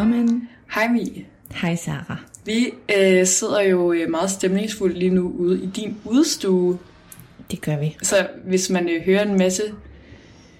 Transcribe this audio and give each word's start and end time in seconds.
Velkommen. 0.00 0.48
Hej 0.74 0.88
Mie. 0.88 1.24
Hej 1.54 1.76
Sara. 1.76 2.16
Vi 2.44 2.70
øh, 2.98 3.26
sidder 3.26 3.60
jo 3.60 3.92
øh, 3.92 4.10
meget 4.10 4.30
stemningsfuldt 4.30 4.98
lige 4.98 5.10
nu 5.10 5.32
ude 5.38 5.62
i 5.62 5.66
din 5.66 5.96
udstue. 6.04 6.78
Det 7.50 7.60
gør 7.60 7.78
vi. 7.78 7.96
Så 8.02 8.28
hvis 8.44 8.70
man 8.70 8.88
øh, 8.88 9.02
hører 9.02 9.22
en 9.22 9.38
masse 9.38 9.62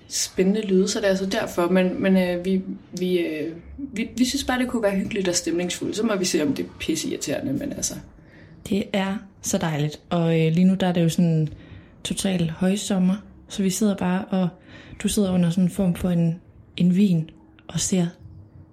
spændende 0.09 0.67
lyde, 0.67 0.89
så 0.89 0.99
er 0.99 1.03
det 1.03 1.09
altså 1.09 1.27
derfor. 1.27 1.69
Men, 1.69 2.03
men 2.03 2.17
øh, 2.17 2.45
vi, 2.45 2.63
vi, 2.99 3.19
øh, 3.19 3.53
vi, 3.79 4.09
vi 4.17 4.25
synes 4.25 4.45
bare, 4.45 4.59
det 4.59 4.69
kunne 4.69 4.83
være 4.83 4.97
hyggeligt 4.97 5.29
og 5.29 5.35
stemningsfuldt. 5.35 5.97
Så 5.97 6.07
må 6.07 6.17
vi 6.17 6.25
se, 6.25 6.43
om 6.43 6.55
det 6.55 6.65
er 6.65 6.69
pisseirriterende, 6.79 7.53
men 7.53 7.73
altså... 7.73 7.95
Det 8.69 8.85
er 8.93 9.17
så 9.43 9.59
dejligt. 9.59 10.01
Og 10.11 10.41
øh, 10.41 10.53
lige 10.53 10.65
nu 10.65 10.75
der 10.75 10.87
er 10.87 10.93
det 10.93 11.03
jo 11.03 11.09
sådan 11.09 11.49
total 12.05 12.51
højsommer. 12.51 13.17
Så 13.49 13.63
vi 13.63 13.71
sidder 13.71 13.97
bare, 13.97 14.25
og 14.25 14.49
du 15.03 15.09
sidder 15.09 15.33
under 15.33 15.51
sådan 15.51 15.65
en 15.65 15.71
form 15.71 15.95
for 15.95 16.11
en, 16.11 16.41
en 16.77 16.97
vin 16.97 17.31
og 17.69 17.81
ser 17.81 18.07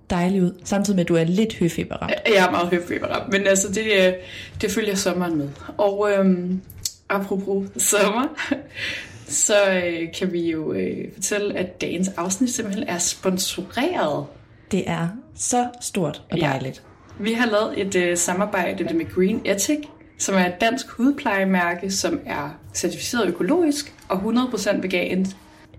dejlig 0.10 0.44
ud. 0.44 0.52
Samtidig 0.64 0.96
med, 0.96 1.04
at 1.04 1.08
du 1.10 1.16
er 1.16 1.24
lidt 1.24 1.56
høfeberramt. 1.56 2.14
Jeg 2.28 2.46
er 2.48 2.52
meget 2.52 2.70
høfeberramt, 2.70 3.32
men 3.32 3.48
altså, 3.48 3.68
det, 3.72 3.86
øh, 4.08 4.14
det 4.62 4.72
følger 4.72 4.96
sommeren 4.96 5.38
med. 5.38 5.50
Og 5.78 6.12
øhm, 6.12 6.62
apropos 7.10 7.68
sommer, 7.78 8.24
så 9.28 9.54
øh, 9.72 10.08
kan 10.20 10.34
vi 10.34 10.52
jo 10.52 10.74
øh, 10.74 11.06
fortælle, 11.14 11.58
at 11.58 11.82
dagens 11.82 12.08
afsnit 12.18 12.50
simpelthen 12.54 12.88
er 12.88 12.98
sponsoreret 12.98 14.26
Det 14.72 14.90
er 14.90 15.08
så 15.36 15.68
stort 15.82 16.22
og 16.32 16.38
Ja. 16.38 16.46
dejligt. 16.48 16.84
Vi 17.20 17.34
har 17.34 17.46
lavet 17.46 17.82
et 17.82 17.96
øh, 17.96 18.18
samarbejde 18.18 18.84
med 18.94 19.16
Green 19.16 19.42
Ethic, 19.46 19.80
som 20.18 20.36
er 20.36 20.46
et 20.46 20.62
dansk 20.62 20.90
hudplejemærke, 20.90 21.92
som 21.92 22.20
er 22.26 22.60
certificeret 22.74 23.28
økologisk 23.28 23.94
og 24.10 24.18
100% 24.18 24.82
vegansk. 24.82 25.36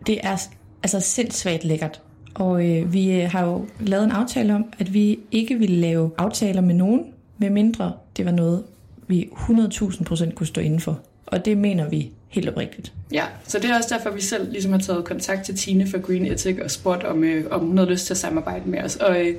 Det 0.07 0.19
er 0.23 0.37
altså 0.83 1.01
sindssygt 1.01 1.65
lækkert. 1.65 2.01
Og 2.39 2.69
øh, 2.69 2.93
vi 2.93 3.13
øh, 3.13 3.31
har 3.31 3.47
jo 3.47 3.67
lavet 3.81 4.05
en 4.05 4.11
aftale 4.11 4.55
om, 4.55 4.65
at 4.79 4.95
vi 4.95 5.19
ikke 5.31 5.59
ville 5.59 5.77
lave 5.77 6.11
aftaler 6.19 6.61
med 6.61 6.75
nogen, 6.75 7.05
medmindre 7.39 7.93
det 8.17 8.25
var 8.25 8.33
noget, 8.33 8.65
vi 9.07 9.29
100.000 9.33 10.05
procent 10.05 10.35
kunne 10.35 10.47
stå 10.47 10.61
inden 10.61 10.81
for. 10.81 11.01
Og 11.27 11.45
det 11.45 11.59
mener 11.59 11.89
vi 11.89 12.11
helt 12.29 12.49
oprigtigt. 12.49 12.93
Ja, 13.13 13.25
så 13.45 13.59
det 13.59 13.71
er 13.71 13.77
også 13.77 13.95
derfor, 13.95 14.11
vi 14.11 14.21
selv 14.21 14.53
ligesom 14.53 14.73
har 14.73 14.79
taget 14.79 15.05
kontakt 15.05 15.45
til 15.45 15.57
Tine 15.57 15.87
fra 15.87 15.99
Green 15.99 16.27
Ethic 16.27 16.59
og 16.65 16.71
spurgt, 16.71 17.05
om, 17.05 17.25
øh, 17.25 17.45
om 17.51 17.67
hun 17.67 17.79
havde 17.79 17.91
lyst 17.91 18.07
til 18.07 18.15
at 18.15 18.19
samarbejde 18.19 18.71
med 18.71 18.83
os. 18.83 18.97
Og, 18.97 19.27
øh, 19.27 19.35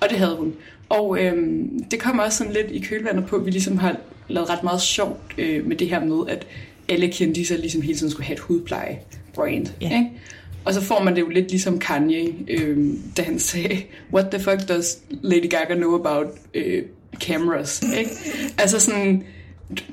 og 0.00 0.06
det 0.10 0.18
havde 0.18 0.36
hun. 0.36 0.54
Og 0.88 1.18
øh, 1.20 1.64
det 1.90 2.00
kommer 2.00 2.22
også 2.22 2.38
sådan 2.38 2.52
lidt 2.52 2.70
i 2.70 2.78
kølvandet 2.78 3.26
på, 3.26 3.36
at 3.36 3.46
vi 3.46 3.50
ligesom 3.50 3.78
har 3.78 3.96
lavet 4.28 4.50
ret 4.50 4.62
meget 4.62 4.80
sjovt 4.80 5.34
øh, 5.38 5.66
med 5.66 5.76
det 5.76 5.88
her 5.88 6.04
med, 6.04 6.28
at 6.28 6.46
alle 6.88 7.08
kendiser 7.08 7.56
ligesom 7.56 7.82
hele 7.82 7.98
tiden 7.98 8.10
skulle 8.10 8.26
have 8.26 8.34
et 8.34 8.40
hudpleje-brand. 8.40 9.66
Ja. 9.80 9.86
Ikke? 9.86 10.10
Og 10.64 10.74
så 10.74 10.80
får 10.80 11.02
man 11.02 11.14
det 11.14 11.20
jo 11.20 11.28
lidt 11.28 11.50
ligesom 11.50 11.78
Kanye, 11.78 12.34
øh, 12.48 12.78
da 13.16 13.22
han 13.22 13.38
sagde, 13.38 13.82
what 14.12 14.26
the 14.30 14.40
fuck 14.40 14.68
does 14.68 14.98
Lady 15.10 15.50
Gaga 15.50 15.74
know 15.74 15.94
about 15.94 16.26
øh, 16.54 16.82
cameras? 17.20 17.82
Ikke? 17.98 18.10
Altså 18.58 18.80
sådan, 18.80 19.24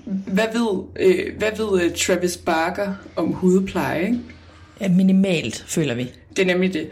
hvad 0.06 0.48
ved, 0.54 0.84
øh, 1.00 1.38
hvad 1.38 1.52
ved 1.58 1.82
øh, 1.84 1.96
Travis 1.96 2.38
Barker 2.38 2.94
om 3.16 3.28
hudpleje? 3.34 4.06
Ikke? 4.06 4.20
Ja, 4.82 4.90
minimalt, 4.90 5.66
føler 5.68 5.94
vi. 5.94 6.12
Det 6.36 6.42
er 6.42 6.46
nemlig 6.46 6.74
det. 6.74 6.88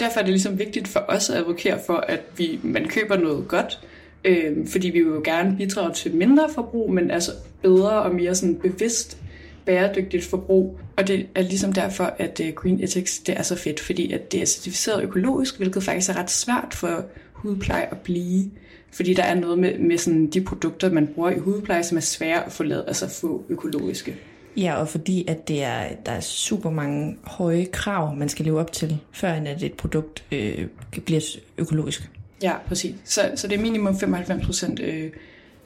Derfor 0.00 0.20
er 0.20 0.24
det 0.24 0.30
ligesom 0.30 0.58
vigtigt 0.58 0.88
for 0.88 1.04
os 1.08 1.30
at 1.30 1.36
advokere 1.36 1.78
for, 1.86 2.04
at 2.08 2.20
vi, 2.36 2.58
man 2.62 2.88
køber 2.88 3.16
noget 3.16 3.48
godt, 3.48 3.78
øh, 4.24 4.68
fordi 4.68 4.88
vi 4.88 5.00
vil 5.00 5.12
jo 5.12 5.22
gerne 5.24 5.56
bidrage 5.56 5.94
til 5.94 6.14
mindre 6.14 6.48
forbrug, 6.54 6.92
men 6.92 7.10
altså 7.10 7.30
bedre 7.62 8.02
og 8.02 8.14
mere 8.14 8.34
sådan 8.34 8.54
bevidst 8.54 9.18
bæredygtigt 9.68 10.24
forbrug. 10.24 10.80
Og 10.96 11.08
det 11.08 11.26
er 11.34 11.42
ligesom 11.42 11.72
derfor, 11.72 12.14
at 12.18 12.40
øh, 12.44 12.52
Green 12.52 12.82
Ethics 12.82 13.18
det 13.18 13.38
er 13.38 13.42
så 13.42 13.56
fedt, 13.56 13.80
fordi 13.80 14.12
at 14.12 14.32
det 14.32 14.42
er 14.42 14.46
certificeret 14.46 15.02
økologisk, 15.02 15.56
hvilket 15.56 15.82
faktisk 15.82 16.10
er 16.10 16.16
ret 16.16 16.30
svært 16.30 16.74
for 16.74 17.04
hudpleje 17.32 17.88
at 17.90 17.98
blive. 17.98 18.50
Fordi 18.92 19.14
der 19.14 19.22
er 19.22 19.34
noget 19.34 19.58
med, 19.58 19.78
med 19.78 19.98
sådan 19.98 20.26
de 20.26 20.40
produkter, 20.40 20.90
man 20.90 21.06
bruger 21.06 21.30
i 21.30 21.38
hudpleje, 21.38 21.82
som 21.82 21.96
er 21.96 22.00
svære 22.02 22.46
at 22.46 22.52
få 22.52 22.62
lavet, 22.62 22.84
altså 22.86 23.08
få 23.08 23.44
økologiske. 23.48 24.16
Ja, 24.56 24.74
og 24.74 24.88
fordi 24.88 25.24
at 25.28 25.48
det 25.48 25.62
er, 25.62 25.88
der 26.06 26.12
er 26.12 26.20
super 26.20 26.70
mange 26.70 27.16
høje 27.24 27.64
krav, 27.64 28.16
man 28.16 28.28
skal 28.28 28.44
leve 28.44 28.60
op 28.60 28.72
til, 28.72 28.98
før 29.12 29.32
at 29.32 29.62
et 29.62 29.74
produkt 29.74 30.24
øh, 30.32 30.66
bliver 31.04 31.36
økologisk. 31.58 32.10
Ja, 32.42 32.52
præcis. 32.66 32.94
Så, 33.04 33.30
så 33.34 33.48
det 33.48 33.58
er 33.58 33.62
minimum 33.62 33.94
95% 33.94 34.82
øh, 34.82 35.10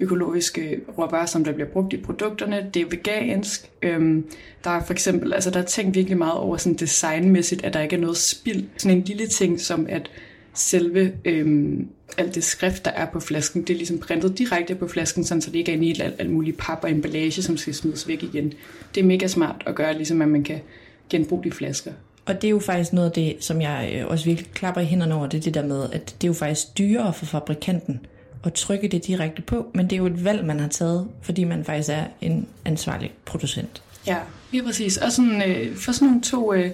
økologiske 0.03 0.81
råvarer, 0.99 1.27
som 1.27 1.45
der 1.45 1.53
bliver 1.53 1.69
brugt 1.69 1.93
i 1.93 1.97
produkterne. 1.97 2.71
Det 2.75 2.83
er 2.83 2.87
vegansk. 2.91 3.71
Øhm, 3.83 4.27
der 4.65 4.71
er 4.71 4.85
for 4.85 4.93
eksempel, 4.93 5.33
altså 5.33 5.51
der 5.51 5.61
er 5.61 5.65
tænkt 5.65 5.95
virkelig 5.95 6.19
meget 6.19 6.35
over 6.35 6.57
sådan 6.57 6.77
designmæssigt, 6.77 7.65
at 7.65 7.75
der 7.75 7.81
ikke 7.81 7.97
er 7.97 8.01
noget 8.01 8.17
spild. 8.17 8.65
Sådan 8.77 8.97
en 8.97 9.05
lille 9.05 9.27
ting 9.27 9.61
som 9.61 9.87
at 9.89 10.11
selve 10.55 11.13
øhm, 11.25 11.89
alt 12.19 12.35
det 12.35 12.45
skrift, 12.45 12.85
der 12.85 12.91
er 12.91 13.07
på 13.07 13.21
flasken, 13.21 13.63
det 13.63 13.71
er 13.71 13.77
ligesom 13.77 13.99
printet 13.99 14.39
direkte 14.39 14.75
på 14.75 14.89
flasken, 14.89 15.25
sådan, 15.25 15.43
så 15.43 15.51
det 15.51 15.59
ikke 15.59 15.73
er 15.73 15.77
inde 15.77 15.87
i 15.87 16.01
alt, 16.01 16.15
alt 16.19 16.31
muligt 16.31 16.59
pap 16.59 16.79
og 16.83 16.91
emballage, 16.91 17.43
som 17.43 17.57
skal 17.57 17.75
smides 17.75 18.09
væk 18.09 18.23
igen. 18.23 18.53
Det 18.95 19.01
er 19.01 19.05
mega 19.05 19.27
smart 19.27 19.63
at 19.67 19.75
gøre, 19.75 19.95
ligesom 19.95 20.23
at 20.23 20.29
man 20.29 20.45
kan 20.45 20.61
genbruge 21.11 21.45
de 21.45 21.51
flasker. 21.51 21.93
Og 22.27 22.35
det 22.43 22.49
er 22.49 22.51
jo 22.51 22.59
faktisk 22.59 22.93
noget 22.93 23.09
af 23.09 23.13
det, 23.13 23.37
som 23.41 23.61
jeg 23.61 23.93
øh, 23.95 24.07
også 24.07 24.25
virkelig 24.25 24.51
klapper 24.51 24.81
i 24.81 24.85
hænderne 24.85 25.15
over, 25.15 25.27
det 25.27 25.39
er 25.39 25.43
det 25.43 25.55
der 25.55 25.67
med, 25.67 25.85
at 25.93 26.15
det 26.21 26.25
er 26.25 26.29
jo 26.29 26.33
faktisk 26.33 26.79
dyrere 26.79 27.13
for 27.13 27.27
fabrikanten 27.27 28.07
at 28.45 28.53
trykke 28.53 28.89
det 28.89 29.07
direkte 29.07 29.43
på, 29.43 29.67
men 29.75 29.85
det 29.85 29.93
er 29.93 29.97
jo 29.97 30.07
et 30.07 30.25
valg, 30.25 30.45
man 30.45 30.61
har 30.61 30.69
taget, 30.69 31.09
fordi 31.23 31.45
man 31.45 31.65
faktisk 31.65 31.91
er 31.91 32.05
en 32.21 32.47
ansvarlig 32.65 33.13
producent. 33.25 33.83
Ja, 34.07 34.17
lige 34.53 34.63
præcis. 34.63 34.97
Og 34.97 35.13
sådan, 35.13 35.43
øh, 35.51 35.77
for 35.77 35.93
sådan 35.93 36.09
nogle 36.09 36.23
to 36.23 36.55
øh, 36.55 36.71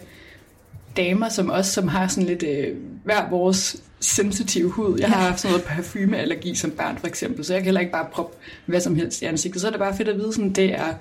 damer 0.96 1.28
som 1.28 1.50
os, 1.50 1.66
som 1.66 1.88
har 1.88 2.08
sådan 2.08 2.26
lidt 2.28 2.42
øh, 2.42 2.76
hver 3.04 3.30
vores 3.30 3.82
sensitive 4.00 4.70
hud. 4.70 4.98
Jeg 5.00 5.08
har 5.08 5.20
haft 5.20 5.40
sådan 5.40 5.52
noget 5.52 5.66
parfumeallergi 5.66 6.54
som 6.54 6.70
barn 6.70 6.98
for 6.98 7.06
eksempel, 7.06 7.44
så 7.44 7.52
jeg 7.52 7.60
kan 7.60 7.64
heller 7.64 7.80
ikke 7.80 7.92
bare 7.92 8.06
proppe 8.12 8.36
hvad 8.66 8.80
som 8.80 8.96
helst 8.96 9.22
i 9.22 9.24
ansigtet. 9.24 9.60
Så 9.60 9.66
er 9.66 9.70
det 9.70 9.80
bare 9.80 9.96
fedt 9.96 10.08
at 10.08 10.18
vide, 10.18 10.32
sådan, 10.32 10.52
det 10.52 10.74
er 10.74 10.94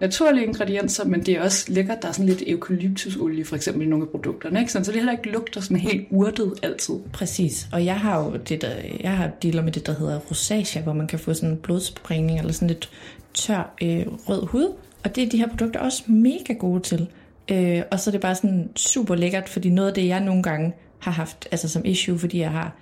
naturlige 0.00 0.46
ingredienser, 0.46 1.04
men 1.04 1.26
det 1.26 1.34
er 1.34 1.42
også 1.42 1.72
lækkert. 1.72 2.02
Der 2.02 2.08
er 2.08 2.12
sådan 2.12 2.26
lidt 2.26 2.42
eukalyptusolie 2.46 3.44
for 3.44 3.56
eksempel 3.56 3.86
i 3.86 3.86
nogle 3.86 4.04
af 4.04 4.10
produkterne, 4.10 4.60
ikke? 4.60 4.72
Sådan, 4.72 4.84
så 4.84 4.92
det 4.92 4.98
heller 4.98 5.12
ikke 5.12 5.30
lugter 5.30 5.60
sådan 5.60 5.76
helt 5.76 6.06
urtet 6.10 6.52
altid. 6.62 6.94
Præcis, 7.12 7.68
og 7.72 7.84
jeg 7.84 8.00
har 8.00 8.24
jo 8.24 8.36
det 8.48 8.62
der, 8.62 8.72
jeg 9.00 9.16
har 9.16 9.30
dealer 9.42 9.62
med 9.62 9.72
det, 9.72 9.86
der 9.86 9.94
hedder 9.94 10.18
rosacea, 10.18 10.82
hvor 10.82 10.92
man 10.92 11.06
kan 11.06 11.18
få 11.18 11.34
sådan 11.34 11.50
en 11.50 11.56
blodsprængning 11.56 12.38
eller 12.38 12.52
sådan 12.52 12.68
lidt 12.68 12.90
tør 13.34 13.74
øh, 13.82 14.06
rød 14.28 14.46
hud, 14.46 14.74
og 15.04 15.16
det 15.16 15.24
er 15.24 15.28
de 15.28 15.38
her 15.38 15.48
produkter 15.48 15.80
også 15.80 16.02
mega 16.06 16.52
gode 16.52 16.80
til. 16.80 17.08
Øh, 17.50 17.82
og 17.90 18.00
så 18.00 18.10
er 18.10 18.12
det 18.12 18.20
bare 18.20 18.34
sådan 18.34 18.70
super 18.76 19.14
lækkert, 19.14 19.48
fordi 19.48 19.70
noget 19.70 19.88
af 19.88 19.94
det, 19.94 20.06
jeg 20.06 20.20
nogle 20.20 20.42
gange 20.42 20.72
har 20.98 21.10
haft 21.10 21.48
altså 21.50 21.68
som 21.68 21.82
issue, 21.84 22.18
fordi 22.18 22.38
jeg 22.38 22.50
har, 22.50 22.72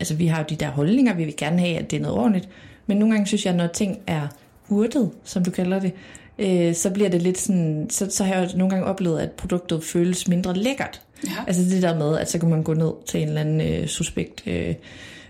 altså 0.00 0.14
vi 0.14 0.26
har 0.26 0.38
jo 0.38 0.44
de 0.50 0.56
der 0.56 0.70
holdninger, 0.70 1.14
vi 1.14 1.24
vil 1.24 1.34
gerne 1.36 1.58
have, 1.58 1.78
at 1.78 1.90
det 1.90 1.96
er 1.96 2.00
noget 2.00 2.18
ordentligt, 2.18 2.48
men 2.86 2.96
nogle 2.96 3.14
gange 3.14 3.26
synes 3.26 3.46
jeg, 3.46 3.54
når 3.54 3.66
ting 3.66 3.98
er 4.06 4.28
urtet, 4.68 5.10
som 5.24 5.44
du 5.44 5.50
kalder 5.50 5.80
det, 5.80 5.92
øh, 6.40 6.74
så 6.74 6.90
bliver 6.90 7.08
det 7.08 7.22
lidt 7.22 7.38
sådan, 7.38 7.86
så, 7.90 8.06
så 8.10 8.24
har 8.24 8.34
jeg 8.34 8.50
nogle 8.54 8.70
gange 8.70 8.86
oplevet, 8.86 9.20
at 9.20 9.30
produktet 9.30 9.84
føles 9.84 10.28
mindre 10.28 10.54
lækkert. 10.54 11.00
Ja. 11.24 11.44
Altså 11.46 11.62
det 11.62 11.82
der 11.82 11.98
med, 11.98 12.18
at 12.18 12.30
så 12.30 12.38
kan 12.38 12.48
man 12.48 12.62
gå 12.62 12.74
ned 12.74 12.92
til 13.06 13.22
en 13.22 13.28
eller 13.28 13.40
anden 13.40 13.60
øh, 13.60 13.86
suspekt 13.86 14.42
øh, 14.46 14.74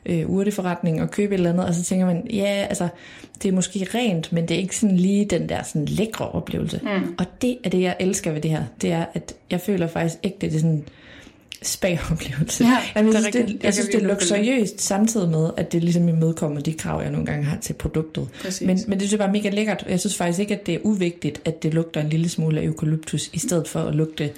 øh, 0.06 0.30
urteforretning 0.30 1.02
og 1.02 1.10
købe 1.10 1.34
et 1.34 1.38
eller 1.38 1.50
andet, 1.50 1.66
og 1.66 1.74
så 1.74 1.84
tænker 1.84 2.06
man, 2.06 2.26
ja, 2.32 2.66
altså 2.68 2.88
det 3.42 3.48
er 3.48 3.52
måske 3.52 3.86
rent, 3.94 4.32
men 4.32 4.48
det 4.48 4.54
er 4.54 4.58
ikke 4.58 4.76
sådan 4.76 4.96
lige 4.96 5.24
den 5.24 5.48
der 5.48 5.62
sådan 5.62 5.84
lækre 5.84 6.30
oplevelse. 6.30 6.80
Mm. 6.82 7.14
Og 7.18 7.26
det 7.42 7.58
er 7.64 7.70
det, 7.70 7.80
jeg 7.80 7.96
elsker 8.00 8.32
ved 8.32 8.40
det 8.40 8.50
her. 8.50 8.64
Det 8.82 8.92
er, 8.92 9.04
at 9.14 9.34
jeg 9.50 9.60
føler 9.60 9.86
faktisk 9.86 10.18
ikke, 10.22 10.36
det 10.40 10.54
er 10.54 10.60
sådan 10.60 10.84
spa-oplevelse. 11.62 12.64
Ja, 12.64 12.70
Jamen, 12.96 13.12
jeg 13.12 13.22
det 13.22 13.22
synes, 13.22 13.26
det, 13.26 13.40
rigtigt. 13.40 13.62
Jeg 13.62 13.64
jeg 13.64 13.74
synes, 13.74 13.88
det 13.88 14.02
er 14.02 14.06
luksuriøst 14.06 14.80
samtidig 14.80 15.28
med, 15.28 15.50
at 15.56 15.72
det 15.72 15.84
ligesom 15.84 16.08
imødekommer 16.08 16.60
de 16.60 16.72
krav, 16.72 17.02
jeg 17.02 17.10
nogle 17.10 17.26
gange 17.26 17.44
har 17.44 17.56
til 17.56 17.72
produktet. 17.72 18.28
Præcis. 18.42 18.66
Men, 18.66 18.78
men 18.88 19.00
det 19.00 19.08
synes 19.08 19.12
jeg 19.12 19.18
bare 19.18 19.32
mega 19.32 19.48
lækkert. 19.48 19.84
Jeg 19.88 20.00
synes 20.00 20.16
faktisk 20.16 20.38
ikke, 20.38 20.54
at 20.54 20.66
det 20.66 20.74
er 20.74 20.78
uvigtigt, 20.82 21.40
at 21.44 21.62
det 21.62 21.74
lugter 21.74 22.00
en 22.00 22.08
lille 22.08 22.28
smule 22.28 22.60
af 22.60 22.64
eukalyptus, 22.64 23.30
i 23.32 23.38
stedet 23.38 23.68
for 23.68 23.80
at 23.80 23.94
lugte 23.94 24.30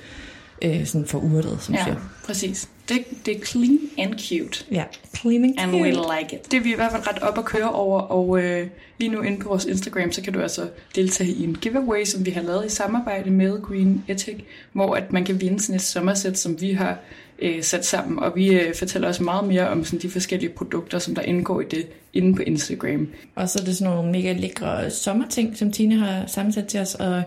øh, 0.63 0.87
sådan 0.87 1.07
for 1.07 1.19
urtet, 1.19 1.59
som 1.61 1.75
Ja, 1.75 1.85
siger. 1.85 1.97
præcis. 2.27 2.69
Det, 2.89 3.05
det 3.27 3.37
er 3.37 3.41
clean 3.41 3.79
and 3.99 4.15
cute. 4.19 4.65
Ja, 4.71 4.85
cleaning 5.17 5.61
And 5.61 5.75
we 5.75 5.91
like 5.91 6.37
it. 6.37 6.51
Det 6.51 6.57
er 6.57 6.61
vi 6.61 6.73
i 6.73 6.77
hvert 6.77 6.93
fald 6.93 7.07
ret 7.09 7.19
op 7.19 7.39
at 7.39 7.45
køre 7.45 7.71
over, 7.71 8.01
og 8.01 8.43
øh, 8.43 8.67
lige 8.99 9.11
nu 9.11 9.21
inde 9.21 9.39
på 9.39 9.49
vores 9.49 9.65
Instagram, 9.65 10.13
så 10.13 10.23
kan 10.23 10.33
du 10.33 10.41
altså 10.41 10.69
deltage 10.95 11.31
i 11.31 11.45
en 11.45 11.55
giveaway, 11.55 12.05
som 12.05 12.27
vi 12.27 12.31
har 12.31 12.43
lavet 12.43 12.67
i 12.67 12.69
samarbejde 12.69 13.31
med 13.31 13.63
Green 13.63 14.05
Ethic, 14.09 14.37
hvor 14.73 14.95
at 14.95 15.13
man 15.13 15.25
kan 15.25 15.41
vinde 15.41 15.61
sådan 15.61 15.77
et 15.77 15.83
sommersæt, 15.83 16.39
som 16.39 16.61
vi 16.61 16.73
har 16.73 16.99
øh, 17.39 17.63
sat 17.63 17.87
sammen, 17.87 18.19
og 18.19 18.33
vi 18.37 18.53
øh, 18.55 18.75
fortæller 18.75 19.09
også 19.09 19.23
meget 19.23 19.45
mere 19.45 19.69
om 19.69 19.85
sådan 19.85 20.01
de 20.01 20.11
forskellige 20.11 20.51
produkter, 20.51 20.99
som 20.99 21.15
der 21.15 21.23
indgår 21.23 21.61
i 21.61 21.65
det 21.65 21.87
inde 22.13 22.35
på 22.35 22.43
Instagram. 22.43 23.09
Og 23.35 23.49
så 23.49 23.59
er 23.61 23.65
det 23.65 23.77
sådan 23.77 23.95
nogle 23.95 24.13
mega 24.13 24.33
lækre 24.33 24.91
sommerting, 24.91 25.57
som 25.57 25.73
Tine 25.73 25.97
har 25.97 26.27
sammensat 26.27 26.67
til 26.67 26.81
os. 26.81 26.95
Og 26.95 27.23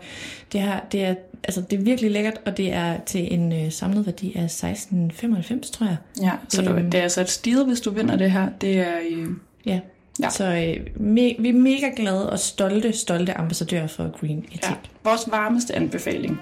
det, 0.52 0.62
her, 0.62 0.80
det, 0.92 1.04
er, 1.04 1.16
altså, 1.47 1.62
det 1.62 1.80
er 1.80 1.83
virkelig 1.83 2.12
lækkert, 2.12 2.42
og 2.45 2.57
det 2.57 2.74
er 2.74 2.97
til 3.06 3.33
en 3.33 3.53
øh, 3.53 3.71
samlet 3.71 4.06
værdi 4.06 4.36
af 4.36 4.45
16,95, 4.47 5.71
tror 5.71 5.86
jeg. 5.86 5.97
Ja, 6.21 6.31
så 6.50 6.62
Øhm. 6.63 6.92
det 6.92 6.97
er 6.97 7.03
altså 7.03 7.21
et 7.21 7.30
stil, 7.30 7.63
hvis 7.63 7.81
du 7.81 7.92
vinder 7.92 8.15
det 8.15 8.31
her. 8.31 8.50
Det 8.62 8.80
er 8.80 8.94
øh, 9.12 9.27
Ja. 9.65 9.80
Ja. 10.21 10.30
Så 10.30 10.44
øh, 10.45 10.88
me, 10.95 11.21
vi 11.39 11.50
er 11.50 11.53
mega 11.53 11.89
glade 11.95 12.30
og 12.30 12.39
stolte, 12.39 12.94
stolte 12.94 13.33
ambassadører 13.38 13.88
for 13.88 14.19
Green 14.19 14.39
Ethic. 14.39 14.69
ja, 14.69 14.74
vores 15.03 15.21
varmeste 15.31 15.75
anbefaling. 15.75 16.39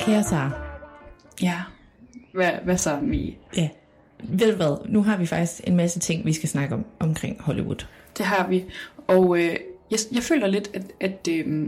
Kære 0.00 0.22
Sara, 0.24 0.50
Ja. 1.42 1.60
Hvad, 2.32 2.50
hvad 2.64 2.76
så, 2.76 2.98
Mi? 3.02 3.38
ja. 3.56 3.68
ved 4.24 4.50
du 4.50 4.56
hvad, 4.56 4.88
nu 4.88 5.02
har 5.02 5.16
vi 5.16 5.26
faktisk 5.26 5.60
en 5.66 5.76
masse 5.76 5.98
ting, 5.98 6.24
vi 6.24 6.32
skal 6.32 6.48
snakke 6.48 6.74
om 6.74 6.84
omkring 6.98 7.36
Hollywood. 7.40 7.86
Det 8.18 8.26
har 8.26 8.48
vi. 8.48 8.64
Og 9.06 9.38
øh, 9.38 9.56
jeg, 9.90 9.98
jeg 10.12 10.22
føler 10.22 10.46
lidt, 10.46 10.70
at, 10.74 10.82
at 11.00 11.28
øh, 11.30 11.66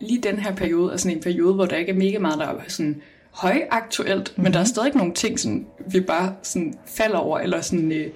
lige 0.00 0.22
den 0.22 0.38
her 0.38 0.54
periode 0.54 0.92
er 0.92 0.96
sådan 0.96 1.16
en 1.16 1.22
periode, 1.22 1.54
hvor 1.54 1.66
der 1.66 1.76
ikke 1.76 1.92
er 1.92 1.96
mega 1.96 2.18
meget, 2.18 2.38
der 2.38 2.46
er 2.46 2.60
sådan 2.68 3.02
højaktuelt, 3.30 4.28
mm-hmm. 4.28 4.44
men 4.44 4.52
der 4.52 4.60
er 4.60 4.64
stadig 4.64 4.94
nogle 4.94 5.14
ting, 5.14 5.40
som 5.40 5.66
vi 5.86 6.00
bare 6.00 6.34
sådan 6.42 6.74
falder 6.86 7.18
over, 7.18 7.38
eller 7.38 7.60
sådan, 7.60 7.92
øh, 7.92 8.10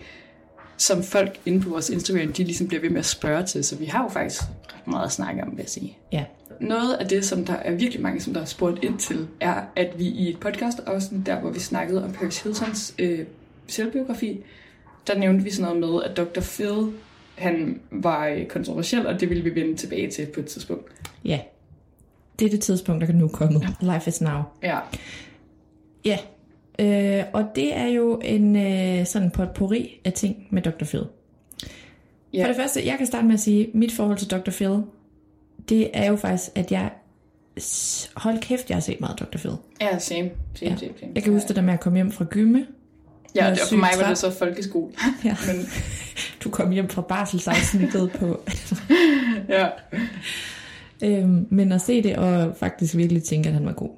som 0.77 1.03
folk 1.03 1.41
inde 1.47 1.61
på 1.61 1.69
vores 1.69 1.91
Instagram, 1.91 2.33
de 2.33 2.45
ligesom 2.45 2.69
bliver 2.69 2.81
ved 2.81 2.91
med 2.91 2.99
at 2.99 3.07
spørge 3.07 3.47
til. 3.47 3.65
Så 3.65 3.77
vi 3.77 3.85
har 3.85 4.03
jo 4.03 4.09
faktisk 4.09 4.43
ret 4.43 4.87
meget 4.87 5.05
at 5.05 5.13
snakke 5.13 5.43
om, 5.43 5.51
vil 5.51 5.59
jeg 5.59 5.69
sige. 5.69 5.99
Ja, 6.13 6.25
Noget 6.61 6.95
af 6.95 7.09
det, 7.09 7.25
som 7.25 7.45
der 7.45 7.53
er 7.55 7.75
virkelig 7.75 8.03
mange, 8.03 8.21
som 8.21 8.33
der 8.33 8.41
har 8.41 8.47
spurgt 8.47 8.85
ind 8.85 8.99
til, 8.99 9.29
er, 9.41 9.63
at 9.77 9.99
vi 9.99 10.05
i 10.05 10.31
et 10.31 10.41
podcast, 10.41 10.81
også 10.81 11.09
der, 11.27 11.41
hvor 11.41 11.51
vi 11.51 11.59
snakkede 11.59 12.05
om 12.05 12.13
Paris 12.13 12.43
Hiltons 12.43 12.95
øh, 12.99 13.19
selvbiografi, 13.67 14.41
der 15.07 15.19
nævnte 15.19 15.45
vi 15.45 15.51
sådan 15.51 15.77
noget 15.77 15.93
med, 15.93 16.03
at 16.03 16.17
Dr. 16.17 16.41
Phil, 16.41 16.93
han 17.35 17.81
var 17.91 18.27
øh, 18.27 18.47
kontroversiel, 18.47 19.07
og 19.07 19.21
det 19.21 19.29
ville 19.31 19.45
vi 19.45 19.55
vende 19.55 19.77
tilbage 19.77 20.11
til 20.11 20.27
på 20.27 20.41
et 20.41 20.47
tidspunkt. 20.47 20.93
ja. 21.25 21.41
Det 22.39 22.47
er 22.47 22.51
det 22.51 22.61
tidspunkt, 22.61 23.01
der 23.01 23.07
kan 23.07 23.15
nu 23.17 23.29
komme. 23.29 23.61
Life 23.81 24.09
is 24.09 24.21
now. 24.21 24.43
Ja, 24.63 24.79
Ja, 26.05 26.19
øh, 26.79 27.25
og 27.33 27.45
det 27.55 27.77
er 27.77 27.87
jo 27.87 28.21
en 28.25 28.57
øh, 28.57 29.07
sådan 29.07 29.31
potpourri 29.31 30.01
af 30.05 30.13
ting 30.13 30.47
med 30.51 30.63
Dr. 30.63 30.85
Phil. 30.85 31.05
ja. 32.33 32.43
For 32.43 32.47
det 32.47 32.57
første, 32.57 32.87
jeg 32.87 32.99
kan 32.99 33.07
starte 33.07 33.27
med 33.27 33.35
at 33.35 33.41
sige, 33.41 33.71
mit 33.75 33.93
forhold 33.93 34.19
til 34.19 34.31
Dr. 34.31 34.51
Phil, 34.51 34.83
det 35.69 35.91
er 35.95 36.11
jo 36.11 36.17
faktisk, 36.17 36.51
at 36.55 36.73
jeg... 36.73 36.91
Hold 38.17 38.39
kæft, 38.41 38.69
jeg 38.69 38.77
har 38.77 38.81
set 38.81 39.01
meget 39.01 39.19
Dr. 39.21 39.39
Phil. 39.39 39.53
ja 39.81 39.99
same, 39.99 40.31
same, 40.55 40.71
Ja. 40.71 40.77
same, 40.77 40.91
same. 41.01 41.13
Jeg 41.15 41.23
kan 41.23 41.33
huske 41.33 41.49
det 41.49 41.57
der 41.57 41.63
med 41.63 41.75
at 41.75 41.81
komme 41.81 41.97
hjem 41.99 42.13
fra 42.13 42.25
gymme. 42.25 42.67
Ja, 43.35 43.51
og 43.51 43.57
for 43.69 43.77
mig 43.77 43.91
var 44.01 44.09
det 44.09 44.19
så 44.19 44.31
folkeskole. 44.31 44.93
Ja. 45.25 45.37
Men, 45.47 45.67
Du 46.45 46.51
kom 46.51 46.71
hjem 46.71 46.89
fra 46.89 47.03
barselsafsnittet 47.03 48.13
på... 48.13 48.41
ja. 49.49 49.69
øhm, 51.03 51.47
men 51.51 51.73
at 51.73 51.81
se 51.81 52.03
det 52.03 52.17
og 52.17 52.57
faktisk 52.57 52.97
virkelig 52.97 53.23
tænke, 53.23 53.49
at 53.49 53.55
han 53.55 53.67
var 53.67 53.73
god. 53.73 53.91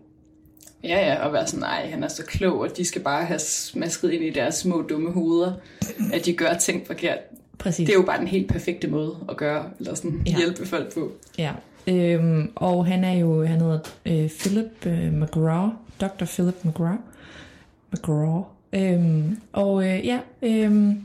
ja, 0.84 1.06
ja, 1.12 1.26
og 1.26 1.32
være 1.32 1.46
sådan, 1.46 1.60
nej, 1.60 1.90
han 1.90 2.02
er 2.04 2.08
så 2.08 2.22
klog, 2.26 2.58
og 2.58 2.76
de 2.76 2.84
skal 2.84 3.02
bare 3.02 3.24
have 3.24 3.38
smasket 3.38 4.10
ind 4.12 4.24
i 4.24 4.30
deres 4.30 4.54
små 4.54 4.82
dumme 4.82 5.10
hoveder, 5.12 5.52
at 6.12 6.24
de 6.26 6.32
gør 6.32 6.54
ting 6.54 6.86
forkert. 6.86 7.18
Præcis. 7.58 7.86
Det 7.86 7.92
er 7.94 7.98
jo 7.98 8.04
bare 8.06 8.18
den 8.18 8.26
helt 8.28 8.48
perfekte 8.48 8.88
måde 8.88 9.16
at 9.28 9.36
gøre, 9.36 9.64
eller 9.78 9.94
sådan 9.94 10.22
Ja. 10.26 10.36
hjælpe 10.36 10.66
folk 10.66 10.94
på. 10.94 11.12
Ja. 11.38 11.52
Øhm, 11.88 12.50
og 12.54 12.86
han 12.86 13.04
er 13.04 13.12
jo, 13.12 13.44
han 13.44 13.60
hedder 13.60 13.78
øh, 14.06 14.28
Philip 14.30 14.86
øh, 14.86 15.12
McGraw, 15.12 15.68
Dr. 16.00 16.24
Philip 16.24 16.64
McGraw. 16.64 16.96
McGraw. 17.92 18.42
Øhm, 18.72 19.38
og 19.52 19.84
øh, 19.88 20.06
ja, 20.06 20.18
øhm, 20.42 21.04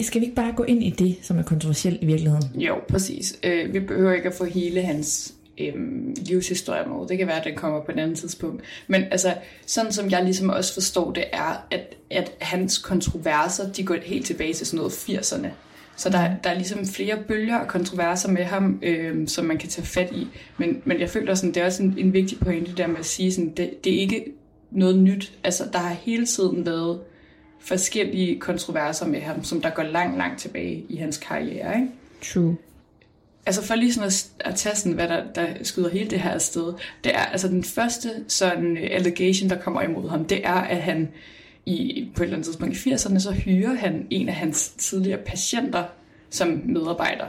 skal 0.00 0.20
vi 0.20 0.24
ikke 0.26 0.36
bare 0.36 0.52
gå 0.56 0.62
ind 0.62 0.82
i 0.82 0.90
det, 0.90 1.16
som 1.22 1.38
er 1.38 1.42
kontroversielt 1.42 2.02
i 2.02 2.06
virkeligheden? 2.06 2.60
Jo, 2.60 2.74
præcis. 2.88 3.38
Øh, 3.44 3.74
vi 3.74 3.80
behøver 3.80 4.12
ikke 4.12 4.28
at 4.28 4.34
få 4.34 4.44
hele 4.44 4.82
hans 4.82 5.34
øhm, 5.58 6.14
livshistorie 6.18 6.88
med. 6.88 7.08
Det 7.08 7.18
kan 7.18 7.26
være, 7.26 7.38
at 7.38 7.44
den 7.44 7.54
kommer 7.54 7.80
på 7.80 7.92
et 7.92 7.98
andet 7.98 8.18
tidspunkt. 8.18 8.62
Men 8.86 9.04
altså, 9.10 9.34
sådan 9.66 9.92
som 9.92 10.10
jeg 10.10 10.24
ligesom 10.24 10.50
også 10.50 10.74
forstår 10.74 11.12
det, 11.12 11.24
er, 11.32 11.66
at, 11.70 11.96
at 12.10 12.32
hans 12.40 12.78
kontroverser, 12.78 13.72
de 13.72 13.84
går 13.84 13.96
helt 14.02 14.26
tilbage 14.26 14.52
til 14.52 14.66
sådan 14.66 14.78
noget 14.78 14.92
80'erne. 14.92 15.48
Så 15.96 16.10
der, 16.10 16.34
der 16.44 16.50
er 16.50 16.54
ligesom 16.54 16.86
flere 16.86 17.16
bølger 17.28 17.56
og 17.56 17.68
kontroverser 17.68 18.28
med 18.28 18.44
ham, 18.44 18.78
øhm, 18.82 19.26
som 19.26 19.44
man 19.44 19.58
kan 19.58 19.68
tage 19.68 19.86
fat 19.86 20.12
i. 20.12 20.28
Men, 20.58 20.82
men 20.84 21.00
jeg 21.00 21.10
føler, 21.10 21.34
sådan, 21.34 21.54
det 21.54 21.60
er 21.60 21.66
også 21.66 21.82
en, 21.82 21.94
en 21.98 22.12
vigtig 22.12 22.38
pointe 22.38 22.72
der 22.76 22.86
med 22.86 22.98
at 22.98 23.06
sige, 23.06 23.32
sådan, 23.32 23.52
det, 23.56 23.84
det 23.84 23.94
er 23.94 24.00
ikke 24.00 24.24
noget 24.70 24.98
nyt. 24.98 25.32
Altså, 25.44 25.64
der 25.72 25.78
har 25.78 25.94
hele 25.94 26.26
tiden 26.26 26.66
været 26.66 27.00
forskellige 27.60 28.40
kontroverser 28.40 29.06
med 29.06 29.20
ham, 29.20 29.44
som 29.44 29.60
der 29.60 29.70
går 29.70 29.82
langt, 29.82 30.18
langt 30.18 30.40
tilbage 30.40 30.84
i 30.88 30.96
hans 30.96 31.18
karriere. 31.18 31.74
Ikke? 31.74 31.88
True. 32.22 32.56
Altså 33.46 33.62
for 33.62 33.74
lige 33.74 33.92
sådan 33.92 34.06
at, 34.06 34.28
at 34.40 34.54
tage 34.54 34.76
sådan, 34.76 34.92
hvad 34.92 35.08
der, 35.08 35.24
der 35.34 35.46
skyder 35.62 35.88
hele 35.88 36.10
det 36.10 36.20
her 36.20 36.30
afsted, 36.30 36.72
det 37.04 37.14
er 37.14 37.18
altså 37.18 37.48
den 37.48 37.64
første 37.64 38.08
sådan 38.28 38.76
øh, 38.76 38.88
allegation, 38.90 39.50
der 39.50 39.58
kommer 39.58 39.82
imod 39.82 40.08
ham, 40.08 40.24
det 40.24 40.46
er, 40.46 40.52
at 40.54 40.82
han 40.82 41.08
i, 41.66 42.08
på 42.16 42.22
et 42.22 42.24
eller 42.24 42.36
andet 42.36 42.46
tidspunkt 42.46 42.86
i 42.86 42.90
80'erne, 42.90 43.18
så 43.18 43.32
hyrer 43.32 43.74
han 43.74 44.06
en 44.10 44.28
af 44.28 44.34
hans 44.34 44.68
tidligere 44.68 45.18
patienter 45.26 45.84
som 46.30 46.62
medarbejder. 46.64 47.26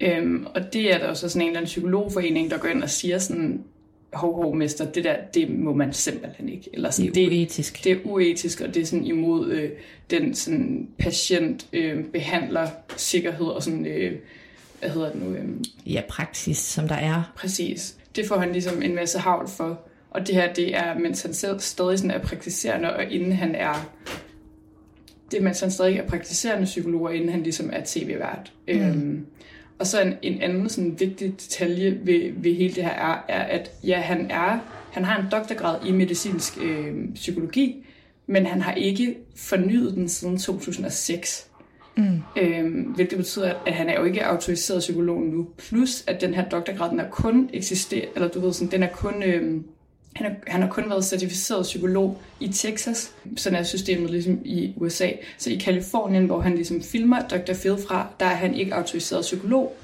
Øhm, 0.00 0.46
og 0.54 0.72
det 0.72 0.94
er 0.94 0.98
der 0.98 1.08
jo 1.08 1.14
så 1.14 1.28
sådan 1.28 1.42
en 1.42 1.48
eller 1.48 1.58
anden 1.58 1.68
psykologforening, 1.68 2.50
der 2.50 2.58
går 2.58 2.68
ind 2.68 2.82
og 2.82 2.90
siger 2.90 3.18
sådan, 3.18 3.64
hov, 4.12 4.42
hov, 4.42 4.56
mester, 4.56 4.84
det 4.84 5.04
der, 5.04 5.16
det 5.34 5.50
må 5.50 5.74
man 5.74 5.92
simpelthen 5.92 6.48
ikke. 6.48 6.70
Eller 6.72 6.90
sådan, 6.90 7.14
Det 7.14 7.24
er 7.24 7.28
uetisk. 7.28 7.84
Det 7.84 7.92
er 7.92 7.96
uetisk, 8.04 8.60
og 8.60 8.74
det 8.74 8.82
er 8.82 8.86
sådan 8.86 9.06
imod 9.06 9.50
øh, 9.50 9.70
den 10.10 10.34
sådan 10.34 10.88
patient, 10.98 11.66
øh, 11.72 12.04
behandler, 12.04 12.68
sikkerhed 12.96 13.46
og 13.46 13.62
sådan, 13.62 13.86
øh, 13.86 14.12
hvad 14.80 14.90
hedder 14.90 15.12
det 15.12 15.22
nu, 15.22 15.34
øh, 15.34 15.48
Ja, 15.86 16.02
praksis, 16.08 16.58
som 16.58 16.88
der 16.88 16.94
er. 16.94 17.32
Præcis. 17.36 17.96
Det 18.16 18.26
får 18.28 18.36
han 18.36 18.52
ligesom 18.52 18.82
en 18.82 18.94
masse 18.94 19.18
havl 19.18 19.48
for. 19.48 19.80
Og 20.10 20.26
det 20.26 20.34
her, 20.34 20.52
det 20.52 20.76
er, 20.76 20.98
mens 20.98 21.22
han 21.22 21.34
selv 21.34 21.60
stadig 21.60 21.98
sådan 21.98 22.10
er 22.10 22.18
praktiserende, 22.18 22.96
og 22.96 23.04
inden 23.04 23.32
han 23.32 23.54
er... 23.54 23.90
Det 25.30 25.38
er, 25.38 25.42
mens 25.42 25.60
han 25.60 25.70
stadig 25.70 25.96
er 25.96 26.06
praktiserende 26.08 26.64
psykolog, 26.64 27.02
og 27.02 27.14
inden 27.14 27.28
han 27.28 27.42
ligesom 27.42 27.70
er 27.72 27.80
tv-vært. 27.86 28.52
Mm. 28.68 28.74
Øhm, 28.74 29.26
Og 29.78 29.86
så 29.86 30.00
en, 30.00 30.14
en 30.22 30.42
anden 30.42 30.68
sådan 30.68 31.00
vigtig 31.00 31.32
detalje 31.40 31.98
ved, 32.02 32.32
ved 32.36 32.54
hele 32.54 32.74
det 32.74 32.84
her 32.84 32.90
er, 32.90 33.24
er, 33.28 33.42
at 33.42 33.70
ja, 33.84 34.00
han 34.00 34.30
er 34.30 34.58
han 34.92 35.04
har 35.04 35.22
en 35.22 35.26
doktorgrad 35.30 35.86
i 35.86 35.92
medicinsk 35.92 36.58
øh, 36.62 37.14
psykologi, 37.14 37.86
men 38.26 38.46
han 38.46 38.62
har 38.62 38.72
ikke 38.72 39.16
fornyet 39.36 39.94
den 39.94 40.08
siden 40.08 40.38
2006. 40.38 41.47
Mm. 41.98 42.22
Øhm, 42.36 42.82
hvilket 42.82 43.18
betyder, 43.18 43.54
at 43.66 43.72
han 43.72 43.88
er 43.88 44.00
jo 44.00 44.04
ikke 44.04 44.26
autoriseret 44.26 44.80
psykolog 44.80 45.22
nu. 45.22 45.48
Plus, 45.56 46.04
at 46.06 46.20
den 46.20 46.34
her 46.34 46.48
doktorgrad, 46.48 46.90
den 46.90 47.00
er 47.00 47.10
kun 47.10 47.50
eksisterer, 47.52 48.06
eller 48.14 48.28
du 48.28 48.40
ved 48.40 48.52
sådan, 48.52 48.70
den 48.70 48.82
er 48.82 48.88
kun, 48.88 49.22
øhm, 49.22 49.64
han, 50.16 50.26
er, 50.26 50.34
han 50.46 50.62
har 50.62 50.68
kun 50.68 50.90
været 50.90 51.04
certificeret 51.04 51.62
psykolog 51.62 52.18
i 52.40 52.48
Texas, 52.48 53.14
sådan 53.36 53.58
er 53.58 53.62
systemet 53.62 54.10
ligesom 54.10 54.40
i 54.44 54.72
USA. 54.76 55.08
Så 55.38 55.50
i 55.50 55.56
Kalifornien, 55.56 56.26
hvor 56.26 56.40
han 56.40 56.54
ligesom 56.54 56.82
filmer 56.82 57.20
Dr. 57.20 57.54
Phil 57.54 57.76
fra, 57.88 58.06
der 58.20 58.26
er 58.26 58.34
han 58.34 58.54
ikke 58.54 58.74
autoriseret 58.74 59.22
psykolog. 59.22 59.76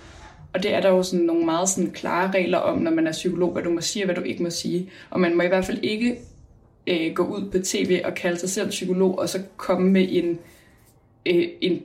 Og 0.53 0.63
det 0.63 0.75
er 0.75 0.81
der 0.81 0.89
jo 0.89 1.03
sådan 1.03 1.27
nogle 1.27 1.45
meget 1.45 1.69
sådan 1.69 1.91
klare 1.91 2.31
regler 2.31 2.59
om, 2.59 2.79
når 2.79 2.91
man 2.91 3.07
er 3.07 3.13
psykolog, 3.13 3.53
hvad 3.53 3.63
du 3.63 3.71
må 3.71 3.81
sige 3.81 4.03
og 4.03 4.07
hvad 4.07 4.15
du 4.15 4.23
ikke 4.23 4.43
må 4.43 4.51
sige. 4.51 4.91
Og 5.11 5.21
man 5.21 5.37
må 5.37 5.43
i 5.43 5.49
hvert 5.49 5.65
fald 5.65 5.79
ikke 5.83 6.19
øh, 6.87 7.15
gå 7.15 7.23
ud 7.23 7.51
på 7.51 7.59
tv 7.59 8.01
og 8.05 8.15
kalde 8.15 8.39
sig 8.39 8.51
selv 8.51 8.69
psykolog, 8.71 9.19
og 9.19 9.29
så 9.29 9.43
komme 9.57 9.91
med 9.91 10.07
en, 10.11 10.39
øh, 11.27 11.49
en 11.61 11.83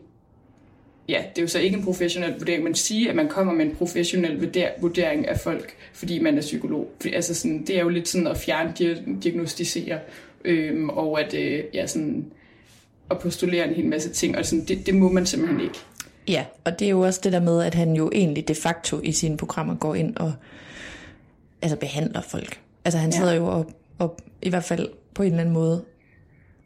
ja, 1.10 1.24
det 1.30 1.38
er 1.38 1.42
jo 1.42 1.48
så 1.48 1.60
ikke 1.60 1.78
en 1.78 1.84
professionel 1.84 2.34
vurdering, 2.38 2.64
men 2.64 2.76
sige, 2.76 3.10
at 3.10 3.16
man 3.16 3.28
kommer 3.28 3.54
med 3.54 3.66
en 3.66 3.76
professionel 3.76 4.50
vurdering 4.82 5.28
af 5.28 5.40
folk, 5.40 5.76
fordi 5.94 6.20
man 6.20 6.38
er 6.38 6.42
psykolog. 6.42 6.92
Altså 7.14 7.36
sådan, 7.36 7.66
det 7.66 7.78
er 7.78 7.82
jo 7.82 7.90
lidt 7.90 8.08
sådan 8.08 8.28
at 8.28 8.38
fjerne 8.38 8.74
diagnostisere, 9.24 10.00
øhm, 10.46 10.90
og 10.90 11.22
at 11.22 11.34
øh, 11.34 11.64
ja, 11.74 11.88
sådan, 11.88 12.26
at 13.12 13.20
postulere 13.20 13.68
en 13.68 13.74
hel 13.74 13.86
masse 13.86 14.10
ting, 14.10 14.38
og 14.38 14.46
sådan, 14.46 14.66
det, 14.66 14.86
det 14.86 14.96
må 14.96 15.12
man 15.12 15.26
simpelthen 15.26 15.62
ikke. 15.62 15.80
Ja, 16.28 16.46
og 16.64 16.80
det 16.80 16.86
er 16.86 16.90
jo 16.90 17.00
også 17.00 17.20
det 17.24 17.34
der 17.34 17.40
med, 17.40 17.64
at 17.64 17.76
han 17.76 17.94
jo 17.94 18.12
egentlig 18.14 18.48
de 18.48 18.56
facto 18.56 19.00
i 19.04 19.12
sine 19.12 19.38
programmer 19.38 19.76
går 19.76 19.96
ind 19.96 20.18
og 20.18 20.34
altså 21.62 21.78
behandler 21.78 22.22
folk. 22.22 22.60
Altså 22.86 23.00
han 23.00 23.12
sidder 23.12 23.32
ja. 23.32 23.38
jo 23.38 23.46
og, 23.46 23.72
og 23.98 24.20
i 24.42 24.50
hvert 24.50 24.64
fald 24.64 24.90
på 25.14 25.24
en 25.24 25.30
eller 25.30 25.42
anden 25.42 25.54
måde 25.54 25.84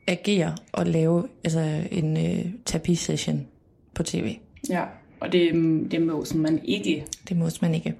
agerer 0.08 0.56
og 0.72 0.86
lave 0.86 1.28
altså 1.44 1.82
en 1.92 2.18
øh, 2.18 2.46
terapisession 2.66 3.48
på 3.94 4.04
tv. 4.04 4.36
Ja, 4.70 4.84
og 5.24 5.32
det, 5.32 5.54
det 5.92 6.02
må 6.02 6.26
man 6.36 6.60
ikke. 6.64 7.06
Det 7.30 7.38
må 7.38 7.50
man 7.62 7.76
ikke. 7.76 7.96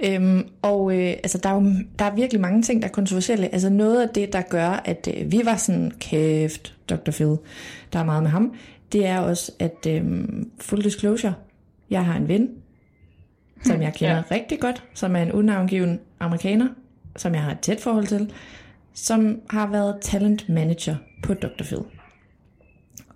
Øhm, 0.00 0.46
og 0.62 0.98
øh, 0.98 1.08
altså, 1.08 1.38
der, 1.38 1.48
er 1.48 1.54
jo, 1.54 1.72
der 1.98 2.04
er 2.04 2.14
virkelig 2.14 2.40
mange 2.40 2.62
ting, 2.62 2.82
der 2.82 2.88
er 2.88 2.92
kontroversielle. 2.92 3.52
Altså 3.52 3.70
noget 3.70 4.02
af 4.02 4.08
det, 4.08 4.32
der 4.32 4.42
gør, 4.42 4.68
at 4.68 5.08
øh, 5.16 5.32
vi 5.32 5.40
var 5.44 5.56
sådan, 5.56 5.92
kæft, 6.00 6.74
Dr. 6.90 7.10
Phil, 7.10 7.36
der 7.92 7.98
er 7.98 8.04
meget 8.04 8.22
med 8.22 8.30
ham, 8.30 8.54
det 8.92 9.06
er 9.06 9.18
også, 9.18 9.52
at 9.58 9.86
øh, 9.88 10.04
full 10.60 10.84
disclosure, 10.84 11.34
jeg 11.90 12.04
har 12.04 12.16
en 12.16 12.28
ven, 12.28 12.48
som 13.64 13.82
jeg 13.82 13.92
kender 13.98 14.16
ja. 14.16 14.22
rigtig 14.30 14.60
godt, 14.60 14.84
som 14.94 15.16
er 15.16 15.22
en 15.22 15.32
unavngiven 15.32 16.00
amerikaner, 16.20 16.68
som 17.16 17.34
jeg 17.34 17.42
har 17.42 17.52
et 17.52 17.60
tæt 17.60 17.80
forhold 17.80 18.06
til, 18.06 18.32
som 18.94 19.40
har 19.50 19.70
været 19.70 19.96
talent 20.00 20.48
manager 20.48 20.96
på 21.22 21.34
Dr. 21.34 21.64
Phil. 21.64 21.78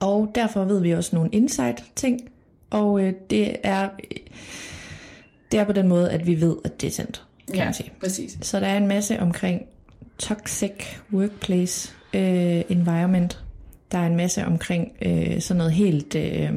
Og 0.01 0.31
derfor 0.35 0.65
ved 0.65 0.81
vi 0.81 0.91
også 0.91 1.17
nogle 1.17 1.31
insight 1.33 1.85
ting, 1.97 2.21
og 2.71 3.01
øh, 3.01 3.13
det 3.31 3.57
er 3.63 3.89
det 5.53 5.61
er 5.61 5.65
på 5.65 5.73
den 5.73 5.89
måde, 5.89 6.11
at 6.11 6.27
vi 6.27 6.41
ved, 6.41 6.57
at 6.65 6.81
det 6.81 6.87
er 6.87 6.91
sendt, 6.91 7.25
kan 7.47 7.57
ja, 7.57 7.65
man 7.65 7.75
sige. 7.75 7.93
præcis. 8.01 8.39
Så 8.43 8.61
der 8.61 8.67
er 8.67 8.77
en 8.77 8.87
masse 8.87 9.21
omkring 9.21 9.63
toxic 10.19 10.73
workplace 11.13 11.93
øh, 12.15 12.63
environment. 12.69 13.45
Der 13.93 13.99
er 13.99 14.07
en 14.07 14.17
masse 14.17 14.45
omkring 14.45 14.93
øh, 15.03 15.41
sådan 15.41 15.59
noget 15.59 15.73
helt 15.73 16.15
øh, 16.15 16.51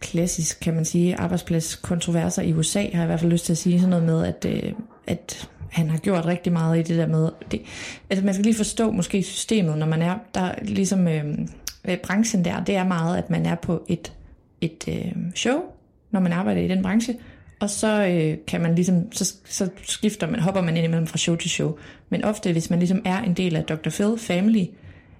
klassisk, 0.00 0.60
kan 0.60 0.74
man 0.74 0.84
sige, 0.84 1.16
arbejdspladskontroverser 1.16 2.42
i 2.42 2.52
USA, 2.52 2.80
har 2.80 2.90
jeg 2.92 3.02
i 3.02 3.06
hvert 3.06 3.20
fald 3.20 3.32
lyst 3.32 3.44
til 3.44 3.52
at 3.52 3.58
sige 3.58 3.80
sådan 3.80 3.90
noget 3.90 4.04
med, 4.04 4.26
at, 4.26 4.44
øh, 4.44 4.72
at 5.06 5.48
han 5.70 5.90
har 5.90 5.98
gjort 5.98 6.26
rigtig 6.26 6.52
meget 6.52 6.78
i 6.78 6.82
det 6.82 6.98
der 6.98 7.06
med, 7.06 7.30
det, 7.50 7.62
altså 8.10 8.24
man 8.24 8.34
skal 8.34 8.44
lige 8.44 8.56
forstå 8.56 8.90
måske 8.90 9.22
systemet, 9.22 9.78
når 9.78 9.86
man 9.86 10.02
er 10.02 10.18
der 10.34 10.54
ligesom... 10.62 11.08
Øh, 11.08 11.38
øh, 11.84 11.96
branchen 11.96 12.44
der, 12.44 12.64
det 12.64 12.76
er 12.76 12.84
meget, 12.84 13.18
at 13.18 13.30
man 13.30 13.46
er 13.46 13.54
på 13.54 13.84
et, 13.88 14.12
et 14.60 14.84
øh, 14.88 15.12
show, 15.34 15.62
når 16.10 16.20
man 16.20 16.32
arbejder 16.32 16.60
i 16.60 16.68
den 16.68 16.82
branche, 16.82 17.16
og 17.60 17.70
så 17.70 18.06
øh, 18.06 18.38
kan 18.46 18.60
man 18.60 18.74
ligesom, 18.74 19.12
så, 19.12 19.34
så 19.44 19.68
skifter 19.82 20.30
man, 20.30 20.40
hopper 20.40 20.60
man 20.60 20.76
ind 20.76 20.84
imellem 20.84 21.06
fra 21.06 21.18
show 21.18 21.36
til 21.36 21.50
show. 21.50 21.76
Men 22.08 22.24
ofte, 22.24 22.52
hvis 22.52 22.70
man 22.70 22.78
ligesom 22.78 23.02
er 23.04 23.22
en 23.22 23.34
del 23.34 23.56
af 23.56 23.64
Dr. 23.64 23.90
Phil 23.90 24.18
family, 24.18 24.64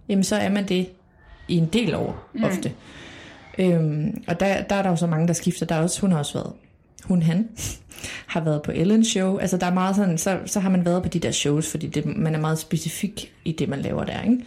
jamen 0.08 0.24
så 0.24 0.36
er 0.36 0.48
man 0.48 0.68
det 0.68 0.88
i 1.48 1.56
en 1.56 1.66
del 1.66 1.94
år, 1.94 2.28
mm. 2.34 2.44
ofte. 2.44 2.72
Øhm, 3.58 4.22
og 4.26 4.40
der, 4.40 4.62
der 4.62 4.76
er 4.76 4.82
der 4.82 4.90
jo 4.90 4.96
så 4.96 5.06
mange, 5.06 5.26
der 5.26 5.32
skifter. 5.32 5.66
Der 5.66 5.74
er 5.74 5.80
også, 5.82 6.00
hun 6.00 6.12
har 6.12 6.18
også 6.18 6.32
været, 6.32 6.52
hun 7.04 7.22
han, 7.22 7.48
har 8.34 8.40
været 8.40 8.62
på 8.62 8.70
Ellen 8.74 9.04
Show. 9.04 9.38
Altså 9.38 9.56
der 9.56 9.66
er 9.66 9.74
meget 9.74 9.96
sådan, 9.96 10.18
så, 10.18 10.38
så 10.46 10.60
har 10.60 10.70
man 10.70 10.84
været 10.84 11.02
på 11.02 11.08
de 11.08 11.18
der 11.18 11.30
shows, 11.30 11.70
fordi 11.70 11.86
det, 11.86 12.06
man 12.06 12.34
er 12.34 12.40
meget 12.40 12.58
specifik 12.58 13.32
i 13.44 13.52
det, 13.52 13.68
man 13.68 13.80
laver 13.80 14.04
der, 14.04 14.22
ikke? 14.22 14.44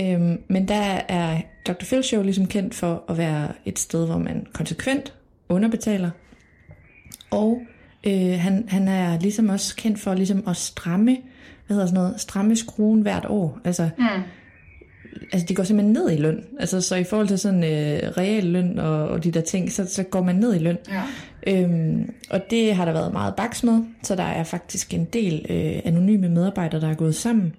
Øhm, 0.00 0.42
men 0.48 0.68
der 0.68 1.00
er 1.08 1.40
Dr. 1.66 1.84
Phil 1.84 2.02
Show 2.02 2.22
ligesom 2.22 2.46
kendt 2.46 2.74
for 2.74 3.04
at 3.08 3.18
være 3.18 3.52
et 3.64 3.78
sted, 3.78 4.06
hvor 4.06 4.18
man 4.18 4.46
konsekvent 4.52 5.12
underbetaler. 5.48 6.10
Og 7.30 7.60
øh, 8.06 8.38
han, 8.38 8.64
han 8.68 8.88
er 8.88 9.20
ligesom 9.20 9.48
også 9.48 9.76
kendt 9.76 9.98
for 9.98 10.14
ligesom 10.14 10.44
at 10.48 10.56
stramme, 10.56 11.18
hvad 11.66 11.74
hedder 11.74 11.86
sådan 11.86 12.00
noget, 12.00 12.20
stramme 12.20 12.56
skruen 12.56 13.02
hvert 13.02 13.26
år. 13.28 13.60
Altså, 13.64 13.88
mm. 13.98 14.04
altså 15.32 15.46
de 15.48 15.54
går 15.54 15.62
simpelthen 15.62 15.92
ned 15.92 16.10
i 16.10 16.16
løn. 16.16 16.44
Altså 16.60 16.80
så 16.80 16.96
i 16.96 17.04
forhold 17.04 17.28
til 17.28 17.38
sådan 17.38 17.64
øh, 17.64 18.10
real 18.16 18.44
løn 18.44 18.78
og, 18.78 19.08
og 19.08 19.24
de 19.24 19.30
der 19.30 19.40
ting, 19.40 19.72
så, 19.72 19.86
så 19.86 20.02
går 20.02 20.22
man 20.22 20.36
ned 20.36 20.54
i 20.54 20.58
løn. 20.58 20.78
Ja. 20.88 21.02
Øhm, 21.46 22.14
og 22.30 22.40
det 22.50 22.74
har 22.74 22.84
der 22.84 22.92
været 22.92 23.12
meget 23.12 23.34
baks 23.34 23.62
med, 23.64 23.80
så 24.02 24.16
der 24.16 24.22
er 24.22 24.44
faktisk 24.44 24.94
en 24.94 25.04
del 25.04 25.46
øh, 25.50 25.80
anonyme 25.84 26.28
medarbejdere, 26.28 26.80
der 26.80 26.88
er 26.88 26.94
gået 26.94 27.14
sammen 27.14 27.54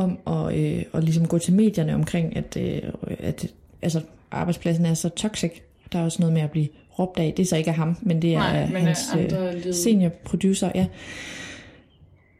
om 0.00 0.18
at, 0.26 0.56
øh, 0.58 0.82
at 0.94 1.04
ligesom 1.04 1.26
gå 1.26 1.38
til 1.38 1.52
medierne 1.54 1.94
omkring, 1.94 2.36
at, 2.36 2.56
øh, 2.56 2.82
at 3.18 3.46
altså, 3.82 4.00
arbejdspladsen 4.30 4.86
er 4.86 4.94
så 4.94 5.08
toxic. 5.08 5.52
Der 5.92 5.98
er 5.98 6.04
også 6.04 6.22
noget 6.22 6.32
med 6.32 6.42
at 6.42 6.50
blive 6.50 6.68
råbt 6.98 7.18
af. 7.18 7.32
Det 7.36 7.42
er 7.42 7.46
så 7.46 7.56
ikke 7.56 7.70
af 7.70 7.76
ham, 7.76 7.96
men 8.02 8.22
det 8.22 8.34
er 8.34 8.38
Nej, 8.38 8.66
men 8.66 8.82
hans 8.82 8.98
øh, 9.18 9.74
senior 9.74 10.08
producer. 10.24 10.72
Ja. 10.74 10.86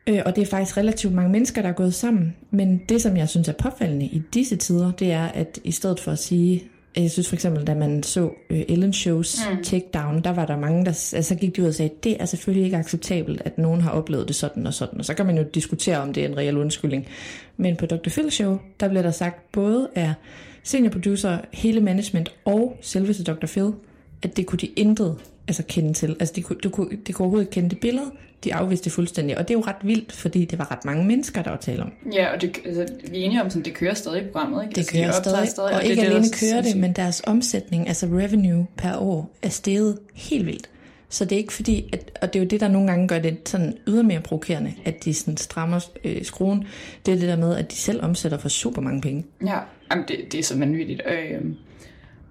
Øh, 0.06 0.22
og 0.26 0.36
det 0.36 0.42
er 0.42 0.46
faktisk 0.46 0.76
relativt 0.76 1.14
mange 1.14 1.30
mennesker, 1.30 1.62
der 1.62 1.68
er 1.68 1.72
gået 1.72 1.94
sammen. 1.94 2.36
Men 2.50 2.80
det, 2.88 3.02
som 3.02 3.16
jeg 3.16 3.28
synes 3.28 3.48
er 3.48 3.52
påfaldende 3.52 4.06
i 4.06 4.22
disse 4.34 4.56
tider, 4.56 4.92
det 4.92 5.12
er, 5.12 5.24
at 5.24 5.58
i 5.64 5.72
stedet 5.72 6.00
for 6.00 6.12
at 6.12 6.18
sige, 6.18 6.62
jeg 6.96 7.10
synes 7.10 7.28
for 7.28 7.36
eksempel, 7.36 7.66
da 7.66 7.74
man 7.74 8.02
så 8.02 8.30
øh, 8.50 8.62
Ellen 8.68 8.92
Shows 8.92 9.40
mm. 9.50 9.64
takedown, 9.64 10.22
der 10.24 10.30
var 10.30 10.46
der 10.46 10.56
mange, 10.56 10.84
der 10.84 11.10
altså, 11.16 11.34
gik 11.40 11.56
de 11.56 11.62
ud 11.62 11.66
og 11.66 11.74
sagde, 11.74 11.90
det 12.04 12.16
er 12.20 12.24
selvfølgelig 12.24 12.64
ikke 12.64 12.76
acceptabelt, 12.76 13.42
at 13.44 13.58
nogen 13.58 13.80
har 13.80 13.90
oplevet 13.90 14.28
det 14.28 14.36
sådan 14.36 14.66
og 14.66 14.74
sådan. 14.74 14.98
Og 14.98 15.04
så 15.04 15.14
kan 15.14 15.26
man 15.26 15.38
jo 15.38 15.44
diskutere, 15.54 15.98
om 15.98 16.12
det 16.12 16.24
er 16.24 16.28
en 16.28 16.36
reel 16.36 16.56
undskyldning. 16.56 17.06
Men 17.56 17.76
på 17.76 17.86
Dr. 17.86 18.10
Phil 18.10 18.30
Show, 18.30 18.58
der 18.80 18.88
bliver 18.88 19.02
der 19.02 19.10
sagt, 19.10 19.52
både 19.52 19.88
er 19.94 20.14
senior 20.64 20.90
producer, 20.90 21.38
hele 21.52 21.80
management 21.80 22.34
og 22.44 22.78
selveste 22.80 23.24
Dr. 23.24 23.46
Phil, 23.46 23.72
at 24.22 24.36
det 24.36 24.46
kunne 24.46 24.58
de 24.58 24.66
intet 24.66 25.16
altså 25.48 25.62
kende 25.68 25.92
til. 25.92 26.16
Altså 26.20 26.32
de 26.36 26.42
kunne, 26.42 26.58
de 26.62 26.68
kunne, 26.68 26.88
de 27.06 27.12
kunne 27.12 27.24
overhovedet 27.24 27.44
ikke 27.44 27.52
kende 27.52 27.70
det 27.70 27.78
billede, 27.78 28.10
de 28.44 28.54
afviste 28.54 28.84
det 28.84 28.92
fuldstændig. 28.92 29.38
Og 29.38 29.48
det 29.48 29.54
er 29.54 29.58
jo 29.58 29.64
ret 29.66 29.76
vildt, 29.82 30.12
fordi 30.12 30.44
det 30.44 30.58
var 30.58 30.70
ret 30.72 30.84
mange 30.84 31.04
mennesker, 31.04 31.42
der 31.42 31.50
var 31.50 31.56
tale 31.56 31.82
om. 31.82 31.92
Ja, 32.12 32.34
og 32.34 32.40
det, 32.40 32.58
altså, 32.64 32.86
vi 33.10 33.20
er 33.20 33.24
enige 33.24 33.40
om, 33.40 33.46
at 33.46 33.54
det 33.54 33.74
kører 33.74 33.94
stadig 33.94 34.22
i 34.22 34.24
programmet. 34.24 34.62
Ikke? 34.62 34.70
Det 34.70 34.78
altså, 34.78 34.92
kører 34.92 35.06
de 35.06 35.12
stadig, 35.12 35.48
stadig, 35.48 35.70
og, 35.70 35.76
og 35.76 35.84
ikke 35.84 36.02
det, 36.02 36.08
alene 36.08 36.24
det, 36.24 36.40
kører 36.40 36.62
det, 36.62 36.76
men 36.76 36.92
deres 36.92 37.22
omsætning, 37.26 37.88
altså 37.88 38.06
revenue 38.06 38.66
per 38.76 38.96
år, 38.96 39.36
er 39.42 39.48
steget 39.48 39.98
helt 40.14 40.46
vildt. 40.46 40.70
Så 41.08 41.24
det 41.24 41.32
er 41.32 41.36
ikke 41.36 41.52
fordi, 41.52 41.90
at, 41.92 42.18
og 42.22 42.32
det 42.32 42.38
er 42.38 42.44
jo 42.44 42.48
det, 42.48 42.60
der 42.60 42.68
nogle 42.68 42.88
gange 42.88 43.08
gør 43.08 43.18
det 43.18 43.48
sådan 43.48 43.76
ydermere 43.88 44.20
provokerende, 44.20 44.74
at 44.84 45.04
de 45.04 45.14
sådan 45.14 45.36
strammer 45.36 45.88
øh, 46.04 46.24
skruen. 46.24 46.64
Det 47.06 47.14
er 47.14 47.18
det 47.18 47.28
der 47.28 47.36
med, 47.36 47.56
at 47.56 47.70
de 47.70 47.76
selv 47.76 48.04
omsætter 48.04 48.38
for 48.38 48.48
super 48.48 48.82
mange 48.82 49.00
penge. 49.00 49.26
Ja, 49.46 49.58
jamen 49.90 50.04
det, 50.08 50.16
det 50.32 50.40
er 50.40 50.44
så 50.44 50.58
vanvittigt. 50.58 51.02
Øh, 51.06 51.40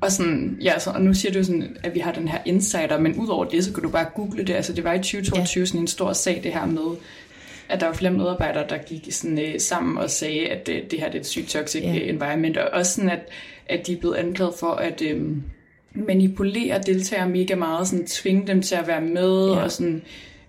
og, 0.02 0.12
sådan, 0.12 0.58
ja, 0.62 0.80
så, 0.80 0.90
og 0.90 1.02
nu 1.02 1.14
siger 1.14 1.32
du 1.32 1.44
sådan, 1.44 1.78
at 1.84 1.96
vi 1.96 2.00
har 2.00 2.12
den 2.12 2.28
her 2.28 2.40
insider, 2.46 3.00
men 3.00 3.16
udover 3.16 3.46
det, 3.46 3.66
så 3.66 3.74
kan 3.74 3.84
du 3.84 3.90
bare 3.90 4.06
google 4.16 4.44
det. 4.44 4.54
Altså 4.54 4.74
det 4.74 4.84
var 4.84 4.94
i 4.94 4.98
2022 4.98 5.62
ja. 5.62 5.66
sådan 5.66 5.82
en 5.82 5.88
stor 5.88 6.14
sag, 6.14 6.40
det 6.44 6.54
her 6.54 6.66
med, 6.66 6.98
at 7.70 7.80
der 7.80 7.86
var 7.86 7.94
flere 7.94 8.14
medarbejdere, 8.14 8.66
der 8.70 8.78
gik 8.78 9.08
sådan, 9.12 9.40
øh, 9.40 9.60
sammen 9.60 9.98
og 9.98 10.10
sagde, 10.10 10.48
at 10.48 10.68
det, 10.68 10.92
det 10.92 11.00
her 11.00 11.08
det 11.08 11.16
er 11.16 11.20
et 11.20 11.26
sygt 11.26 11.50
toxic 11.50 11.84
ja. 11.84 11.96
Øh, 11.96 12.10
environment. 12.10 12.58
Og 12.58 12.70
også 12.74 12.96
sådan, 12.96 13.10
at, 13.10 13.30
at 13.66 13.88
de 13.88 13.94
er 13.94 13.98
blevet 13.98 14.16
anklaget 14.16 14.54
for 14.60 14.72
at 14.72 15.02
øh, 15.02 15.22
manipulere 15.94 16.82
deltagere 16.86 17.30
mega 17.30 17.56
meget, 17.56 17.88
sådan 17.88 18.08
tvinge 18.08 18.48
dem 18.48 18.62
til 18.62 18.76
at 18.76 18.88
være 18.88 19.02
med, 19.02 19.48
ja. 19.48 19.64
og 19.64 19.72
sådan... 19.72 20.02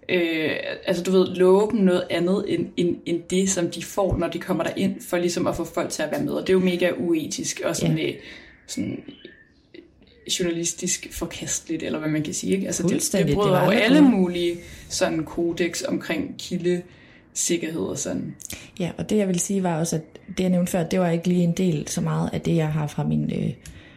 Øh, 0.09 0.50
altså 0.87 1.02
du 1.02 1.11
ved, 1.11 1.26
love 1.26 1.71
dem 1.71 1.80
noget 1.80 2.04
andet 2.11 2.45
end, 2.49 2.66
end, 2.76 2.97
end 3.07 3.23
det, 3.30 3.50
som 3.50 3.71
de 3.71 3.85
får, 3.85 4.16
når 4.16 4.28
de 4.28 4.38
kommer 4.38 4.64
der 4.64 4.71
ind 4.76 5.00
for 5.00 5.16
ligesom 5.16 5.47
at 5.47 5.57
få 5.57 5.64
folk 5.64 5.90
til 5.90 6.02
at 6.02 6.11
være 6.11 6.23
med. 6.23 6.33
Og 6.33 6.40
det 6.40 6.49
er 6.49 6.52
jo 6.52 6.64
mega 6.64 6.90
uetisk 6.99 7.61
og 7.64 7.76
sådan, 7.76 7.99
ja. 7.99 8.09
øh, 8.09 8.14
sådan 8.66 9.02
journalistisk 10.40 11.08
forkasteligt, 11.12 11.82
eller 11.82 11.98
hvad 11.98 12.08
man 12.08 12.22
kan 12.22 12.34
sige. 12.34 12.52
Ikke? 12.52 12.66
Altså 12.66 12.82
det, 12.82 13.26
det 13.26 13.34
bryder 13.34 13.64
jo 13.64 13.70
alle 13.70 14.00
mulige 14.00 14.56
sådan 14.88 15.24
kodex 15.24 15.82
omkring 15.82 16.34
kilde 16.38 16.82
sikkerhed 17.34 17.80
og 17.80 17.98
sådan. 17.98 18.34
Ja, 18.80 18.90
og 18.98 19.10
det 19.10 19.16
jeg 19.16 19.28
vil 19.28 19.40
sige 19.40 19.62
var 19.62 19.78
også, 19.78 19.96
at 19.96 20.02
det 20.28 20.40
jeg 20.40 20.50
nævnte 20.50 20.72
før, 20.72 20.82
det 20.82 21.00
var 21.00 21.10
ikke 21.10 21.28
lige 21.28 21.42
en 21.42 21.52
del 21.52 21.88
så 21.88 22.00
meget 22.00 22.30
af 22.32 22.40
det, 22.40 22.56
jeg 22.56 22.72
har 22.72 22.86
fra 22.86 23.04
min 23.04 23.32
øh, 23.34 23.52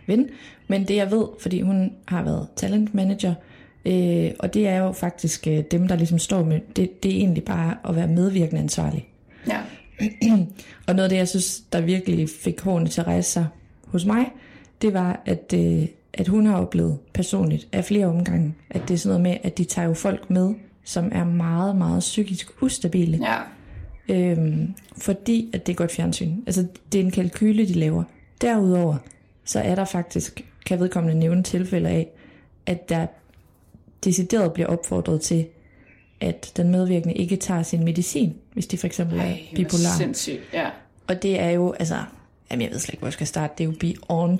ven, 0.08 0.30
men 0.68 0.88
det 0.88 0.96
jeg 0.96 1.12
ved, 1.12 1.26
fordi 1.40 1.62
hun 1.62 1.92
har 2.08 2.24
været 2.24 2.48
talent 2.56 2.94
manager, 2.94 3.34
Øh, 3.86 4.32
og 4.40 4.54
det 4.54 4.68
er 4.68 4.78
jo 4.78 4.92
faktisk 4.92 5.48
øh, 5.48 5.64
dem, 5.72 5.88
der 5.88 5.96
ligesom 5.96 6.20
står 6.20 6.44
med, 6.44 6.60
det, 6.76 7.04
det 7.04 7.12
er 7.12 7.16
egentlig 7.16 7.44
bare 7.44 7.78
at 7.90 7.96
være 7.96 8.08
medvirkende 8.08 8.62
ansvarlig. 8.62 9.08
Ja. 9.48 9.62
og 10.88 10.96
noget 10.96 11.04
af 11.04 11.10
det, 11.10 11.18
jeg 11.18 11.28
synes, 11.28 11.64
der 11.74 11.82
virkelig 11.82 12.30
fik 12.30 12.62
hårene 12.62 12.90
til 12.90 13.02
at 13.02 13.08
rejse 13.08 13.32
sig 13.32 13.48
hos 13.88 14.06
mig, 14.06 14.32
det 14.82 14.94
var, 14.94 15.22
at, 15.26 15.54
øh, 15.56 15.86
at 16.14 16.28
hun 16.28 16.46
har 16.46 16.62
oplevet 16.62 17.00
personligt 17.14 17.68
af 17.72 17.86
flere 17.86 18.06
omgange, 18.06 18.56
at 18.70 18.82
det 18.88 18.94
er 18.94 18.98
sådan 18.98 19.22
noget 19.22 19.22
med, 19.22 19.50
at 19.50 19.58
de 19.58 19.64
tager 19.64 19.88
jo 19.88 19.94
folk 19.94 20.30
med, 20.30 20.54
som 20.84 21.10
er 21.12 21.24
meget, 21.24 21.76
meget 21.76 22.00
psykisk 22.00 22.48
ustabile. 22.62 23.20
Ja. 23.22 23.38
Øhm, 24.10 24.74
fordi 24.98 25.50
at 25.54 25.68
det 25.68 25.74
er 25.74 25.78
godt 25.78 25.92
fjernsyn. 25.92 26.38
Altså, 26.46 26.68
det 26.92 27.00
er 27.00 27.04
en 27.06 27.12
kalkyle, 27.12 27.68
de 27.68 27.74
laver. 27.74 28.04
Derudover, 28.42 28.96
så 29.46 29.60
er 29.60 29.76
der 29.76 29.86
faktisk, 29.86 30.46
kan 30.66 30.80
vedkommende 30.80 31.20
nævne 31.20 31.44
tilfælde 31.44 31.90
af, 31.90 32.08
at 32.66 32.90
der 32.90 33.06
decideret 34.04 34.54
bliver 34.54 34.68
opfordret 34.68 35.22
til, 35.22 35.46
at 36.22 36.52
den 36.58 36.70
medvirkende 36.70 37.14
ikke 37.14 37.36
tager 37.36 37.64
sin 37.64 37.84
medicin, 37.84 38.36
hvis 38.54 38.68
de 38.68 38.78
for 38.78 38.88
eksempel 38.88 39.20
er 39.20 39.24
Ej, 39.24 39.40
bipolar. 39.56 39.98
Sindssygt, 39.98 40.42
ja. 40.54 40.70
Og 41.08 41.24
det 41.24 41.40
er 41.40 41.50
jo, 41.50 41.72
altså, 41.72 41.98
jamen 42.52 42.62
jeg 42.62 42.72
ved 42.72 42.80
slet 42.80 42.94
ikke, 42.94 43.00
hvor 43.00 43.08
jeg 43.08 43.14
skal 43.14 43.28
starte, 43.28 43.54
det 43.58 43.64
er 43.64 43.68
jo 43.68 43.76
beyond 43.80 44.40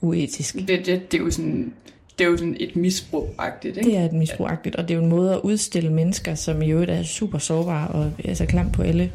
uetisk. 0.00 0.54
Det, 0.54 0.68
det, 0.68 1.12
det, 1.12 1.14
er 1.20 1.24
jo 1.24 1.30
sådan, 1.30 1.72
det 2.18 2.24
er 2.24 2.28
jo 2.28 2.36
sådan 2.36 2.56
et 2.60 2.76
misbrug-agtigt, 2.76 3.76
ikke? 3.76 3.90
Det 3.90 3.96
er 3.98 4.04
et 4.04 4.12
misbrugagtigt, 4.12 4.76
og 4.76 4.88
det 4.88 4.94
er 4.94 4.98
jo 4.98 5.04
en 5.04 5.10
måde 5.10 5.32
at 5.34 5.40
udstille 5.42 5.92
mennesker, 5.92 6.34
som 6.34 6.62
i 6.62 6.70
øvrigt 6.70 6.90
er 6.90 7.02
super 7.02 7.38
sårbare 7.38 7.88
og 7.88 8.12
altså 8.24 8.46
klam 8.46 8.70
på 8.72 8.82
alle, 8.82 9.12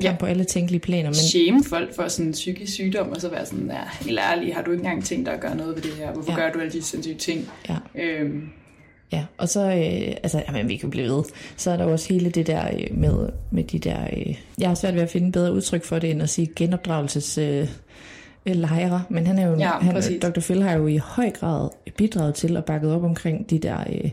klam 0.00 0.12
Ja. 0.12 0.16
på 0.20 0.26
alle 0.26 0.44
tænkelige 0.44 0.80
planer. 0.80 1.08
Men 1.08 1.14
Shame 1.14 1.64
folk 1.64 1.94
for 1.96 2.08
sådan 2.08 2.26
en 2.26 2.32
psykisk 2.32 2.72
sygdom, 2.72 3.08
og 3.08 3.20
så 3.20 3.28
være 3.28 3.46
sådan, 3.46 3.66
ja, 3.66 4.06
helt 4.06 4.18
ærligt, 4.32 4.54
har 4.54 4.62
du 4.62 4.70
ikke 4.70 4.82
engang 4.84 5.04
tænkt 5.04 5.26
dig 5.26 5.34
at 5.34 5.40
gøre 5.40 5.56
noget 5.56 5.74
ved 5.76 5.82
det 5.82 5.92
her? 5.92 6.12
Hvorfor 6.12 6.32
Ja. 6.32 6.36
gør 6.38 6.52
du 6.52 6.58
alle 6.60 6.72
de 6.72 6.82
sindssyge 6.82 7.14
ting? 7.16 7.48
ja, 7.68 7.76
Øhm, 8.02 8.48
ja, 9.12 9.24
og 9.38 9.48
så, 9.48 9.60
øh, 9.60 10.16
altså, 10.22 10.42
jamen, 10.48 10.68
vi 10.68 10.76
kan 10.76 10.90
blive 10.90 11.08
ved. 11.08 11.22
Så 11.56 11.70
er 11.70 11.76
der 11.76 11.84
også 11.84 12.12
hele 12.14 12.30
det 12.30 12.46
der 12.46 12.66
øh, 12.74 12.98
med, 12.98 13.28
med 13.50 13.64
de 13.64 13.78
der, 13.78 14.00
øh, 14.16 14.34
jeg 14.58 14.68
har 14.68 14.74
svært 14.74 14.94
ved 14.94 15.02
at 15.02 15.10
finde 15.10 15.32
bedre 15.32 15.52
udtryk 15.52 15.84
for 15.84 15.98
det, 15.98 16.10
end 16.10 16.22
at 16.22 16.30
sige 16.30 16.48
genopdragelses... 16.56 17.38
Øh, 17.38 17.68
lejre, 18.54 19.02
men 19.08 19.26
han 19.26 19.38
er 19.38 19.46
jo, 19.46 19.56
Ja, 19.58 19.70
han, 19.70 19.94
præcis. 19.94 20.22
Dr. 20.22 20.40
Phil 20.40 20.62
har 20.62 20.72
jo 20.72 20.86
i 20.86 20.96
høj 20.96 21.30
grad 21.30 21.68
bidraget 21.96 22.34
til 22.34 22.56
og 22.56 22.64
bakket 22.64 22.92
op 22.92 23.04
omkring 23.04 23.50
de 23.50 23.58
der 23.58 23.78
øh, 23.80 24.10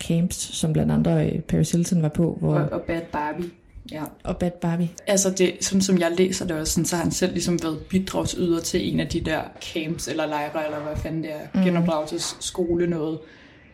camps, 0.00 0.36
som 0.36 0.72
blandt 0.72 0.92
andre 0.92 1.26
øh, 1.26 1.40
Paris 1.40 1.70
Hilton 1.70 2.02
var 2.02 2.08
på, 2.08 2.36
hvor, 2.40 2.54
og, 2.54 2.72
og 2.72 2.80
Bad 2.80 3.02
Barbie. 3.12 3.50
Ja. 3.92 4.02
og 4.24 4.36
Bad 4.36 4.50
Barbie. 4.50 4.90
Altså, 5.06 5.30
det, 5.30 5.56
sådan 5.60 5.80
som 5.80 5.98
jeg 5.98 6.12
læser 6.18 6.46
det 6.46 6.56
også, 6.56 6.72
sådan, 6.72 6.84
så 6.84 6.96
har 6.96 7.02
han 7.02 7.12
selv 7.12 7.32
ligesom 7.32 7.62
været 7.62 7.78
bidragsyder 7.78 8.60
til 8.60 8.92
en 8.94 9.00
af 9.00 9.08
de 9.08 9.20
der 9.20 9.40
camps 9.60 10.08
eller 10.08 10.26
lejre, 10.26 10.64
eller 10.64 10.78
hvad 10.78 10.96
fanden 10.96 11.22
det 11.22 11.30
er, 11.30 11.46
mm. 11.54 11.62
genopdragelsesskole 11.62 12.86
noget. 12.86 13.18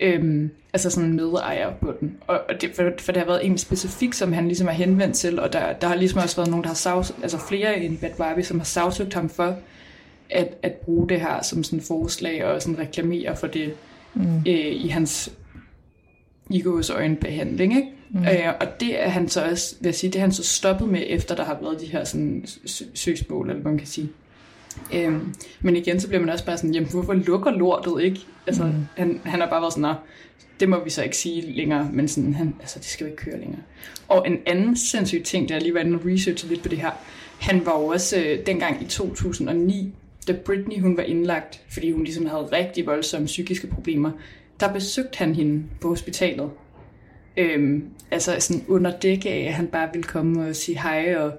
Øhm, 0.00 0.50
altså 0.72 0.90
sådan 0.90 1.12
medejer 1.12 1.72
på 1.80 1.92
den. 2.00 2.16
Og, 2.26 2.40
og 2.48 2.60
det, 2.60 2.70
for, 2.74 2.90
for 2.98 3.12
det 3.12 3.20
har 3.20 3.26
været 3.26 3.46
en 3.46 3.58
specifik, 3.58 4.12
som 4.14 4.32
han 4.32 4.46
ligesom 4.46 4.68
er 4.68 4.72
henvendt 4.72 5.16
til, 5.16 5.40
og 5.40 5.52
der, 5.52 5.72
der 5.72 5.86
har 5.86 5.94
ligesom 5.94 6.22
også 6.22 6.36
været 6.36 6.50
nogen, 6.50 6.62
der 6.62 6.68
har 6.68 6.74
sags, 6.74 7.14
altså 7.22 7.38
flere 7.38 7.80
end 7.80 7.98
Bad 7.98 8.10
Barbie, 8.18 8.44
som 8.44 8.58
har 8.58 8.64
sagsøgt 8.64 9.14
ham 9.14 9.28
for 9.28 9.56
at, 10.32 10.54
at 10.62 10.72
bruge 10.72 11.08
det 11.08 11.20
her 11.20 11.42
som 11.42 11.64
sådan 11.64 11.80
forslag 11.80 12.44
og 12.44 12.62
sådan 12.62 12.78
reklamere 12.78 13.36
for 13.36 13.46
det 13.46 13.74
mm. 14.14 14.36
øh, 14.36 14.84
i 14.84 14.88
hans 14.88 15.32
i 16.50 16.60
gås 16.62 16.90
øjenbehandling, 16.90 17.76
ikke? 17.76 17.88
Mm. 18.10 18.22
Øh, 18.22 18.52
og 18.60 18.80
det 18.80 19.02
er 19.04 19.08
han 19.08 19.28
så 19.28 19.44
også, 19.44 19.74
vil 19.80 19.88
jeg 19.88 19.94
sige, 19.94 20.10
det 20.10 20.16
er 20.16 20.20
han 20.20 20.32
så 20.32 20.44
stoppet 20.44 20.88
med, 20.88 21.02
efter 21.06 21.34
der 21.34 21.44
har 21.44 21.58
været 21.62 21.80
de 21.80 21.86
her 21.86 22.04
sådan 22.04 22.44
sø- 22.66 22.84
søgsmål, 22.94 23.48
eller 23.50 23.62
hvad 23.62 23.72
man 23.72 23.78
kan 23.78 23.86
sige. 23.86 24.08
Øhm, 24.94 25.34
men 25.60 25.76
igen, 25.76 26.00
så 26.00 26.08
bliver 26.08 26.20
man 26.20 26.28
også 26.28 26.44
bare 26.44 26.56
sådan, 26.56 26.74
jamen 26.74 26.90
hvorfor 26.90 27.12
lukker 27.14 27.50
lortet, 27.50 28.02
ikke? 28.02 28.20
Altså, 28.46 28.64
mm. 28.64 28.72
han, 28.96 29.20
han 29.24 29.40
har 29.40 29.50
bare 29.50 29.60
været 29.60 29.72
sådan, 29.72 29.82
"Nå, 29.82 29.94
det 30.60 30.68
må 30.68 30.84
vi 30.84 30.90
så 30.90 31.02
ikke 31.02 31.16
sige 31.16 31.52
længere, 31.56 31.90
men 31.92 32.08
sådan, 32.08 32.34
han, 32.34 32.54
altså, 32.60 32.78
det 32.78 32.86
skal 32.86 33.04
jo 33.04 33.10
ikke 33.10 33.22
køre 33.22 33.38
længere. 33.40 33.60
Og 34.08 34.28
en 34.28 34.38
anden 34.46 34.76
sindssyg 34.76 35.22
ting, 35.24 35.48
der 35.48 35.58
lige 35.58 35.74
var 35.74 35.80
inde 35.80 35.98
og 35.98 36.06
researche 36.06 36.48
lidt 36.48 36.62
på 36.62 36.68
det 36.68 36.78
her, 36.78 36.90
han 37.40 37.66
var 37.66 37.78
jo 37.80 37.86
også 37.86 38.16
øh, 38.20 38.46
dengang 38.46 38.82
i 38.82 38.86
2009, 38.86 39.92
da 40.28 40.32
Britney 40.32 40.80
hun 40.80 40.96
var 40.96 41.02
indlagt, 41.02 41.60
fordi 41.68 41.90
hun 41.90 42.04
ligesom 42.04 42.26
havde 42.26 42.42
rigtig 42.42 42.86
voldsomme 42.86 43.26
psykiske 43.26 43.66
problemer, 43.66 44.10
der 44.60 44.72
besøgte 44.72 45.18
han 45.18 45.34
hende 45.34 45.64
på 45.80 45.88
hospitalet. 45.88 46.50
Øhm, 47.36 47.84
altså 48.10 48.36
sådan 48.38 48.64
under 48.68 48.98
dække 48.98 49.30
af, 49.30 49.46
at 49.46 49.54
han 49.54 49.66
bare 49.66 49.88
ville 49.92 50.02
komme 50.02 50.48
og 50.48 50.56
sige 50.56 50.78
hej 50.78 51.16
og 51.16 51.32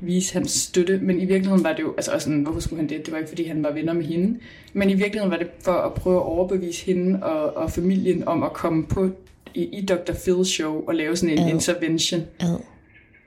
vise 0.00 0.34
hans 0.34 0.50
støtte. 0.50 0.98
Men 1.02 1.20
i 1.20 1.24
virkeligheden 1.24 1.64
var 1.64 1.72
det 1.72 1.82
jo, 1.82 1.94
altså 1.96 2.12
også 2.12 2.24
sådan, 2.24 2.42
hvorfor 2.42 2.60
skulle 2.60 2.80
han 2.80 2.88
det? 2.88 3.06
Det 3.06 3.12
var 3.12 3.18
ikke, 3.18 3.28
fordi 3.28 3.44
han 3.44 3.62
var 3.62 3.72
venner 3.72 3.92
med 3.92 4.04
hende. 4.04 4.38
Men 4.72 4.90
i 4.90 4.94
virkeligheden 4.94 5.30
var 5.30 5.38
det 5.38 5.48
for 5.60 5.72
at 5.72 5.94
prøve 5.94 6.16
at 6.16 6.22
overbevise 6.22 6.86
hende 6.86 7.22
og, 7.22 7.56
og 7.56 7.70
familien 7.70 8.28
om 8.28 8.42
at 8.42 8.52
komme 8.52 8.86
på 8.86 9.10
i, 9.54 9.62
i 9.62 9.86
Dr. 9.86 10.12
Phil's 10.12 10.44
show 10.44 10.84
og 10.86 10.94
lave 10.94 11.16
sådan 11.16 11.38
en 11.38 11.44
Ad. 11.44 11.50
intervention. 11.50 12.20
Ad. 12.40 12.60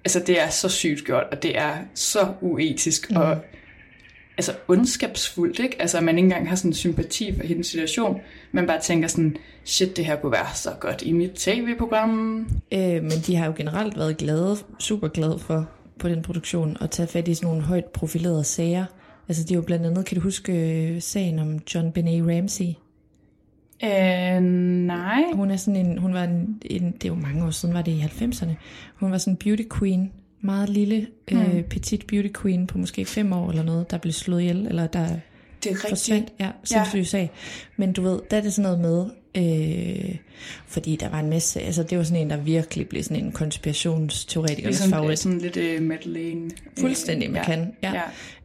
Altså 0.05 0.19
det 0.27 0.41
er 0.41 0.49
så 0.49 0.69
sygt 0.69 1.05
gjort, 1.05 1.23
og 1.31 1.43
det 1.43 1.57
er 1.57 1.73
så 1.93 2.27
uetisk 2.41 3.11
mm. 3.11 3.17
og 3.17 3.37
altså 4.37 4.53
ondskabsfuldt, 4.67 5.59
ikke? 5.59 5.81
Altså 5.81 5.97
at 5.97 6.03
man 6.03 6.17
ikke 6.17 6.25
engang 6.25 6.49
har 6.49 6.55
sådan 6.55 6.73
sympati 6.73 7.35
for 7.35 7.43
hendes 7.43 7.67
situation, 7.67 8.19
man 8.51 8.67
bare 8.67 8.81
tænker 8.81 9.07
sådan, 9.07 9.37
shit, 9.65 9.97
det 9.97 10.05
her 10.05 10.15
kunne 10.15 10.31
være 10.31 10.55
så 10.55 10.69
godt 10.79 11.01
i 11.01 11.11
mit 11.11 11.31
tv-program. 11.31 12.39
Øh, 12.71 13.03
men 13.03 13.11
de 13.27 13.35
har 13.35 13.45
jo 13.45 13.53
generelt 13.57 13.97
været 13.97 14.17
glade, 14.17 14.57
super 14.79 15.07
glade 15.07 15.39
for 15.39 15.69
på 15.99 16.09
den 16.09 16.21
produktion 16.21 16.77
at 16.81 16.89
tage 16.89 17.07
fat 17.07 17.27
i 17.27 17.33
sådan 17.33 17.47
nogle 17.47 17.63
højt 17.63 17.85
profilerede 17.85 18.43
sager. 18.43 18.85
Altså 19.27 19.43
det 19.43 19.51
er 19.51 19.55
jo 19.55 19.61
blandt 19.61 19.85
andet, 19.85 20.05
kan 20.05 20.15
du 20.15 20.21
huske 20.21 20.53
øh, 20.53 21.01
sagen 21.01 21.39
om 21.39 21.59
John 21.75 21.91
Benet 21.91 22.23
Ramsey? 22.27 22.65
Øh, 23.83 24.41
nej. 24.41 25.23
Hun 25.33 25.51
er 25.51 25.55
sådan 25.55 25.85
en, 25.85 25.97
hun 25.97 26.13
var 26.13 26.23
en, 26.23 26.61
en, 26.65 26.91
det 26.91 27.05
er 27.05 27.09
jo 27.09 27.15
mange 27.15 27.45
år 27.45 27.49
siden, 27.49 27.75
var 27.75 27.81
det 27.81 27.91
i 27.91 27.99
90'erne. 27.99 28.51
Hun 28.95 29.11
var 29.11 29.17
sådan 29.17 29.33
en 29.33 29.37
beauty 29.37 29.63
queen, 29.79 30.11
meget 30.41 30.69
lille, 30.69 31.07
mm. 31.31 31.41
øh, 31.41 31.63
petit 31.63 32.07
beauty 32.07 32.29
queen 32.41 32.67
på 32.67 32.77
måske 32.77 33.05
fem 33.05 33.33
år 33.33 33.49
eller 33.49 33.63
noget, 33.63 33.91
der 33.91 33.97
blev 33.97 34.13
slået 34.13 34.41
ihjel, 34.41 34.67
eller 34.67 34.87
der 34.87 35.07
Det 35.07 35.09
er 35.09 35.75
rigtigt. 35.75 35.89
forsvandt. 35.89 36.33
Ja, 36.39 36.49
sindssyg 36.63 36.97
ja. 36.97 37.03
sag. 37.03 37.31
Men 37.77 37.93
du 37.93 38.01
ved, 38.01 38.19
der 38.31 38.37
er 38.37 38.41
det 38.41 38.53
sådan 38.53 38.77
noget 38.77 38.79
med, 38.79 39.05
øh, 40.07 40.15
fordi 40.67 40.95
der 40.95 41.09
var 41.09 41.19
en 41.19 41.29
masse, 41.29 41.61
altså 41.61 41.83
det 41.83 41.97
var 41.97 42.03
sådan 42.03 42.21
en, 42.21 42.29
der 42.29 42.37
virkelig 42.37 42.87
blev 42.89 43.03
sådan 43.03 43.25
en 43.25 43.31
konspirationsteoretikernes 43.31 44.65
Ligesom 44.79 44.89
favorit. 44.91 45.19
sådan 45.19 45.37
lidt 45.37 45.57
uh, 45.57 45.83
Madeleine. 45.87 46.51
Fuldstændig, 46.79 47.31
man 47.31 47.41
ja. 47.41 47.45
kan. 47.45 47.73
Ja. 47.83 47.93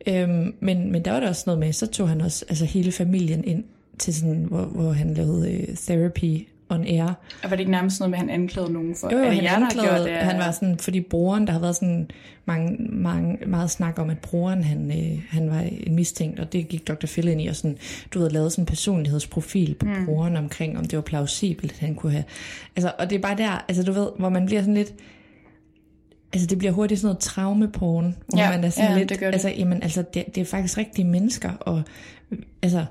ja. 0.07 0.23
Øhm, 0.23 0.55
men, 0.61 0.93
men 0.93 1.05
der 1.05 1.13
var 1.13 1.21
der 1.21 1.29
også 1.29 1.43
noget 1.47 1.61
med, 1.61 1.73
så 1.73 1.87
tog 1.87 2.09
han 2.09 2.21
også 2.21 2.45
altså 2.49 2.65
hele 2.65 2.93
familien 2.93 3.45
ind 3.45 3.65
til 3.99 4.15
sådan, 4.15 4.45
hvor, 4.45 4.65
hvor 4.65 4.93
han 4.93 5.15
lavede 5.15 5.53
øh, 5.53 5.77
therapy 5.77 6.47
on 6.73 6.85
air. 6.87 7.05
Og 7.43 7.51
var 7.51 7.51
det 7.51 7.59
ikke 7.61 7.73
nærmest 7.73 8.01
noget 8.01 8.11
med, 8.11 8.19
at 8.19 8.25
han 8.27 8.31
anklagede 8.31 8.73
nogen 8.73 8.95
for? 9.01 9.13
Jo, 9.13 9.19
jo 9.19 9.25
han 9.25 9.43
jer, 9.43 9.57
anklagede, 9.57 9.97
gjort 9.97 10.09
det? 10.09 10.17
han 10.17 10.39
var 10.39 10.51
sådan, 10.51 10.79
fordi 10.79 11.01
broren, 11.01 11.47
der 11.47 11.53
har 11.53 11.61
været 11.61 11.77
sådan 11.77 12.11
mange, 12.45 12.77
mange, 12.79 13.47
meget 13.47 13.71
snak 13.71 13.99
om, 13.99 14.11
at 14.11 14.19
broren, 14.19 14.65
han, 14.65 14.91
øh, 14.91 15.23
han 15.31 15.51
var 15.51 15.61
en 15.61 15.95
mistænkt, 15.95 16.41
og 16.41 16.53
det 16.53 16.69
gik 16.69 16.89
Dr. 16.89 17.07
Phil 17.07 17.29
ind 17.29 17.41
i, 17.41 17.47
og 17.47 17.57
sådan, 17.57 17.79
du 18.15 18.19
ved, 18.19 18.31
lavet 18.31 18.53
sådan 18.53 18.63
en 18.63 18.67
personlighedsprofil 18.67 19.75
på 19.75 19.87
mm. 19.87 20.07
broren 20.07 20.37
omkring, 20.37 20.79
om 20.79 20.85
det 20.85 20.97
var 20.97 21.03
plausibelt, 21.03 21.73
at 21.73 21.79
han 21.79 21.95
kunne 21.95 22.13
have, 22.13 22.25
altså, 22.77 22.93
og 22.99 23.11
det 23.11 23.17
er 23.17 23.23
bare 23.23 23.37
der, 23.37 23.65
altså 23.69 23.83
du 23.83 23.93
ved, 23.93 24.09
hvor 24.19 24.29
man 24.29 24.47
bliver 24.47 24.61
sådan 24.61 24.75
lidt, 24.75 24.95
altså 26.33 26.47
det 26.47 26.59
bliver 26.59 26.73
hurtigt 26.73 27.01
sådan 27.01 27.07
noget 27.07 27.19
traumeporn, 27.19 28.17
hvor 28.27 28.39
Ja, 28.39 28.51
man 28.51 28.65
er 28.65 28.71
sådan 28.71 28.91
ja, 28.91 28.99
lidt, 28.99 29.09
det 29.09 29.21
det. 29.21 29.27
altså, 29.27 29.49
jamen, 29.49 29.83
altså 29.83 30.05
det, 30.15 30.25
det 30.35 30.41
er 30.41 30.45
faktisk 30.45 30.79
rigtige 30.79 31.05
mennesker, 31.05 31.51
og 31.61 31.83
altså, 32.63 32.85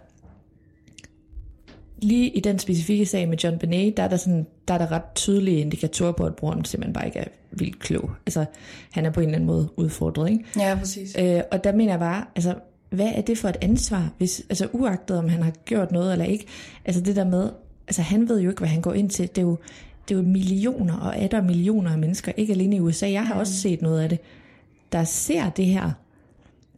lige 2.01 2.29
i 2.29 2.39
den 2.39 2.59
specifikke 2.59 3.05
sag 3.05 3.29
med 3.29 3.37
John 3.37 3.59
Benet, 3.59 3.97
der 3.97 4.03
er 4.03 4.07
der, 4.07 4.17
sådan, 4.17 4.47
der 4.67 4.73
er 4.73 4.77
der 4.77 4.91
ret 4.91 5.03
tydelige 5.15 5.59
indikatorer 5.59 6.11
på, 6.11 6.25
at 6.25 6.35
broren 6.35 6.65
simpelthen 6.65 6.93
bare 6.93 7.05
ikke 7.05 7.19
er 7.19 7.25
vildt 7.51 7.79
klog. 7.79 8.11
Altså, 8.25 8.45
han 8.91 9.05
er 9.05 9.09
på 9.09 9.19
en 9.19 9.25
eller 9.25 9.35
anden 9.35 9.47
måde 9.47 9.69
udfordret, 9.77 10.31
ikke? 10.31 10.43
Ja, 10.57 10.75
præcis. 10.79 11.15
Øh, 11.19 11.41
og 11.51 11.63
der 11.63 11.71
mener 11.71 11.91
jeg 11.91 11.99
bare, 11.99 12.25
altså, 12.35 12.55
hvad 12.89 13.11
er 13.15 13.21
det 13.21 13.37
for 13.37 13.49
et 13.49 13.57
ansvar, 13.61 14.09
hvis, 14.17 14.41
altså 14.49 14.67
uagtet 14.71 15.17
om 15.17 15.29
han 15.29 15.43
har 15.43 15.51
gjort 15.65 15.91
noget 15.91 16.11
eller 16.11 16.25
ikke, 16.25 16.45
altså 16.85 17.01
det 17.01 17.15
der 17.15 17.25
med, 17.25 17.49
altså 17.87 18.01
han 18.01 18.29
ved 18.29 18.41
jo 18.41 18.49
ikke, 18.49 18.59
hvad 18.59 18.69
han 18.69 18.81
går 18.81 18.93
ind 18.93 19.09
til, 19.09 19.27
det 19.27 19.37
er 19.37 19.41
jo, 19.41 19.57
det 20.07 20.15
er 20.15 20.19
jo 20.19 20.25
millioner 20.25 20.97
og 20.97 21.13
er 21.17 21.27
der 21.27 21.41
millioner 21.41 21.91
af 21.91 21.97
mennesker, 21.97 22.31
ikke 22.37 22.53
alene 22.53 22.75
i 22.75 22.79
USA, 22.79 23.11
jeg 23.11 23.27
har 23.27 23.35
også 23.35 23.53
set 23.53 23.81
noget 23.81 24.01
af 24.01 24.09
det, 24.09 24.19
der 24.91 25.03
ser 25.03 25.49
det 25.49 25.65
her. 25.65 25.91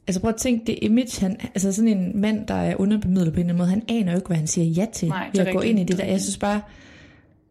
Altså 0.08 0.22
prøv 0.22 0.30
at 0.30 0.36
tænke, 0.36 0.66
det 0.68 0.80
image, 0.82 1.22
han, 1.22 1.38
altså 1.42 1.72
sådan 1.72 1.98
en 1.98 2.22
mand, 2.22 2.48
der 2.48 2.54
er 2.54 2.76
underbemidlet 2.76 3.34
på 3.34 3.40
en 3.40 3.50
eller 3.50 3.54
anden 3.54 3.58
måde, 3.58 3.70
han 3.70 3.84
aner 3.90 4.12
jo 4.12 4.18
ikke, 4.18 4.28
hvad 4.28 4.38
han 4.38 4.48
siger 4.48 4.66
ja 4.66 4.86
til, 4.94 5.10
Nej, 5.10 5.30
ved 5.34 5.46
at 5.46 5.56
gå 5.56 5.62
ind 5.62 5.80
i 5.80 5.84
det 5.84 5.98
der. 5.98 6.06
Jeg 6.06 6.22
synes 6.22 6.38
bare, 6.38 6.62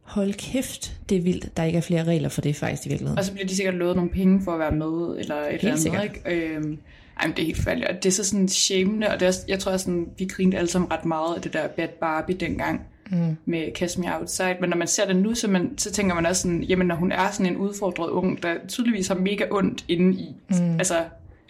hold 0.03 0.33
kæft, 0.33 0.97
det 1.09 1.17
er 1.17 1.23
vildt, 1.23 1.57
der 1.57 1.65
ikke 1.65 1.77
er 1.77 1.83
flere 1.83 2.05
regler 2.05 2.29
for 2.29 2.41
det 2.41 2.57
faktisk 2.57 2.87
i 2.87 2.89
virkeligheden. 2.89 3.19
Og 3.19 3.25
så 3.25 3.33
bliver 3.33 3.47
de 3.47 3.57
sikkert 3.57 3.75
lovet 3.75 3.97
nogle 3.97 4.11
penge 4.11 4.41
for 4.45 4.53
at 4.53 4.59
være 4.59 4.73
med, 4.73 5.19
eller 5.19 5.37
et 5.37 5.55
eller 5.55 5.71
andet, 5.71 5.81
sikkert. 5.81 6.05
ikke? 6.05 6.21
Øhm, 6.27 6.79
ej, 7.21 7.27
men 7.27 7.37
det 7.37 7.43
er 7.43 7.47
helt 7.47 7.59
færdigt. 7.59 7.89
Og 7.89 7.95
det 7.95 8.07
er 8.07 8.11
så 8.11 8.25
sådan 8.25 8.49
shamende, 8.49 9.09
og 9.09 9.21
det 9.21 9.29
er, 9.29 9.33
jeg 9.49 9.59
tror 9.59 9.77
sådan, 9.77 10.07
vi 10.19 10.25
grinede 10.25 10.57
alle 10.57 10.71
sammen 10.71 10.93
ret 10.93 11.05
meget 11.05 11.35
af 11.35 11.43
det 11.43 11.53
der 11.53 11.69
Bad 11.69 11.89
Barbie 12.01 12.37
dengang, 12.37 12.81
mm. 13.11 13.37
med 13.45 13.75
Catch 13.75 14.01
Me 14.01 14.19
Outside. 14.19 14.57
Men 14.61 14.71
når 14.71 14.77
man 14.77 14.89
ser 14.89 15.07
det 15.07 15.17
nu, 15.17 15.35
så, 15.35 15.49
man, 15.49 15.79
så 15.79 15.93
tænker 15.93 16.15
man 16.15 16.27
også 16.27 16.43
sådan, 16.43 16.63
jamen 16.63 16.87
når 16.87 16.95
hun 16.95 17.13
er 17.13 17.31
sådan 17.31 17.47
en 17.47 17.57
udfordret 17.57 18.11
ung, 18.11 18.43
der 18.43 18.55
tydeligvis 18.69 19.09
har 19.09 19.15
mega 19.15 19.45
ondt 19.51 19.85
inde 19.89 20.21
i, 20.21 20.35
mm. 20.51 20.79
altså, 20.79 20.95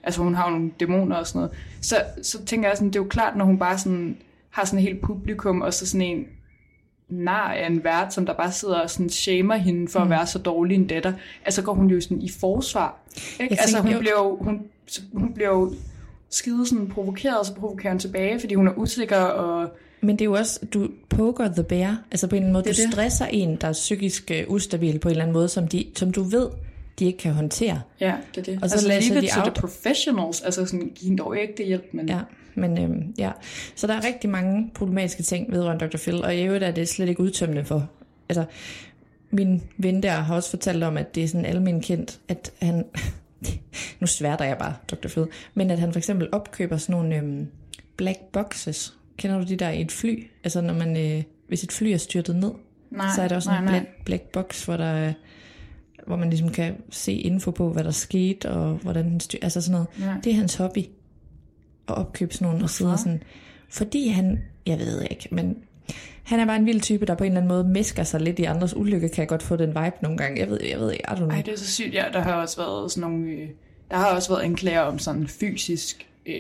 altså 0.05 0.23
hun 0.23 0.35
har 0.35 0.45
jo 0.51 0.57
nogle 0.57 0.71
dæmoner 0.81 1.17
og 1.17 1.27
sådan 1.27 1.39
noget, 1.39 1.51
så, 1.81 1.97
så 2.23 2.45
tænker 2.45 2.69
jeg 2.69 2.77
sådan, 2.77 2.89
det 2.89 2.97
er 2.97 3.01
jo 3.01 3.09
klart, 3.09 3.37
når 3.37 3.45
hun 3.45 3.59
bare 3.59 3.79
sådan 3.79 4.17
har 4.51 4.65
sådan 4.65 4.79
et 4.79 4.83
helt 4.85 5.03
publikum, 5.03 5.61
og 5.63 5.75
så 5.75 5.87
sådan 5.87 6.07
en 6.07 6.25
nar 7.09 7.53
af 7.53 7.67
en 7.67 7.85
vært, 7.85 8.15
som 8.15 8.27
der 8.27 8.35
bare 8.35 8.53
sidder 8.53 8.81
og 8.81 8.91
sådan 8.91 9.11
shamer 9.11 9.57
hende 9.57 9.89
for 9.89 9.99
mm. 9.99 10.03
at 10.05 10.11
være 10.11 10.27
så 10.27 10.39
dårlig 10.39 10.75
en 10.75 10.87
datter, 10.87 11.13
altså 11.45 11.63
går 11.63 11.75
hun 11.75 11.87
jo 11.91 12.01
sådan 12.01 12.23
i 12.23 12.31
forsvar. 12.41 13.01
Ikke? 13.41 13.57
Altså 13.61 13.81
hun 13.83 13.93
jo- 13.93 13.99
bliver 13.99 14.13
jo, 14.19 14.37
hun, 14.41 14.61
hun 15.15 15.33
bliver 15.35 15.49
jo 15.49 15.73
skide 16.31 16.67
sådan 16.67 16.89
provokeret, 16.89 17.39
og 17.39 17.47
så 17.47 17.55
provokerer 17.55 17.93
hun 17.93 17.99
tilbage, 17.99 18.41
fordi 18.41 18.55
hun 18.55 18.69
er 18.69 18.73
usikker, 18.77 19.17
og 19.21 19.69
Men 20.01 20.11
det 20.11 20.21
er 20.21 20.25
jo 20.25 20.33
også, 20.33 20.61
du 20.75 20.89
poker 21.09 21.53
the 21.53 21.65
bear. 21.65 21.97
Altså 22.11 22.27
på 22.27 22.37
en 22.37 22.43
eller 22.43 22.47
anden 22.47 22.53
måde, 22.53 22.65
Det 22.65 22.77
du 22.77 22.83
det. 22.83 22.93
stresser 22.93 23.27
en, 23.27 23.57
der 23.57 23.69
er 23.69 23.73
psykisk 23.73 24.31
øh, 24.31 24.45
ustabil 24.49 24.99
på 24.99 25.09
en 25.09 25.11
eller 25.11 25.23
anden 25.25 25.33
måde, 25.33 25.49
som, 25.49 25.69
de, 25.69 25.85
som 25.97 26.13
du 26.13 26.23
ved, 26.23 26.49
de 26.99 27.05
ikke 27.05 27.19
kan 27.19 27.33
håndtere. 27.33 27.81
ja, 28.01 28.15
det 28.35 28.41
er 28.49 28.53
det. 28.53 28.63
Og 28.63 28.69
så 28.71 28.75
altså 28.75 28.89
læser 28.89 29.21
de 29.21 29.29
out. 29.37 29.45
the 29.45 29.61
professionals, 29.61 30.41
altså 30.41 30.67
sådan, 30.67 30.93
giv 30.95 31.09
hende 31.09 31.23
dog 31.23 31.39
ikke 31.41 31.55
det 31.57 31.67
hjælp, 31.67 31.85
men 31.93 32.09
Ja, 32.09 32.21
men 32.55 32.79
øhm, 32.83 33.15
ja. 33.19 33.31
Så 33.77 33.87
der 33.87 33.95
er 33.95 34.05
rigtig 34.05 34.31
mange 34.31 34.71
problematiske 34.75 35.23
ting 35.23 35.53
vedrørende 35.53 35.87
Dr. 35.89 35.97
Phil, 35.99 36.25
og 36.25 36.37
i 36.37 36.43
øvrigt 36.43 36.65
er 36.65 36.71
det 36.71 36.89
slet 36.89 37.09
ikke 37.09 37.21
udtømmende 37.21 37.65
for. 37.65 37.91
Altså, 38.29 38.45
min 39.31 39.63
ven 39.77 40.03
der 40.03 40.11
har 40.11 40.35
også 40.35 40.51
fortalt 40.51 40.83
om, 40.85 40.97
at 40.97 41.15
det 41.15 41.23
er 41.25 41.29
sådan 41.29 41.45
almindeligt 41.47 41.87
kendt, 41.87 42.19
at 42.29 42.53
han, 42.63 42.85
nu 44.01 44.07
sværter 44.07 44.45
jeg 44.45 44.59
bare 44.59 44.75
Dr. 44.91 45.09
Phil, 45.09 45.27
men 45.55 45.71
at 45.71 45.79
han 45.79 45.93
for 45.93 45.99
eksempel 45.99 46.29
opkøber 46.33 46.77
sådan 46.77 46.93
nogle 46.97 47.17
øhm, 47.17 47.47
black 47.97 48.19
boxes. 48.33 48.95
Kender 49.17 49.39
du 49.39 49.45
de 49.49 49.57
der 49.57 49.71
i 49.71 49.81
et 49.81 49.93
fly? 49.93 50.27
Altså 50.45 50.61
når 50.61 50.75
man, 50.75 50.97
øh, 50.97 51.23
hvis 51.49 51.63
et 51.63 51.73
fly 51.73 51.87
er 51.89 51.97
styrtet 51.97 52.37
ned, 52.37 52.51
nej, 52.91 53.07
så 53.17 53.23
er 53.23 53.29
der 53.29 53.37
også 53.37 53.49
nej, 53.51 53.59
en 53.59 53.65
nej. 53.65 53.73
black, 53.79 54.05
black 54.05 54.23
box, 54.23 54.65
hvor 54.65 54.77
der 54.77 54.85
er- 54.85 55.13
hvor 56.07 56.17
man 56.17 56.31
ligesom 56.31 56.49
kan 56.49 56.75
se 56.91 57.13
info 57.13 57.51
på, 57.51 57.73
hvad 57.73 57.85
der 57.85 57.91
skete, 57.91 58.51
og 58.51 58.75
hvordan 58.75 59.05
den 59.11 59.21
styr, 59.21 59.39
altså 59.43 59.61
sådan 59.61 59.73
noget. 59.73 59.89
Ja. 60.11 60.17
Det 60.25 60.33
er 60.33 60.37
hans 60.37 60.55
hobby, 60.55 60.79
at 61.89 61.95
opkøbe 61.95 62.35
sådan 62.35 62.49
nogle, 62.49 62.65
og 62.65 62.71
sidde 62.71 62.99
sådan, 62.99 63.23
fordi 63.69 64.09
han, 64.09 64.39
jeg 64.67 64.79
ved 64.79 65.03
ikke, 65.11 65.29
men 65.31 65.57
han 66.23 66.41
er 66.41 66.47
bare 66.47 66.57
en 66.57 66.67
vild 66.67 66.81
type, 66.81 67.07
der 67.07 67.15
på 67.15 67.25
en 67.25 67.31
eller 67.33 67.41
anden 67.41 67.49
måde 67.49 67.65
mesker 67.65 68.03
sig 68.05 68.21
lidt 68.21 68.39
i 68.39 68.45
andres 68.45 68.77
ulykke, 68.77 69.09
kan 69.09 69.21
jeg 69.21 69.29
godt 69.29 69.43
få 69.43 69.57
den 69.57 69.69
vibe 69.69 69.97
nogle 70.03 70.19
gange. 70.19 70.41
Jeg 70.41 70.51
ved, 70.51 70.59
jeg 70.71 70.81
ved 70.81 70.93
I 70.93 70.97
don't. 70.97 71.31
Ej, 71.31 71.43
det 71.43 71.53
er 71.55 71.59
så 71.59 71.71
sygt. 71.71 71.95
Ja, 71.95 72.05
der 72.13 72.21
har 72.21 72.33
også 72.33 72.57
været 72.57 72.93
sådan 72.93 73.11
nogle... 73.11 73.27
Øh, 73.31 73.49
der 73.91 73.97
har 73.97 74.15
også 74.15 74.29
været 74.29 74.43
anklager 74.43 74.81
om 74.81 74.99
sådan 74.99 75.27
fysisk 75.27 76.07
øh, 76.27 76.35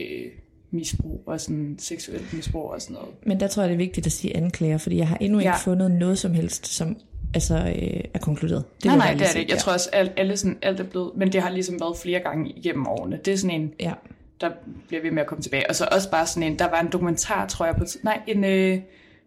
misbrug 0.70 1.22
og 1.27 1.40
sådan 1.40 1.77
seksuelt 1.79 2.33
misbrug 2.33 2.70
og 2.70 2.83
sådan 2.83 2.94
noget. 2.94 3.11
Men 3.27 3.40
der 3.40 3.48
tror 3.48 3.62
jeg, 3.62 3.68
det 3.68 3.75
er 3.75 3.79
vigtigt 3.79 4.07
at 4.07 4.12
sige 4.12 4.37
anklager, 4.37 4.79
fordi 4.79 4.96
jeg 4.96 5.09
har 5.09 5.16
endnu 5.20 5.38
ikke 5.38 5.51
Ja. 5.51 5.57
fundet 5.57 5.90
noget 5.90 6.18
som 6.18 6.35
helst, 6.35 6.66
som 6.66 6.96
altså, 7.34 7.54
øh, 7.56 8.00
er 8.14 8.18
konkluderet. 8.18 8.64
Det 8.76 8.84
nej, 8.84 8.96
nej, 8.96 9.12
det 9.12 9.22
er 9.22 9.32
det 9.32 9.40
ikke. 9.40 9.52
Jeg 9.52 9.58
tror 9.58 9.72
også, 9.72 9.90
alt, 9.92 10.12
alle 10.16 10.36
sådan, 10.36 10.58
alt 10.62 10.80
er 10.80 10.84
blevet... 10.84 11.10
Men 11.16 11.32
det 11.32 11.42
har 11.42 11.50
ligesom 11.50 11.80
været 11.80 11.96
flere 11.96 12.20
gange 12.20 12.50
igennem 12.50 12.86
årene. 12.86 13.20
Det 13.24 13.32
er 13.32 13.36
sådan 13.36 13.60
en, 13.60 13.72
Ja. 13.80 13.92
der 14.40 14.50
bliver 14.88 15.02
ved 15.02 15.10
med 15.10 15.22
at 15.22 15.28
komme 15.28 15.42
tilbage. 15.42 15.68
Og 15.68 15.76
så 15.76 15.88
også 15.92 16.10
bare 16.10 16.26
sådan 16.26 16.52
en... 16.52 16.58
Der 16.58 16.70
var 16.70 16.80
en 16.80 16.88
dokumentar, 16.92 17.46
tror 17.46 17.66
jeg, 17.66 17.76
på... 17.76 17.84
Nej, 18.02 18.20
en, 18.26 18.44
øh, 18.44 18.80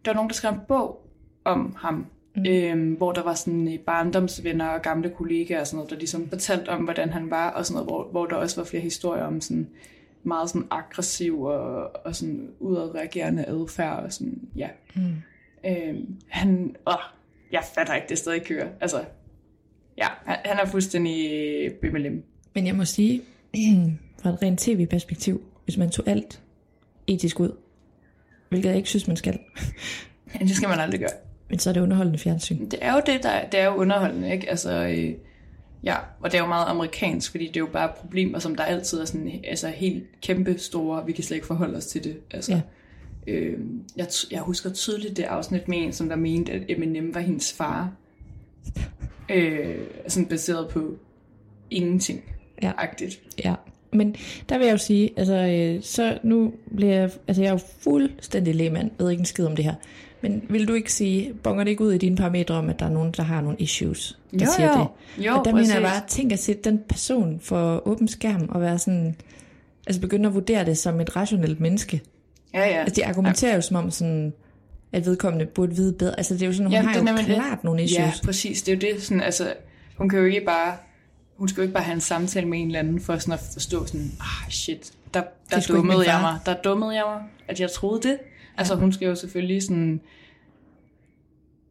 der 0.06 0.12
var 0.12 0.14
nogen, 0.14 0.30
der 0.30 0.36
skrev 0.36 0.52
en 0.52 0.60
bog 0.68 1.08
om 1.46 1.76
ham, 1.80 2.06
mm. 2.36 2.46
øhm, 2.48 2.94
hvor 2.94 3.12
der 3.12 3.24
var 3.24 3.34
sådan 3.34 3.74
øh, 3.74 3.80
barndomsvenner 3.80 4.68
og 4.68 4.82
gamle 4.82 5.10
kollegaer 5.10 5.60
og 5.60 5.68
sådan 5.68 5.78
noget, 5.78 5.92
der 5.92 5.98
ligesom 5.98 6.30
fortalte 6.30 6.70
om, 6.70 6.84
hvordan 6.84 7.10
han 7.10 7.30
var, 7.30 7.50
og 7.50 7.66
sådan 7.66 7.74
noget, 7.74 7.90
hvor, 7.90 8.08
hvor 8.12 8.26
der 8.26 8.36
også 8.36 8.62
var 8.62 8.66
flere 8.66 8.84
historier 8.84 9.24
om 9.24 9.42
sådan 9.42 9.68
meget 10.24 10.50
sådan 10.50 10.68
aggressiv 10.72 11.42
og, 11.42 11.92
og 12.06 12.16
sådan 12.16 12.50
udadreagerende 12.60 13.46
adfærd 13.48 14.04
og 14.04 14.14
sådan, 14.14 14.40
ja. 14.56 14.68
Mm. 14.96 15.02
Øhm, 15.68 16.16
han, 16.28 16.76
åh, 16.88 16.94
jeg 17.52 17.64
fatter 17.76 17.94
ikke, 17.96 18.08
det 18.10 18.18
stadig 18.18 18.44
kører. 18.44 18.68
Altså, 18.82 19.04
ja, 19.98 20.08
han, 20.26 20.38
han 20.46 20.58
er 20.60 20.66
fuldstændig 20.66 21.72
bimmelim. 21.82 22.24
Men 22.56 22.68
jeg 22.68 22.76
må 22.76 22.86
sige, 22.86 23.22
fra 24.22 24.30
et 24.30 24.42
rent 24.42 24.60
tv-perspektiv, 24.60 25.42
hvis 25.64 25.78
man 25.78 25.90
tog 25.90 26.08
alt 26.08 26.42
etisk 27.08 27.40
ud, 27.40 27.52
hvilket 28.50 28.70
jeg 28.70 28.78
ikke 28.78 28.90
synes, 28.90 29.08
man 29.08 29.18
skal, 29.18 29.40
Men 30.40 30.48
det 30.48 30.56
skal 30.56 30.70
man 30.70 30.80
aldrig 30.80 31.00
gøre. 31.00 31.10
men 31.50 31.60
så 31.60 31.70
er 31.70 31.74
det 31.74 31.82
underholdende 31.82 32.20
fjernsyn. 32.20 32.70
Det 32.70 32.80
er 32.82 32.94
jo 32.94 33.02
det, 33.06 33.24
der 33.24 33.46
det 33.50 33.60
er 33.60 33.66
jo 33.66 33.72
underholdende, 33.76 34.32
ikke? 34.32 34.50
Altså, 34.50 34.72
øh, 34.88 35.14
ja, 35.84 35.96
og 36.20 36.32
det 36.32 36.38
er 36.38 36.42
jo 36.42 36.48
meget 36.48 36.66
amerikansk, 36.68 37.32
fordi 37.32 37.48
det 37.48 37.56
er 37.56 37.60
jo 37.60 37.70
bare 37.74 37.92
problemer, 38.02 38.40
som 38.40 38.56
der 38.56 38.64
altid 38.64 39.02
er 39.02 39.06
sådan, 39.06 39.32
altså 39.44 39.68
helt 39.68 40.04
kæmpe 40.22 40.58
store, 40.58 41.06
vi 41.06 41.12
kan 41.12 41.24
slet 41.24 41.36
ikke 41.36 41.48
forholde 41.48 41.78
os 41.78 41.86
til 41.86 42.04
det. 42.04 42.18
Altså, 42.32 42.52
Ja. 42.52 42.62
Øh, 43.28 43.60
jeg, 43.96 44.08
jeg 44.32 44.40
husker 44.40 44.70
tydeligt 44.74 45.18
det 45.18 45.24
afsnit 45.24 45.68
med 45.68 45.78
en, 45.78 45.94
som 45.94 46.10
der 46.10 46.16
mente, 46.16 46.52
at 46.52 46.62
Eminem 46.70 47.14
var 47.16 47.22
hendes 47.22 47.54
far. 47.54 47.92
Øh, 49.32 49.76
sådan 50.08 50.26
baseret 50.26 50.70
på 50.70 50.96
ingenting. 51.72 52.24
Ja. 52.62 52.72
Agtigt. 52.78 53.22
Ja, 53.44 53.56
men 53.94 54.16
der 54.50 54.58
vil 54.58 54.66
jeg 54.66 54.74
jo 54.74 54.78
sige, 54.78 55.14
altså, 55.18 55.36
øh, 55.36 55.84
så 55.84 56.18
nu 56.24 56.54
bliver 56.76 56.94
jeg, 56.94 57.10
altså 57.28 57.42
jeg 57.42 57.50
er 57.50 57.54
jo 57.54 57.60
fuldstændig 57.80 58.56
lægmand, 58.56 58.92
ved 58.98 59.10
ikke 59.10 59.20
en 59.20 59.26
skid 59.26 59.46
om 59.46 59.56
det 59.56 59.66
her. 59.66 59.74
Men 60.22 60.44
vil 60.50 60.68
du 60.68 60.74
ikke 60.74 60.94
sige, 60.94 61.34
bonger 61.44 61.64
det 61.64 61.72
ikke 61.72 61.84
ud 61.84 61.94
i 61.94 61.98
dine 61.98 62.16
parametre 62.16 62.56
om, 62.56 62.70
at 62.70 62.80
der 62.80 62.86
er 62.86 62.90
nogen, 62.90 63.12
der 63.18 63.24
har 63.24 63.42
nogle 63.42 63.58
issues, 63.60 64.20
der 64.32 64.46
Jo, 64.46 64.52
siger 64.56 64.78
jo. 64.78 64.86
det? 65.18 65.26
Jo, 65.26 65.34
og 65.34 65.46
der 65.46 65.52
mener 65.52 65.74
jeg 65.74 65.84
præcis. 65.84 66.00
bare, 66.00 66.08
tænk 66.08 66.32
at 66.32 66.40
sætte 66.40 66.62
den 66.62 66.80
person 66.90 67.40
for 67.40 67.88
åben 67.88 68.08
skærm 68.08 68.50
og 68.50 68.62
være 68.62 68.80
sådan, 68.80 69.16
altså 69.88 70.02
begynde 70.02 70.28
at 70.28 70.34
vurdere 70.36 70.66
det 70.66 70.78
som 70.78 71.00
et 71.00 71.16
rationelt 71.16 71.60
menneske. 71.60 72.02
Ja, 72.56 72.68
ja. 72.68 72.80
Altså 72.80 72.96
de 72.96 73.06
argumenterer 73.06 73.56
jo 73.56 73.62
som 73.62 73.76
om 73.76 73.92
sådan, 73.92 74.34
at 74.92 75.06
vedkommende 75.06 75.46
burde 75.46 75.76
vide 75.76 75.94
bedre. 75.94 76.18
Altså 76.18 76.34
det 76.34 76.42
er 76.42 76.46
jo 76.46 76.54
sådan, 76.54 76.66
hun 76.66 76.74
Ja, 76.74 76.82
har 76.82 76.98
jo 76.98 77.04
nemlig 77.04 77.26
det. 77.28 77.36
klart 77.36 77.64
nogle 77.64 77.84
issues. 77.84 78.00
Ja, 78.00 78.12
præcis. 78.26 78.62
Det 78.62 78.72
er 78.72 78.88
jo 78.88 78.94
det. 78.96 79.04
Sådan, 79.04 79.22
altså, 79.24 79.54
hun 79.98 80.10
kan 80.10 80.20
jo 80.20 80.26
ikke 80.26 80.42
bare... 80.46 80.76
Hun 81.38 81.48
skal 81.48 81.62
jo 81.62 81.62
ikke 81.62 81.74
bare 81.74 81.84
have 81.84 81.94
en 81.96 82.02
samtale 82.02 82.48
med 82.48 82.60
en 82.60 82.68
eller 82.68 82.80
anden 82.80 83.02
for 83.02 83.18
sådan 83.18 83.34
at 83.34 83.40
forstå 83.54 83.86
sådan, 83.86 84.12
ah 84.20 84.52
shit, 84.52 84.92
der, 85.14 85.24
der 85.52 85.66
dummede 85.68 85.98
jeg 86.00 86.06
far." 86.06 86.22
mig. 86.22 86.40
Der 86.46 86.56
dummede 86.62 86.96
jeg 86.96 87.04
mig, 87.08 87.22
at 87.48 87.60
jeg 87.60 87.72
troede 87.72 88.02
det. 88.08 88.18
Altså 88.58 88.76
hun 88.76 88.94
skal 88.94 89.08
jo 89.08 89.16
selvfølgelig 89.16 89.64
sådan... 89.64 90.02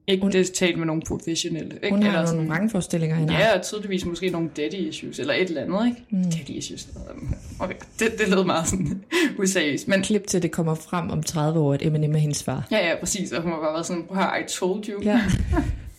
Ikke 0.06 0.22
hun, 0.22 0.32
det 0.32 0.52
tale 0.52 0.76
med 0.76 0.86
nogen 0.86 1.02
professionelle. 1.06 1.74
Ikke? 1.74 1.90
Hun 1.90 2.02
har 2.02 2.08
Eller 2.08 2.22
nogle 2.22 2.28
sådan, 2.28 2.48
vrangforestillinger. 2.48 3.16
hende 3.16 3.32
har. 3.32 3.40
Ja, 3.40 3.58
og 3.58 3.62
tydeligvis 3.64 4.04
måske 4.04 4.30
nogle 4.30 4.50
daddy 4.56 4.74
issues, 4.74 5.18
eller 5.18 5.34
et 5.34 5.40
eller 5.48 5.62
andet, 5.62 5.86
ikke? 5.86 6.02
Mm. 6.10 6.22
Daddy 6.22 6.50
issues. 6.50 6.88
Okay, 7.60 7.74
det, 7.98 8.08
det 8.18 8.28
lød 8.28 8.44
meget 8.44 8.68
sådan 8.68 9.04
useriøst. 9.42 9.88
Men 9.88 10.02
Klip 10.02 10.26
til, 10.26 10.42
det 10.42 10.50
kommer 10.50 10.74
frem 10.74 11.10
om 11.10 11.22
30 11.22 11.60
år, 11.60 11.74
at 11.74 11.82
Eminem 11.86 12.14
er 12.14 12.18
hendes 12.18 12.42
far. 12.42 12.66
ja, 12.70 12.88
ja, 12.88 12.94
præcis. 13.00 13.32
Og 13.32 13.42
hun 13.42 13.52
har 13.52 13.60
bare 13.60 13.72
været 13.72 13.86
sådan, 13.86 14.02
prøv 14.08 14.16
høre, 14.16 14.40
I 14.40 14.44
told 14.48 14.88
you. 14.88 15.02
Ja. 15.02 15.20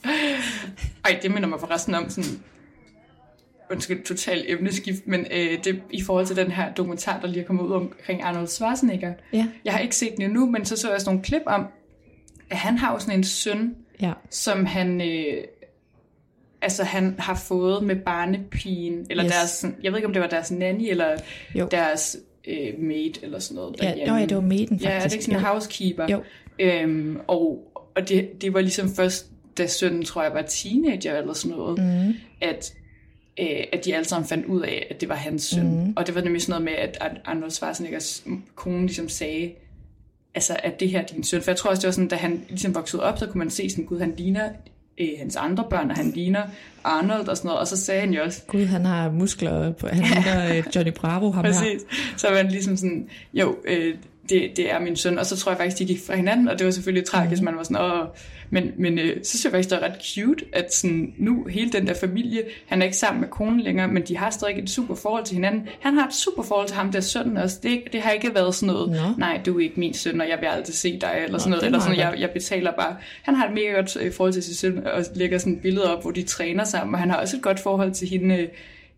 Ej, 1.06 1.20
det 1.22 1.32
minder 1.34 1.50
mig 1.50 1.60
forresten 1.60 1.96
om 1.96 2.10
sådan... 2.10 2.30
Undskyld, 3.72 4.04
total 4.04 4.46
emneskift, 4.48 5.08
men 5.08 5.26
øh, 5.32 5.64
det, 5.64 5.82
i 5.92 6.02
forhold 6.02 6.26
til 6.26 6.36
den 6.36 6.52
her 6.52 6.74
dokumentar, 6.74 7.20
der 7.20 7.28
lige 7.28 7.42
er 7.42 7.46
kommet 7.46 7.64
ud 7.64 7.72
omkring 7.72 8.22
Arnold 8.24 8.48
Schwarzenegger. 8.48 9.14
Ja. 9.34 9.48
Jeg 9.66 9.74
har 9.74 9.80
ikke 9.80 9.96
set 9.96 10.12
den 10.18 10.26
endnu, 10.26 10.46
men 10.46 10.66
så 10.66 10.78
så 10.78 10.92
jeg 10.92 11.02
sådan 11.02 11.10
nogle 11.14 11.24
klip 11.24 11.42
om, 11.46 11.66
at 12.50 12.58
han 12.58 12.78
har 12.78 12.94
jo 12.94 13.00
sådan 13.00 13.20
en 13.20 13.24
søn, 13.24 13.76
Ja. 14.02 14.12
som 14.30 14.66
han... 14.66 15.02
Øh, 15.02 15.44
altså 16.62 16.84
han 16.84 17.16
har 17.20 17.36
fået 17.36 17.84
med 17.84 17.96
barnepigen, 17.96 19.06
eller 19.10 19.26
Yes. 19.26 19.32
deres, 19.32 19.66
jeg 19.84 19.92
ved 19.92 19.98
ikke 20.00 20.08
om 20.08 20.14
det 20.14 20.22
var 20.22 20.28
deres 20.28 20.52
nanny, 20.52 20.90
eller 20.90 21.12
Jo. 21.12 21.18
jo. 21.60 21.68
deres 21.72 22.18
øh, 22.48 22.74
maid, 22.80 23.12
eller 23.24 23.40
sådan 23.40 23.56
noget. 23.56 23.76
Ja, 23.82 23.88
derhjemme. 23.88 24.16
ja, 24.16 24.26
det 24.26 24.36
var 24.38 24.42
maiden, 24.44 24.78
Ja, 24.78 24.90
er 24.90 24.94
det 24.94 25.02
faktisk. 25.02 25.16
ikke 25.16 25.26
sådan 25.26 25.40
en 25.40 25.46
Jo. 25.46 25.48
housekeeper? 25.52 26.08
Jo. 26.12 26.24
Øhm, 26.60 27.20
og 27.28 27.72
og 27.96 28.10
det, 28.10 28.42
det 28.42 28.54
var 28.54 28.62
ligesom 28.62 28.90
først, 28.96 29.28
da 29.58 29.68
sønnen, 29.68 30.04
tror 30.04 30.24
jeg, 30.24 30.34
var 30.34 30.42
teenager 30.42 31.18
eller 31.18 31.34
sådan 31.34 31.58
noget, 31.58 31.80
mm. 32.08 32.14
at, 32.42 32.74
øh, 33.40 33.64
at 33.74 33.86
de 33.86 33.96
alle 33.96 34.06
sammen 34.08 34.28
fandt 34.28 34.46
ud 34.46 34.62
af, 34.62 34.88
at 34.90 35.02
det 35.02 35.10
var 35.10 35.16
hans 35.16 35.44
søn. 35.44 35.86
Mm. 35.86 35.94
Og 35.98 36.08
det 36.08 36.16
var 36.16 36.22
nemlig 36.22 36.42
sådan 36.42 36.62
noget 36.62 36.64
med, 36.66 36.74
at 36.90 36.98
Ar- 37.02 37.22
Arnold 37.26 37.52
Schwarzeneggers 37.52 38.24
kone 38.56 38.82
ligesom 38.86 39.10
sagde, 39.10 39.52
altså, 40.36 40.56
at 40.64 40.80
det 40.80 40.90
her 40.90 41.00
er 41.02 41.06
din 41.06 41.24
søn. 41.24 41.42
For 41.42 41.52
jeg 41.52 41.58
tror 41.58 41.70
også, 41.70 41.82
det 41.82 41.88
var 41.88 41.92
sådan, 41.92 42.08
da 42.08 42.16
han 42.16 42.42
ligesom 42.50 42.76
voksede 42.76 43.04
op, 43.04 43.20
så 43.20 43.26
kunne 43.26 43.40
man 43.40 43.50
se 43.50 43.70
sådan, 43.70 43.86
gud, 43.86 44.00
han 44.00 44.14
ligner 44.18 44.50
øh, 44.98 45.08
hans 45.20 45.36
andre 45.36 45.64
børn, 45.70 45.90
og 45.90 45.96
han 45.96 46.12
ligner 46.16 46.42
Arnold 46.84 47.28
og 47.28 47.38
sådan 47.38 47.48
noget. 47.48 47.60
Og 47.60 47.68
så 47.68 47.78
sagde 47.78 48.02
han 48.02 48.14
jo 48.14 48.24
også, 48.24 48.42
Gud, 48.48 48.66
han 48.66 48.86
har 48.86 49.12
muskler. 49.12 49.72
På, 49.72 49.88
han 49.88 50.04
ligner 50.04 50.58
øh, 50.58 50.64
Johnny 50.76 50.92
Bravo, 50.94 51.32
ham 51.32 51.46
her. 51.46 51.52
Præcis. 51.52 51.82
Så 52.18 52.30
var 52.30 52.38
han 52.38 52.48
ligesom 52.48 52.78
sådan, 52.78 53.10
jo, 53.34 53.56
øh, 53.68 53.96
det, 54.30 54.52
det 54.58 54.72
er 54.72 54.80
min 54.80 54.96
søn. 54.96 55.20
Og 55.20 55.26
så 55.26 55.38
tror 55.38 55.52
jeg 55.52 55.58
faktisk, 55.58 55.80
de 55.80 55.86
gik 55.86 56.00
fra 56.08 56.16
hinanden, 56.16 56.48
og 56.48 56.60
det 56.60 56.66
var 56.66 56.72
selvfølgelig 56.72 57.08
tragisk, 57.08 57.42
Mhm. 57.42 57.46
man 57.46 57.58
var 57.58 57.64
sådan, 57.64 57.78
åh. 57.82 58.08
Men, 58.50 58.72
men 58.78 59.00
øh, 59.00 59.24
så 59.24 59.30
synes 59.30 59.44
jeg 59.44 59.52
faktisk, 59.52 59.70
det 59.70 59.82
var 59.82 59.88
ret 59.88 59.98
cute, 60.16 60.46
at 60.54 60.74
sådan, 60.74 61.14
nu 61.18 61.46
hele 61.46 61.72
den 61.72 61.88
der 61.88 61.94
familie, 61.94 62.42
han 62.68 62.82
er 62.82 62.86
ikke 62.86 62.98
sammen 62.98 63.22
med 63.22 63.30
konen 63.30 63.60
længere, 63.60 63.88
men 63.88 64.04
de 64.04 64.18
har 64.18 64.30
stadig 64.30 64.64
et 64.64 64.70
super 64.70 64.96
forhold 64.96 65.26
til 65.26 65.36
hinanden. 65.36 65.68
Han 65.80 65.94
har 65.94 66.08
et 66.08 66.14
super 66.14 66.44
forhold 66.44 66.68
til 66.68 66.78
ham, 66.78 66.92
der 66.92 67.02
sønnen 67.02 67.38
også. 67.38 67.60
Det, 67.64 67.74
er 67.74 67.78
det 67.92 68.02
har 68.02 68.12
ikke 68.12 68.36
været 68.36 68.56
sådan 68.56 68.74
noget, 68.74 68.90
Nå. 68.90 68.98
nej, 69.18 69.42
du 69.46 69.58
er 69.58 69.64
ikke 69.64 69.80
min 69.80 69.94
søn, 69.94 70.22
og 70.22 70.30
jeg 70.30 70.38
vil 70.40 70.48
altid 70.48 70.74
se 70.74 71.00
dig, 71.00 71.22
eller 71.26 71.38
sådan 71.38 71.50
noget. 71.50 71.66
Eller 71.66 71.80
sådan, 71.80 71.98
jeg, 71.98 72.16
jeg 72.20 72.30
betaler 72.30 72.72
bare. 72.72 72.96
Han 73.24 73.36
har 73.36 73.48
et 73.48 73.54
mega 73.54 73.72
godt 73.72 73.98
øh, 74.02 74.14
forhold 74.14 74.34
til 74.34 74.44
sin 74.44 74.54
søn, 74.54 74.88
og 74.88 75.04
lægger 75.16 75.38
sådan 75.38 75.60
billeder 75.60 75.90
op, 75.90 76.02
hvor 76.02 76.12
de 76.12 76.24
træner 76.24 76.64
sammen, 76.64 76.94
og 76.94 77.00
han 77.00 77.10
har 77.10 77.18
også 77.18 77.38
et 77.38 77.42
godt 77.42 77.60
forhold 77.60 77.92
til 77.92 78.08
hende, 78.08 78.38
øh, 78.38 78.48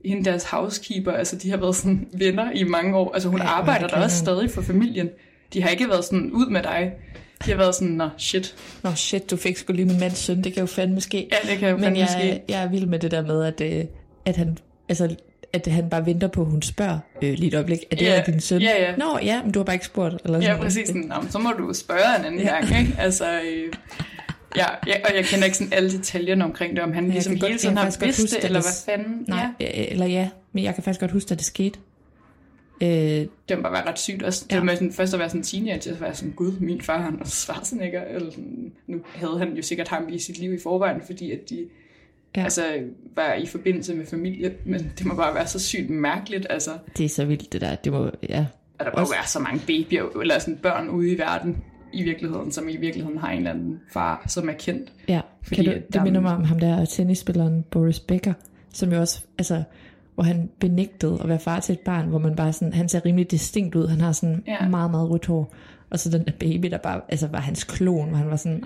hende 0.06 0.26
deres 0.26 0.44
housekeeper, 0.44 1.12
altså 1.12 1.36
de 1.36 1.50
har 1.50 1.58
været 1.58 1.76
sådan 1.76 2.08
venner 2.14 2.52
i 2.52 2.64
mange 2.64 2.98
år. 2.98 3.14
Altså 3.14 3.30
hun 3.30 3.42
Ej, 3.42 3.48
arbejder 3.48 3.88
der 3.88 4.04
også 4.04 4.18
stadig 4.18 4.52
for 4.52 4.62
familien. 4.62 5.10
De 5.54 5.62
har 5.62 5.70
ikke 5.70 5.90
været 5.90 6.06
sådan, 6.06 6.32
ud 6.32 6.50
med 6.50 6.64
dig. 6.64 6.94
De 7.46 7.50
har 7.52 7.58
været 7.58 7.76
sådan, 7.76 7.94
nå 7.94 8.10
shit. 8.18 8.56
Nå 8.84 8.96
shit, 8.96 9.32
du 9.32 9.38
fik 9.38 9.58
sgu 9.58 9.74
lige 9.74 9.86
min 9.86 10.00
mands 10.00 10.18
søn. 10.18 10.42
Det 10.44 10.54
kan 10.54 10.62
jo 10.62 10.68
fandme 10.68 11.02
ske. 11.02 11.28
Ja, 11.32 11.50
det 11.52 11.60
kan 11.60 11.70
jo 11.70 11.76
Men 11.76 11.84
fandme 11.84 12.00
jeg, 12.00 12.10
ske. 12.10 12.42
jeg 12.50 12.64
er 12.64 12.70
vild 12.70 12.86
med 12.86 13.00
det 13.00 13.12
der 13.12 13.22
med, 13.22 13.44
at, 13.44 13.62
øh, 13.62 13.86
at 14.26 14.36
han... 14.38 14.58
Altså, 14.90 15.16
at 15.54 15.68
han 15.68 15.90
bare 15.90 16.06
venter 16.06 16.28
på, 16.28 16.42
at 16.42 16.48
hun 16.48 16.62
spørger 16.62 17.00
øh, 17.22 17.34
lige 17.34 17.48
et 17.48 17.54
øjeblik, 17.54 17.80
er 17.92 17.96
det 17.96 18.06
Ja, 18.06 18.16
er 18.20 18.24
din 18.24 18.40
søn? 18.40 18.62
ja, 18.62 18.84
ja. 18.90 18.96
Nå, 18.96 19.20
ja, 19.24 19.44
men 19.44 19.52
du 19.52 19.60
har 19.60 19.64
bare 19.64 19.76
ikke 19.76 19.86
spurgt. 19.86 20.16
Eller 20.26 20.42
sådan 20.42 20.56
Ja, 20.58 20.62
præcis. 20.64 20.88
Sådan, 20.88 21.02
"Nå, 21.02 21.16
så 21.30 21.40
må 21.40 21.52
du 21.52 21.74
spørge 21.74 22.20
en 22.20 22.26
anden 22.26 22.42
Ja. 22.42 22.56
ja. 22.56 22.66
gang, 22.66 22.80
ikke? 22.80 22.96
Altså, 23.00 23.26
øh, 23.42 23.74
Ja, 24.56 24.66
ja, 24.88 24.94
og 25.10 25.16
jeg 25.16 25.26
kender 25.26 25.46
ikke 25.46 25.58
sådan 25.58 25.74
alle 25.74 25.92
detaljerne 25.92 26.44
omkring 26.44 26.76
det, 26.76 26.84
om 26.84 26.94
han 26.94 27.04
Jeg 27.06 27.12
ligesom 27.14 27.34
hele 27.34 27.48
jeg 27.48 27.60
tiden 27.60 27.78
har 27.78 27.86
vidst 28.06 28.20
det, 28.36 28.44
eller 28.46 28.62
hvad 28.62 28.96
fanden. 28.98 29.26
Nej, 29.28 29.46
Ja. 29.60 29.66
eller 29.92 30.06
ja, 30.06 30.30
men 30.54 30.64
jeg 30.64 30.76
kan 30.76 30.84
faktisk 30.84 31.00
godt 31.00 31.12
huske, 31.12 31.32
at 31.32 31.38
det 31.38 31.46
skete. 31.46 31.80
Øh, 32.82 32.88
Det 33.50 33.58
må 33.58 33.62
bare 33.62 33.72
være 33.74 33.88
ret 33.88 34.00
sygt 34.00 34.24
også. 34.24 34.46
Det 34.50 34.52
Ja. 34.52 34.58
ja. 34.58 34.64
med 34.64 34.76
sådan, 34.76 34.92
først 34.94 35.14
at 35.14 35.20
være 35.20 35.30
sådan 35.30 35.40
en 35.40 35.44
teenager, 35.44 35.94
at 35.94 36.02
være 36.02 36.16
sådan, 36.16 36.34
gud, 36.34 36.52
min 36.60 36.82
far 36.82 37.02
han 37.02 37.20
var 37.20 37.26
Schwarzenegger, 37.26 38.02
eller 38.04 38.32
sådan, 38.32 38.72
nu 38.88 38.98
havde 39.16 39.40
han 39.40 39.54
jo 39.56 39.62
sikkert 39.62 39.88
ham 39.88 40.10
i 40.10 40.20
sit 40.20 40.40
liv 40.40 40.54
i 40.54 40.60
forvejen, 40.64 41.02
fordi 41.06 41.32
at 41.32 41.50
de 41.50 41.66
Ja. 42.38 42.44
altså, 42.44 42.64
var 43.16 43.34
i 43.34 43.46
forbindelse 43.46 43.96
med 43.96 44.06
familie, 44.06 44.54
men 44.66 44.92
det 44.98 45.06
må 45.06 45.16
bare 45.16 45.36
være 45.36 45.48
så 45.48 45.60
sygt 45.60 45.90
mærkeligt, 45.90 46.48
altså, 46.50 46.72
det 46.98 47.06
er 47.06 47.10
så 47.10 47.26
vildt, 47.26 47.54
det 47.54 47.62
der. 47.62 47.76
Det 47.76 47.92
må, 47.92 48.10
ja. 48.30 48.46
at 48.80 48.86
der 48.86 48.92
må 48.96 49.00
Også- 49.02 49.14
være 49.14 49.28
så 49.28 49.40
mange 49.40 49.62
babyer, 49.68 50.20
eller 50.22 50.40
sådan 50.40 50.58
børn 50.58 50.90
ude 50.90 51.12
i 51.12 51.18
verden, 51.18 51.58
i 51.94 52.04
virkeligheden, 52.04 52.52
som 52.52 52.70
i 52.70 52.76
virkeligheden 52.78 53.18
har 53.18 53.32
en 53.32 53.38
eller 53.38 53.52
anden 53.52 53.80
far, 53.92 54.26
som 54.28 54.50
er 54.50 54.54
kendt. 54.54 54.92
Ja, 55.08 55.22
Fordi 55.42 55.56
kan 55.56 55.66
du, 55.66 55.72
det 55.72 55.94
der- 55.94 56.04
minder 56.04 56.22
mig 56.22 56.36
om 56.36 56.44
ham 56.44 56.60
der 56.60 56.86
tennisspilleren 56.86 57.66
Boris 57.72 58.00
Becker, 58.00 58.34
som 58.74 58.92
jo 58.94 59.00
også, 59.00 59.22
altså, 59.38 59.64
hvor 60.18 60.24
han 60.24 60.50
benægtede 60.60 61.20
at 61.24 61.30
være 61.30 61.40
far 61.40 61.60
til 61.60 61.74
et 61.74 61.80
barn, 61.80 62.08
hvor 62.08 62.18
man 62.20 62.36
bare 62.36 62.54
sådan, 62.54 62.74
han 62.74 62.90
ser 62.90 63.06
rimelig 63.06 63.32
distinkt 63.32 63.76
ud, 63.76 63.88
han 63.88 64.02
har 64.02 64.12
sådan 64.12 64.44
ja. 64.48 64.56
Ja. 64.64 64.70
meget, 64.70 64.92
meget 64.92 65.10
rødt 65.10 65.26
hår, 65.26 65.54
og 65.90 66.00
så 66.00 66.10
den 66.10 66.26
der 66.26 66.32
baby, 66.40 66.66
der 66.72 66.78
bare, 66.78 67.02
altså 67.10 67.28
var 67.28 67.40
hans 67.40 67.64
klon, 67.64 68.10
hvor 68.10 68.18
han 68.18 68.30
var 68.30 68.36
sådan, 68.36 68.56
Det- 68.56 68.64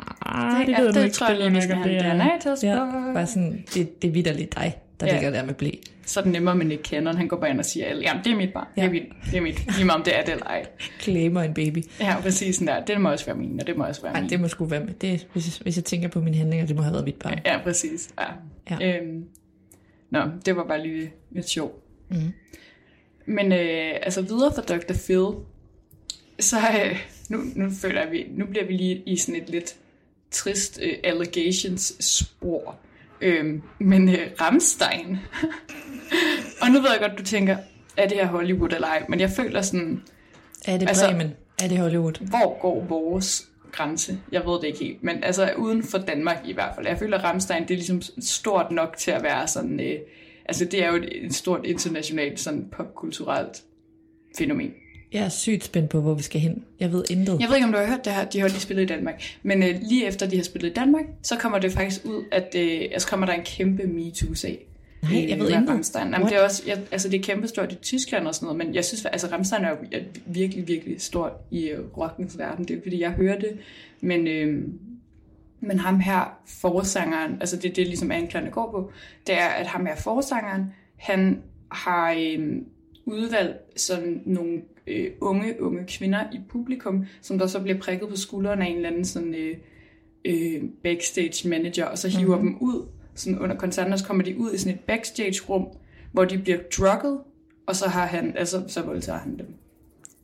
det, 0.67 0.73
ja, 0.77 0.87
det 0.87 1.03
ikke, 1.03 1.13
tror 1.15 1.27
jeg 1.29 1.37
lige, 1.37 1.51
vi 1.51 1.61
skal 1.61 1.77
ikke, 1.77 1.83
have 1.83 2.13
en 2.13 2.19
det 2.19 2.21
er- 2.21 2.31
DNA-test 2.37 2.63
Ja, 2.63 2.75
bare 3.13 3.27
sådan, 3.27 3.63
det, 3.73 4.01
det 4.01 4.07
er 4.07 4.11
vidderligt 4.11 4.55
dig, 4.55 4.77
der 4.99 5.07
Ja. 5.07 5.13
ligger 5.13 5.29
der 5.29 5.45
med 5.45 5.53
blæ. 5.53 5.69
Så 6.05 6.19
er 6.19 6.23
det 6.23 6.31
nemmere 6.33 6.55
med 6.55 6.65
Nick 6.65 6.85
Cannon, 6.89 7.17
han 7.17 7.27
går 7.27 7.37
bare 7.37 7.49
ind 7.49 7.59
og 7.59 7.65
siger, 7.65 7.87
jamen 7.87 8.23
det 8.23 8.31
er 8.31 8.35
mit 8.37 8.53
barn, 8.53 8.67
det 8.75 8.81
Ja. 8.81 8.87
er 8.87 8.91
mit, 8.91 9.03
det 9.31 9.37
er 9.37 9.41
mit, 9.41 9.77
lige 9.77 9.91
om 9.93 10.03
det 10.03 10.17
er 10.19 10.23
det 10.23 10.31
eller 10.33 10.45
ej. 10.45 10.65
Claimer 11.01 11.41
en 11.41 11.53
baby. 11.53 11.77
Ja, 11.99 12.15
præcis 12.21 12.55
sådan 12.55 12.67
der, 12.67 12.85
det 12.85 13.01
må 13.01 13.11
også 13.11 13.25
være 13.25 13.35
min, 13.35 13.59
og 13.61 13.67
det 13.67 13.77
må 13.77 13.83
også 13.83 14.01
være 14.01 14.13
Ej, 14.13 14.21
min. 14.21 14.29
det 14.29 14.39
må 14.41 14.47
sgu 14.47 14.65
være 14.65 14.79
med. 14.85 14.93
Det, 14.93 15.27
hvis, 15.33 15.57
hvis 15.57 15.75
jeg 15.77 15.83
tænker 15.85 16.07
på 16.07 16.19
mine 16.21 16.37
handlinger, 16.37 16.65
det 16.65 16.75
må 16.75 16.81
have 16.81 16.93
været 16.93 17.05
mit 17.05 17.15
barn. 17.15 17.39
Ja, 17.45 17.57
præcis. 17.63 18.09
Ja. 18.19 18.75
Ja. 18.79 18.97
Øhm, 19.01 19.23
nå, 20.11 20.21
det 20.45 20.55
var 20.55 20.63
bare 20.63 20.83
lige 20.83 21.13
lidt 21.31 21.49
sjovt. 21.49 21.83
Mm. 22.09 22.33
Men 23.25 23.51
øh, 23.51 23.91
altså 24.01 24.21
videre 24.21 24.53
fra 24.55 24.61
Dr. 24.61 24.93
Phil, 24.93 25.45
så 26.39 26.57
øh, 26.85 26.99
nu, 27.29 27.37
nu 27.55 27.69
føler 27.81 28.09
vi, 28.09 28.25
nu 28.29 28.45
bliver 28.45 28.65
vi 28.65 28.73
lige 28.73 29.03
i 29.05 29.17
sådan 29.17 29.41
et 29.41 29.49
lidt 29.49 29.75
trist 30.31 30.79
øh, 30.83 30.93
allegations 31.03 32.05
spor. 32.05 32.75
Øhm, 33.21 33.61
men 33.79 34.09
øh, 34.09 34.31
Ramstein, 34.41 35.17
og 36.61 36.67
nu 36.71 36.81
ved 36.81 36.89
jeg 36.91 36.99
godt, 37.09 37.19
du 37.19 37.23
tænker, 37.23 37.57
er 37.97 38.07
det 38.07 38.17
her 38.17 38.25
Hollywood 38.27 38.69
eller 38.73 38.87
ej? 38.87 39.05
Men 39.09 39.19
jeg 39.19 39.29
føler 39.29 39.61
sådan, 39.61 40.01
Er 40.65 40.77
det 40.77 40.87
Altså- 40.87 41.05
Bremen? 41.09 41.31
Er 41.63 41.67
det 41.67 41.77
Hollywood? 41.77 42.27
hvor 42.29 42.61
går 42.61 42.85
vores 42.85 43.47
grænse? 43.71 44.19
Jeg 44.31 44.41
ved 44.45 44.53
det 44.53 44.63
ikke 44.63 44.79
helt, 44.79 45.03
men 45.03 45.23
altså 45.23 45.53
uden 45.57 45.83
for 45.83 45.97
Danmark 45.97 46.37
i 46.45 46.53
hvert 46.53 46.75
fald. 46.75 46.87
Jeg 46.87 46.97
føler, 46.99 47.17
at 47.17 47.23
Ramstein 47.23 47.61
det 47.61 47.71
er 47.71 47.75
ligesom 47.75 48.01
stort 48.19 48.71
nok 48.71 48.95
til 48.97 49.11
at 49.11 49.23
være 49.23 49.47
sådan... 49.47 49.79
Øh, 49.79 49.99
altså 50.45 50.65
det 50.65 50.83
er 50.83 50.87
jo 50.87 50.95
et, 50.95 51.25
et 51.25 51.33
stort 51.33 51.65
internationalt 51.65 52.39
sådan 52.39 52.67
popkulturelt 52.71 53.63
fænomen. 54.37 54.73
Jeg 55.13 55.23
er 55.23 55.29
sygt 55.29 55.63
spændt 55.63 55.89
på, 55.89 56.01
hvor 56.01 56.13
vi 56.13 56.23
skal 56.23 56.41
hen. 56.41 56.63
Jeg 56.79 56.91
ved 56.91 57.03
intet. 57.09 57.39
Jeg 57.39 57.47
ved 57.47 57.55
ikke, 57.55 57.65
om 57.65 57.71
du 57.71 57.77
har 57.77 57.85
hørt 57.85 58.05
det 58.05 58.13
her. 58.13 58.25
De 58.25 58.39
har 58.39 58.47
lige 58.47 58.59
spillet 58.59 58.83
i 58.83 58.85
Danmark. 58.85 59.23
Men 59.43 59.63
øh, 59.63 59.75
lige 59.81 60.07
efter 60.07 60.29
de 60.29 60.35
har 60.35 60.43
spillet 60.43 60.69
i 60.69 60.73
Danmark, 60.73 61.05
så 61.23 61.35
kommer 61.37 61.59
det 61.59 61.71
faktisk 61.71 62.05
ud, 62.05 62.23
at 62.31 62.55
øh, 62.55 62.81
altså 62.91 63.07
kommer 63.07 63.25
der 63.25 63.33
en 63.33 63.43
kæmpe 63.43 63.83
MeToo-sag. 63.83 64.67
Nej, 65.03 65.29
jeg 65.29 65.39
ved 65.39 65.49
intet. 65.49 65.69
Rammstein. 65.69 66.11
Jamen, 66.11 66.27
det 66.27 66.35
er 66.35 66.43
også, 66.43 66.63
jeg, 66.67 66.79
altså 66.91 67.09
det 67.09 67.19
er 67.19 67.23
kæmpestort 67.23 67.71
i 67.71 67.75
Tyskland 67.75 68.27
og 68.27 68.35
sådan 68.35 68.45
noget, 68.45 68.57
men 68.57 68.75
jeg 68.75 68.85
synes, 68.85 69.05
altså 69.05 69.27
Rammstein 69.27 69.63
er 69.63 69.69
jo 69.69 69.77
virkelig, 70.25 70.67
virkelig 70.67 71.01
stort 71.01 71.31
i 71.51 71.69
øh, 71.69 71.97
rockens 71.97 72.37
verden. 72.37 72.65
Det 72.65 72.77
er 72.77 72.81
fordi, 72.83 73.01
jeg 73.01 73.11
hører 73.11 73.39
det, 73.39 73.57
men, 74.01 74.27
øh, 74.27 74.63
men 75.59 75.79
ham 75.79 75.99
her, 75.99 76.39
forsangeren, 76.45 77.37
altså 77.39 77.55
det 77.55 77.69
er 77.69 77.73
det, 77.73 77.87
ligesom 77.87 78.11
anklagerne 78.11 78.51
går 78.51 78.71
på, 78.71 78.91
det 79.27 79.35
er, 79.35 79.47
at 79.47 79.67
ham 79.67 79.85
her, 79.85 79.95
forsangeren, 79.95 80.65
han 80.95 81.41
har 81.71 82.15
øh, 82.19 82.57
udvalgt 83.05 83.81
sådan 83.81 84.21
nogle 84.25 84.61
øh, 84.87 85.11
unge, 85.21 85.61
unge 85.61 85.85
kvinder 85.87 86.23
i 86.33 86.39
publikum, 86.49 87.05
som 87.21 87.39
der 87.39 87.47
så 87.47 87.59
bliver 87.61 87.79
prikket 87.79 88.09
på 88.09 88.15
skulderen 88.15 88.61
af 88.61 88.65
en 88.65 88.75
eller 88.75 88.89
anden 88.89 89.05
sådan 89.05 89.35
øh, 89.35 89.57
øh, 90.25 90.63
backstage 90.83 91.49
manager, 91.49 91.85
og 91.85 91.97
så 91.97 92.09
hiver 92.09 92.35
mm-hmm. 92.35 92.53
dem 92.53 92.61
ud, 92.61 92.85
sådan 93.15 93.39
under 93.39 93.55
koncerten, 93.55 93.93
og 93.93 93.99
så 93.99 94.05
kommer 94.05 94.23
de 94.23 94.37
ud 94.37 94.53
i 94.53 94.57
sådan 94.57 94.73
et 94.73 94.79
backstage 94.79 95.41
rum, 95.49 95.65
hvor 96.11 96.25
de 96.25 96.37
bliver 96.37 96.57
drugget, 96.77 97.17
og 97.67 97.75
så 97.75 97.87
har 97.87 98.05
han, 98.05 98.33
altså 98.37 98.61
så 98.67 98.81
voldtager 98.81 99.19
han 99.19 99.37
dem. 99.37 99.45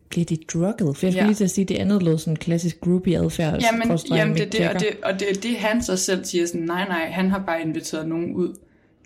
Bliver 0.10 0.26
de 0.26 0.38
drugget? 0.54 0.98
For 0.98 1.06
jeg 1.06 1.14
skulle 1.14 1.16
Ja. 1.16 1.26
lige 1.26 1.36
til 1.36 1.44
at 1.44 1.52
sige, 1.52 1.66
det 1.66 1.76
andet 1.76 2.04
lød 2.04 2.18
sådan 2.18 2.36
klassisk 2.36 2.80
groupie-adfærd. 2.82 3.62
Jamen, 3.62 4.00
jamen 4.12 4.38
det, 4.38 4.54
det, 4.54 4.70
og, 4.70 4.80
det, 4.80 4.88
og 5.04 5.20
det, 5.20 5.44
det 5.44 5.58
han 5.58 5.84
så 5.84 5.98
selv 5.98 6.26
siger 6.26 6.46
sådan, 6.46 6.62
nej, 6.62 6.88
nej, 6.88 7.10
han 7.10 7.30
har 7.30 7.44
bare 7.46 7.62
inviteret 7.62 8.08
nogen 8.08 8.36
ud 8.36 8.56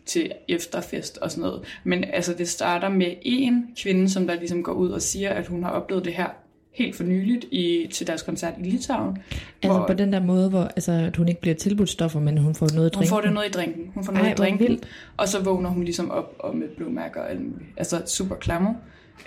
til 0.06 0.32
efterfest 0.48 1.18
og 1.18 1.32
sådan 1.32 1.42
noget. 1.42 1.64
Men 1.84 2.04
altså, 2.04 2.34
det 2.34 2.50
starter 2.50 2.90
med 2.90 3.14
en 3.22 3.68
kvinde, 3.84 4.10
som 4.10 4.28
der 4.28 4.36
ligesom 4.36 4.64
går 4.64 4.74
ud 4.74 4.90
og 4.90 5.02
siger, 5.02 5.30
at 5.30 5.48
hun 5.48 5.64
har 5.64 5.70
oplevet 5.70 6.06
det 6.06 6.14
her 6.14 6.30
helt 6.72 6.96
for 6.96 7.04
nyligt 7.04 7.46
i, 7.52 7.88
til 7.94 8.08
deres 8.08 8.22
koncert 8.22 8.54
i 8.60 8.70
Litauen. 8.70 9.18
Altså 9.64 9.78
hvor 9.78 9.88
på 9.88 9.94
den 9.94 10.14
der 10.14 10.20
måde, 10.20 10.50
hvor 10.50 10.64
altså, 10.64 10.92
at 10.92 11.18
hun 11.18 11.28
ikke 11.28 11.42
bliver 11.42 11.56
tilbudt 11.56 11.90
stoffer, 11.90 12.20
men 12.20 12.38
hun 12.38 12.56
får 12.56 12.68
noget 12.74 12.86
at 12.86 12.96
hun 12.96 13.02
drikke. 13.02 13.10
får 13.10 13.22
det 13.22 13.34
noget 13.34 13.48
i 13.48 13.52
drinken. 13.52 13.92
Hun 13.94 14.04
får 14.04 14.12
noget 14.12 14.26
Ej, 14.26 14.32
i 14.32 14.36
drinken, 14.36 14.68
vildt. 14.68 14.88
og 15.18 15.28
så 15.28 15.44
vågner 15.44 15.70
hun 15.70 15.84
ligesom 15.84 16.12
op 16.12 16.36
og 16.40 16.56
med 16.56 16.68
blodmærker 16.68 17.22
og 17.22 17.30
alt 17.32 17.42
muligt. 17.42 17.70
Altså 17.78 18.02
super 18.06 18.36
klammer. 18.36 18.74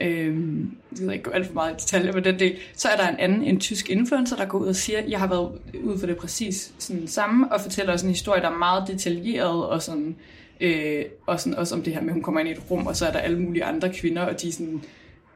Øhm, 0.01 0.77
jeg 0.93 1.07
ved 1.07 1.13
ikke 1.13 1.25
gå 1.25 1.31
alt 1.31 1.47
for 1.47 1.55
meget 1.55 1.73
i 1.73 1.75
detaljer 1.75 2.13
på 2.13 2.21
den 2.21 2.39
del. 2.39 2.57
Så 2.77 2.89
er 2.89 2.97
der 2.97 3.09
en 3.09 3.17
anden, 3.19 3.43
en 3.43 3.61
tysk 3.61 3.91
influencer, 3.91 4.37
der 4.37 4.45
går 4.45 4.59
ud 4.59 4.67
og 4.67 4.77
siger, 4.77 5.01
jeg 5.09 5.19
har 5.19 5.27
været 5.27 5.51
ude 5.85 5.99
for 5.99 6.07
det 6.07 6.17
præcis 6.17 6.73
sådan 6.79 7.07
samme, 7.07 7.53
og 7.53 7.61
fortæller 7.61 7.97
sådan 7.97 8.09
en 8.09 8.15
historie, 8.15 8.43
der 8.43 8.51
er 8.51 8.59
meget 8.59 8.89
detaljeret, 8.89 9.67
og 9.67 9.83
sådan, 9.83 10.17
øh, 10.61 11.05
og 11.27 11.41
sådan 11.41 11.59
også 11.59 11.75
om 11.75 11.83
det 11.83 11.93
her 11.95 12.01
med, 12.01 12.09
at 12.09 12.15
hun 12.15 12.23
kommer 12.23 12.41
ind 12.41 12.49
i 12.49 12.53
et 12.53 12.71
rum, 12.71 12.87
og 12.87 12.97
så 12.97 13.07
er 13.07 13.13
der 13.13 13.19
alle 13.19 13.41
mulige 13.41 13.65
andre 13.65 13.93
kvinder, 13.93 14.23
og 14.23 14.43
de 14.43 14.49
er, 14.49 14.53
sådan, 14.53 14.83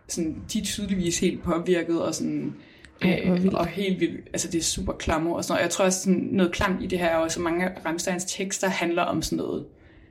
sådan, 0.09 0.37
de 0.53 0.59
er 0.59 0.65
tydeligvis 0.65 1.21
helt 1.21 1.43
påvirket, 1.43 2.03
og 2.03 2.15
sådan, 2.15 2.55
Ej, 3.03 3.23
øh, 3.25 3.47
og 3.53 3.67
helt 3.67 4.01
vildt, 4.01 4.21
altså 4.33 4.49
det 4.49 4.59
er 4.59 4.63
super 4.63 4.93
klammer 4.93 5.35
og 5.35 5.45
sådan 5.45 5.53
noget. 5.53 5.63
Jeg 5.63 5.71
tror 5.71 5.85
også, 5.85 6.01
sådan 6.01 6.29
noget 6.33 6.53
klamt 6.53 6.83
i 6.83 6.87
det 6.87 6.99
her, 6.99 7.07
er 7.07 7.17
også, 7.17 7.41
at 7.41 7.45
mange 7.45 7.65
af 7.65 7.71
Rammsteins 7.87 8.25
tekster 8.25 8.69
handler 8.69 9.03
om 9.03 9.23
sådan 9.23 9.39
noget, 9.39 9.65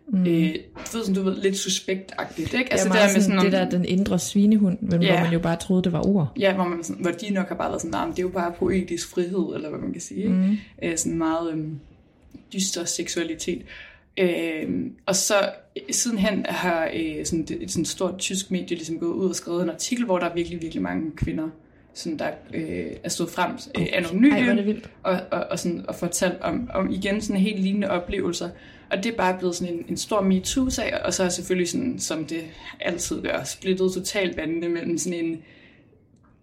mm. 0.08 0.20
øh, 0.26 0.26
du 0.26 0.98
ved, 0.98 1.06
sådan, 1.06 1.16
du 1.16 1.24
ved, 1.24 1.42
lidt 1.42 1.58
suspektagtigt, 1.58 2.54
ikke? 2.54 2.72
Altså, 2.72 2.88
det, 2.88 2.96
er 2.96 3.00
der 3.00 3.14
meget 3.14 3.24
sådan, 3.24 3.40
det 3.46 3.52
der, 3.52 3.70
den 3.70 3.86
indre 3.86 4.20
svinehund, 4.20 4.78
men 4.82 5.02
Ja. 5.02 5.12
hvor 5.14 5.24
man 5.24 5.34
jo 5.34 5.40
bare 5.40 5.56
troede, 5.56 5.84
det 5.84 5.92
var 5.92 6.08
ord. 6.08 6.32
Ja, 6.40 6.56
hvor, 6.56 6.64
man 6.64 6.84
sådan, 6.84 7.02
hvor 7.02 7.12
de 7.12 7.30
nok 7.30 7.48
har 7.48 7.56
bare 7.56 7.70
været 7.70 7.82
sådan, 7.82 7.92
nah, 7.92 8.10
det 8.10 8.20
er 8.20 8.24
jo 8.24 8.30
bare 8.30 8.54
poetisk 8.60 9.10
frihed, 9.10 9.56
eller 9.56 9.70
hvad 9.70 9.80
man 9.80 9.92
kan 9.92 10.02
sige. 10.02 10.30
Mhm. 10.30 10.38
Mm. 10.38 10.58
Øh, 10.84 10.98
sådan 10.98 11.18
meget 11.18 11.52
øhm, 11.52 11.80
dyster 12.54 12.86
seksualitet. 12.86 13.62
Øh, 14.18 14.70
og 15.06 15.16
så 15.16 15.36
øh, 15.76 15.84
sidenhen 15.92 16.46
har 16.50 16.90
øh, 16.94 17.26
sådan, 17.26 17.46
det, 17.46 17.64
et 17.64 17.72
sådan 17.72 17.86
stort 17.86 18.18
tysk 18.18 18.52
medie 18.52 18.78
ligesom 18.78 19.00
gået 19.00 19.14
ud 19.14 19.30
og 19.30 19.36
skrevet 19.36 19.64
en 19.64 19.70
artikel, 19.70 20.06
hvor 20.06 20.20
der 20.20 20.26
er 20.26 20.34
virkelig, 20.34 20.62
virkelig 20.62 20.84
mange 20.84 21.12
kvinder, 21.16 21.50
sådan, 21.94 22.20
der 22.20 22.30
øh, 22.54 22.92
er 23.04 23.10
stået 23.10 23.30
frem 23.30 23.52
øh, 23.80 23.88
anonymt 23.94 24.90
Ej, 25.04 25.14
og, 25.14 25.20
og, 25.32 25.48
og, 25.52 25.60
sådan, 25.60 25.86
og 25.88 25.96
fortalt 25.96 26.42
om, 26.42 26.70
om 26.74 26.92
igen 26.92 27.22
sådan 27.22 27.42
helt 27.42 27.60
lignende 27.60 27.90
oplevelser. 27.90 28.50
Og 28.92 28.98
det 28.98 29.14
er 29.14 29.18
bare 29.18 29.38
blevet 29.38 29.56
sådan 29.56 29.74
en, 29.74 29.86
en 29.90 29.98
stor 29.98 30.22
MeToo-sag, 30.22 31.06
og 31.06 31.14
så 31.14 31.24
er 31.24 31.30
selvfølgelig 31.30 31.70
sådan, 31.70 32.00
som 32.00 32.26
det 32.26 32.44
altid 32.80 33.22
gør, 33.22 33.44
splittet 33.44 33.94
totalt 33.94 34.38
vandene 34.38 34.70
mellem 34.70 34.98
sådan 34.98 35.26
en 35.26 35.42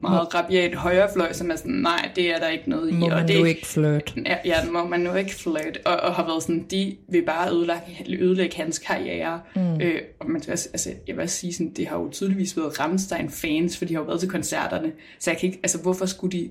meget 0.08 0.34
rabiat 0.34 0.74
højrefløj, 0.74 1.32
som 1.32 1.50
er 1.50 1.56
sådan, 1.56 1.72
nej, 1.72 2.10
det 2.16 2.34
er 2.34 2.38
der 2.38 2.48
ikke 2.48 2.70
noget 2.70 2.90
i. 2.90 2.92
Må 2.92 3.06
og 3.06 3.12
man 3.12 3.28
det, 3.28 3.40
jo 3.40 3.44
ikke 3.44 3.66
flirt. 3.66 4.14
Ja, 4.26 4.36
ja, 4.44 4.70
må 4.72 4.86
man 4.86 5.00
nu 5.00 5.14
ikke 5.14 5.34
flirt, 5.34 5.78
og, 5.84 5.96
og 5.96 6.14
har 6.14 6.26
været 6.26 6.42
sådan, 6.42 6.66
de 6.70 6.96
vil 7.08 7.22
bare 7.22 7.50
ødelægge, 7.50 8.18
ødelægge 8.20 8.56
hans 8.56 8.78
karriere. 8.78 9.40
Mm. 9.56 9.80
Øh, 9.80 10.00
og 10.20 10.30
man 10.30 10.42
altså, 10.48 10.90
jeg 11.06 11.16
vil 11.16 11.22
også 11.22 11.36
sige 11.36 11.52
sådan, 11.52 11.72
det 11.72 11.86
har 11.86 11.98
jo 11.98 12.10
tydeligvis 12.12 12.56
været 12.56 12.80
Rammstein-fans, 12.80 13.78
for 13.78 13.84
de 13.84 13.94
har 13.94 14.00
jo 14.00 14.06
været 14.06 14.20
til 14.20 14.28
koncerterne, 14.28 14.92
så 15.18 15.30
jeg 15.30 15.38
kan 15.38 15.46
ikke, 15.46 15.60
altså 15.62 15.82
hvorfor 15.82 16.06
skulle 16.06 16.38
de 16.38 16.50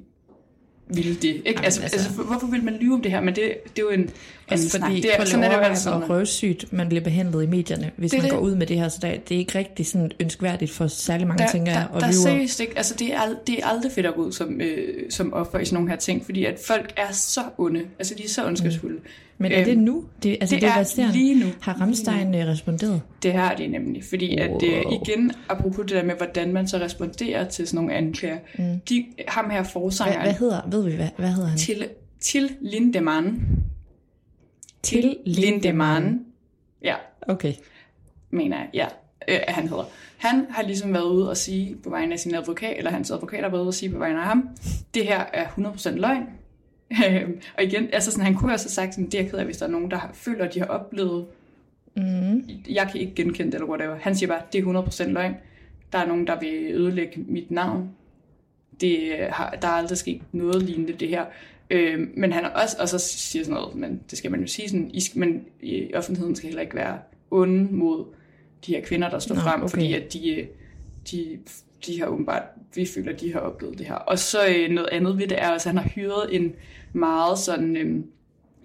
ville 0.88 1.16
det? 1.16 1.24
Ikke? 1.24 1.44
Jamen, 1.50 1.64
altså, 1.64 1.82
altså- 1.82 1.98
altså, 1.98 2.22
hvorfor 2.22 2.48
vil 2.48 2.64
man 2.64 2.74
lyve 2.82 2.94
om 2.94 3.02
det 3.02 3.12
her? 3.12 3.22
Men 3.22 3.36
det, 3.36 3.44
det 3.64 3.80
er 3.80 3.82
jo 3.84 3.90
en 3.90 3.94
anden 4.00 4.10
Altså 4.50 4.70
snak. 4.70 4.90
fordi, 4.90 5.02
Det 5.02 5.12
er, 5.20 5.26
sådan 5.26 5.44
er 5.44 5.50
det 5.50 5.56
jo 5.58 5.62
altid. 5.62 5.92
og 5.92 6.10
røvsygt, 6.10 6.74
man 6.74 6.88
bliver 6.88 7.04
behandlet 7.04 7.44
i 7.44 7.46
medierne, 7.48 7.92
hvis 7.96 8.12
Det 8.12 8.18
man 8.18 8.24
det. 8.24 8.32
går 8.32 8.40
ud 8.40 8.56
med 8.56 8.68
det 8.68 8.78
her. 8.80 8.90
Så 8.90 8.98
der, 9.02 9.18
det 9.30 9.36
er 9.36 9.40
ikke 9.40 9.58
rigtig 9.60 9.86
sådan 9.88 10.12
ønskværdigt 10.20 10.72
for 10.72 10.88
særlig 10.88 11.28
mange, 11.28 11.44
der, 11.44 11.52
tænker 11.52 11.72
jeg, 11.72 11.88
der, 11.92 11.96
at 11.96 12.02
der 12.02 12.08
er 12.08 12.12
seriøst 12.12 12.60
ikke, 12.60 12.74
altså 12.78 12.96
det 13.00 13.14
er, 13.14 13.20
ald- 13.20 13.44
det 13.48 13.60
er 13.64 13.68
aldrig 13.68 13.92
fedt 13.92 14.06
at 14.06 14.16
gå 14.16 14.22
ud 14.26 14.32
som, 14.32 14.62
øh, 14.62 14.88
som 15.10 15.34
offer 15.34 15.60
i 15.60 15.66
sådan 15.66 15.76
nogle 15.76 15.90
her 15.90 15.98
ting, 15.98 16.26
fordi 16.26 16.46
at 16.46 16.60
folk 16.68 16.94
er 16.98 17.12
så 17.12 17.42
onde, 17.58 17.82
altså 18.00 18.16
de 18.18 18.24
er 18.26 18.30
så 18.30 18.46
ondskabsfulde. 18.46 19.00
Men 19.44 19.52
er 19.52 19.64
det 19.64 19.72
Øhm, 19.72 19.82
nu? 19.82 20.04
Det, 20.24 20.38
altså, 20.42 20.56
det 20.56 20.62
det, 20.62 20.70
er 20.70 20.80
resterende. 20.80 21.14
lige 21.14 21.40
nu. 21.40 21.46
Har 21.62 21.74
Rammstein 21.82 22.36
øh, 22.36 22.48
responderet? 22.48 23.02
Det 23.24 23.34
har 23.34 23.56
det 23.56 23.72
nemlig, 23.72 24.04
fordi 24.04 24.38
at 24.38 24.50
Wow. 24.50 24.60
igen, 25.04 25.32
apropos 25.50 25.86
det 25.86 25.90
der 25.96 26.04
med, 26.04 26.16
hvordan 26.16 26.54
man 26.54 26.68
så 26.68 26.78
responderer 26.78 27.50
til 27.50 27.68
sådan 27.68 27.76
nogle 27.86 27.94
anklager, 27.94 28.38
mm. 28.58 28.80
de, 28.90 29.06
ham 29.28 29.50
her 29.50 29.58
Hvad, 29.62 29.66
forsangeren, 29.72 30.22
hvad 30.22 30.34
hedder, 30.34 30.62
ved 30.72 30.84
vi, 30.90 30.96
hvad, 30.96 31.08
hvad 31.18 31.30
hedder 31.30 31.50
han? 31.50 31.58
til, 31.58 31.88
til 32.20 32.50
Lindemann, 32.62 33.42
Til 34.84 35.18
Lindemann, 35.26 36.20
ja, 36.84 36.96
Okay. 37.28 37.54
mener 38.32 38.58
jeg, 38.58 38.68
ja, 38.74 38.86
øh, 39.36 39.40
at 39.48 39.54
han 39.54 39.68
hedder. 39.68 39.84
Han 40.18 40.46
har 40.50 40.64
ligesom 40.64 40.94
været 40.94 41.04
ude 41.06 41.30
og 41.30 41.38
sige 41.38 41.76
på 41.84 41.90
vegne 41.90 42.14
af 42.14 42.20
sin 42.20 42.36
advokat, 42.36 42.78
eller 42.78 42.92
hans 42.92 43.12
advokat 43.12 43.44
har 43.44 43.50
været 43.50 43.62
ude 43.62 43.68
og 43.70 43.74
sige 43.74 43.90
på 43.92 43.98
vegne 43.98 44.20
af 44.20 44.26
ham, 44.26 44.50
det 44.94 45.04
her 45.08 45.24
er 45.34 45.46
100% 45.46 45.90
løgn. 45.90 46.24
Øhm, 47.10 47.40
og 47.58 47.64
igen, 47.64 47.90
altså 47.94 48.12
sådan, 48.12 48.26
han 48.26 48.36
kunne 48.36 48.54
også 48.54 48.66
have 48.66 48.72
sagt, 48.72 48.94
sådan, 48.94 49.10
det 49.10 49.20
er 49.20 49.30
ked 49.30 49.40
af, 49.40 49.46
hvis 49.46 49.58
der 49.58 49.66
er 49.66 49.70
nogen, 49.70 49.92
der 49.92 50.00
føler, 50.14 50.46
at 50.46 50.54
de 50.54 50.60
har 50.60 50.68
oplevet, 50.68 51.26
Mm. 51.96 52.44
jeg 52.70 52.90
kan 52.92 53.02
ikke 53.02 53.16
genkende 53.16 53.52
det, 53.52 53.54
eller 53.54 53.68
whatever. 53.68 53.96
Han 54.02 54.16
siger 54.16 54.28
bare, 54.28 54.42
det 54.54 54.60
er 54.60 54.64
100% 54.64 55.04
løgn. 55.10 55.36
Der 55.92 55.98
er 55.98 56.08
nogen, 56.08 56.28
der 56.28 56.40
vil 56.40 56.72
ødelægge 56.72 57.26
mit 57.28 57.52
navn. 57.52 57.90
Det 58.82 59.18
har, 59.30 59.58
der 59.62 59.68
er 59.68 59.72
aldrig 59.72 59.98
sket 59.98 60.22
noget 60.32 60.64
lignende 60.64 60.94
det 60.94 61.08
her. 61.08 61.26
Øh, 61.70 62.08
men 62.18 62.32
han 62.34 62.44
er 62.46 62.50
også, 62.50 62.78
og 62.80 62.90
så 62.90 62.98
siger 62.98 63.46
sådan 63.46 63.60
noget, 63.62 63.76
men 63.76 64.02
det 64.10 64.18
skal 64.18 64.32
man 64.32 64.42
jo 64.42 64.48
sige 64.48 64.70
sådan, 64.70 64.92
I, 64.94 65.02
men 65.16 65.46
i 65.62 65.94
offentligheden 65.94 66.36
skal 66.36 66.48
heller 66.48 66.62
ikke 66.62 66.76
være 66.76 67.00
onde 67.32 67.68
mod 67.76 68.06
de 68.66 68.76
her 68.76 68.82
kvinder, 68.82 69.10
der 69.10 69.20
står 69.20 69.36
Nå, 69.36 69.42
frem, 69.42 69.62
okay. 69.62 69.70
fordi 69.70 69.94
at 69.94 70.14
de, 70.14 70.36
øh, 70.36 70.48
de, 71.12 71.40
de 71.86 72.00
har 72.00 72.08
åbenbart, 72.08 72.44
vi 72.76 72.86
føler, 72.86 73.14
de 73.14 73.34
har 73.34 73.40
oplevet 73.40 73.78
det 73.78 73.88
her. 73.88 73.96
Og 73.96 74.20
så 74.20 74.48
øh, 74.48 74.70
noget 74.70 74.90
andet 74.92 75.18
ved 75.18 75.28
det 75.28 75.42
er 75.42 75.50
også, 75.50 75.70
at 75.70 75.76
han 75.76 75.84
har 75.84 75.90
hyret 75.90 76.36
en 76.36 76.54
meget 76.94 77.40
sådan, 77.40 77.78
øh, 77.78 78.04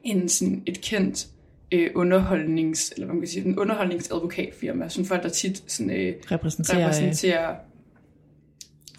en, 0.04 0.28
sådan 0.28 0.62
et 0.66 0.81
kendt 0.81 1.26
øh, 1.72 1.90
underholdnings, 1.94 2.92
eller 2.92 3.07
hvad 3.07 3.14
man 3.14 3.20
kan 3.20 3.28
sige, 3.28 3.46
en 3.46 3.59
underholdningsadvokatfirma, 3.59 4.88
sådan 4.88 5.07
folk, 5.07 5.22
der 5.22 5.28
tit 5.28 5.62
sådan, 5.66 5.90
øh, 5.90 6.14
Repræsenterer, 6.31 6.85
repræsenterer 6.85 7.54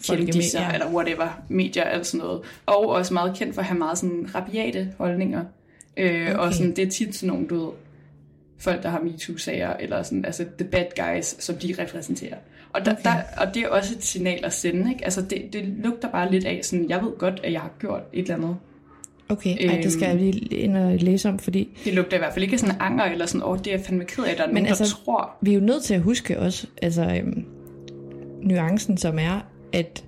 folk 0.06 0.20
i 0.20 0.24
kendisser, 0.24 0.60
medier. 0.60 0.72
eller 0.72 0.94
whatever, 0.94 1.42
medier, 1.48 1.84
eller 1.84 2.02
sådan 2.04 2.26
noget. 2.26 2.42
Og 2.66 2.88
også 2.88 3.14
meget 3.14 3.36
kendt 3.36 3.54
for 3.54 3.60
at 3.62 3.66
have 3.66 3.78
meget 3.78 3.98
sådan 3.98 4.34
rabiate 4.34 4.92
holdninger. 4.98 5.44
Øh, 5.96 6.10
okay. 6.10 6.34
Og 6.34 6.54
sådan, 6.54 6.76
det 6.76 6.86
er 6.86 6.90
tit 6.90 7.14
sådan 7.14 7.28
nogle, 7.34 7.48
du 7.48 7.64
ved, 7.64 7.72
folk, 8.58 8.82
der 8.82 8.88
har 8.88 9.00
MeToo-sager, 9.00 9.76
eller 9.76 10.02
sådan, 10.02 10.24
altså 10.24 10.44
the 10.58 10.68
bad 10.68 10.86
guys, 10.96 11.44
som 11.44 11.56
de 11.56 11.74
repræsenterer. 11.78 12.36
Og, 12.72 12.84
der, 12.84 12.92
okay. 12.92 13.02
der, 13.04 13.14
og 13.36 13.54
det 13.54 13.62
er 13.62 13.68
også 13.68 13.94
et 13.96 14.04
signal 14.04 14.44
at 14.44 14.52
sende, 14.52 14.90
ikke? 14.90 15.04
Altså, 15.04 15.22
det, 15.22 15.42
det 15.52 15.64
lugter 15.64 16.10
bare 16.10 16.30
lidt 16.30 16.44
af 16.44 16.60
sådan, 16.62 16.88
jeg 16.88 17.02
ved 17.02 17.18
godt, 17.18 17.40
at 17.44 17.52
jeg 17.52 17.60
har 17.60 17.72
gjort 17.80 18.02
et 18.12 18.22
eller 18.22 18.36
andet. 18.36 18.56
Okay, 19.28 19.68
ej, 19.68 19.80
det 19.82 19.92
skal 19.92 20.06
jeg 20.06 20.16
lige 20.16 20.56
ind 20.56 20.76
og 20.76 20.96
læse 20.96 21.28
om, 21.28 21.38
fordi 21.38 21.78
Det 21.84 21.94
lugter 21.94 22.16
i 22.16 22.18
hvert 22.18 22.32
fald 22.32 22.44
ikke 22.44 22.58
sådan 22.58 22.76
anger, 22.80 23.04
eller 23.04 23.26
sådan, 23.26 23.42
åh, 23.42 23.50
oh, 23.50 23.58
det 23.58 23.66
er 23.66 23.70
jeg 23.70 23.80
fandme 23.80 24.04
ked 24.04 24.24
af, 24.24 24.30
at 24.30 24.38
der 24.38 24.44
er 24.44 24.48
nogen, 24.48 24.66
altså- 24.66 24.84
der 24.84 25.04
tror. 25.04 25.36
vi 25.40 25.50
er 25.50 25.54
jo 25.54 25.60
nødt 25.60 25.82
til 25.82 25.94
at 25.94 26.00
huske 26.00 26.40
også, 26.40 26.66
altså 26.82 27.02
øhm, 27.02 27.44
nuancen 28.42 28.96
som 28.96 29.18
er, 29.18 29.40
at 29.72 30.04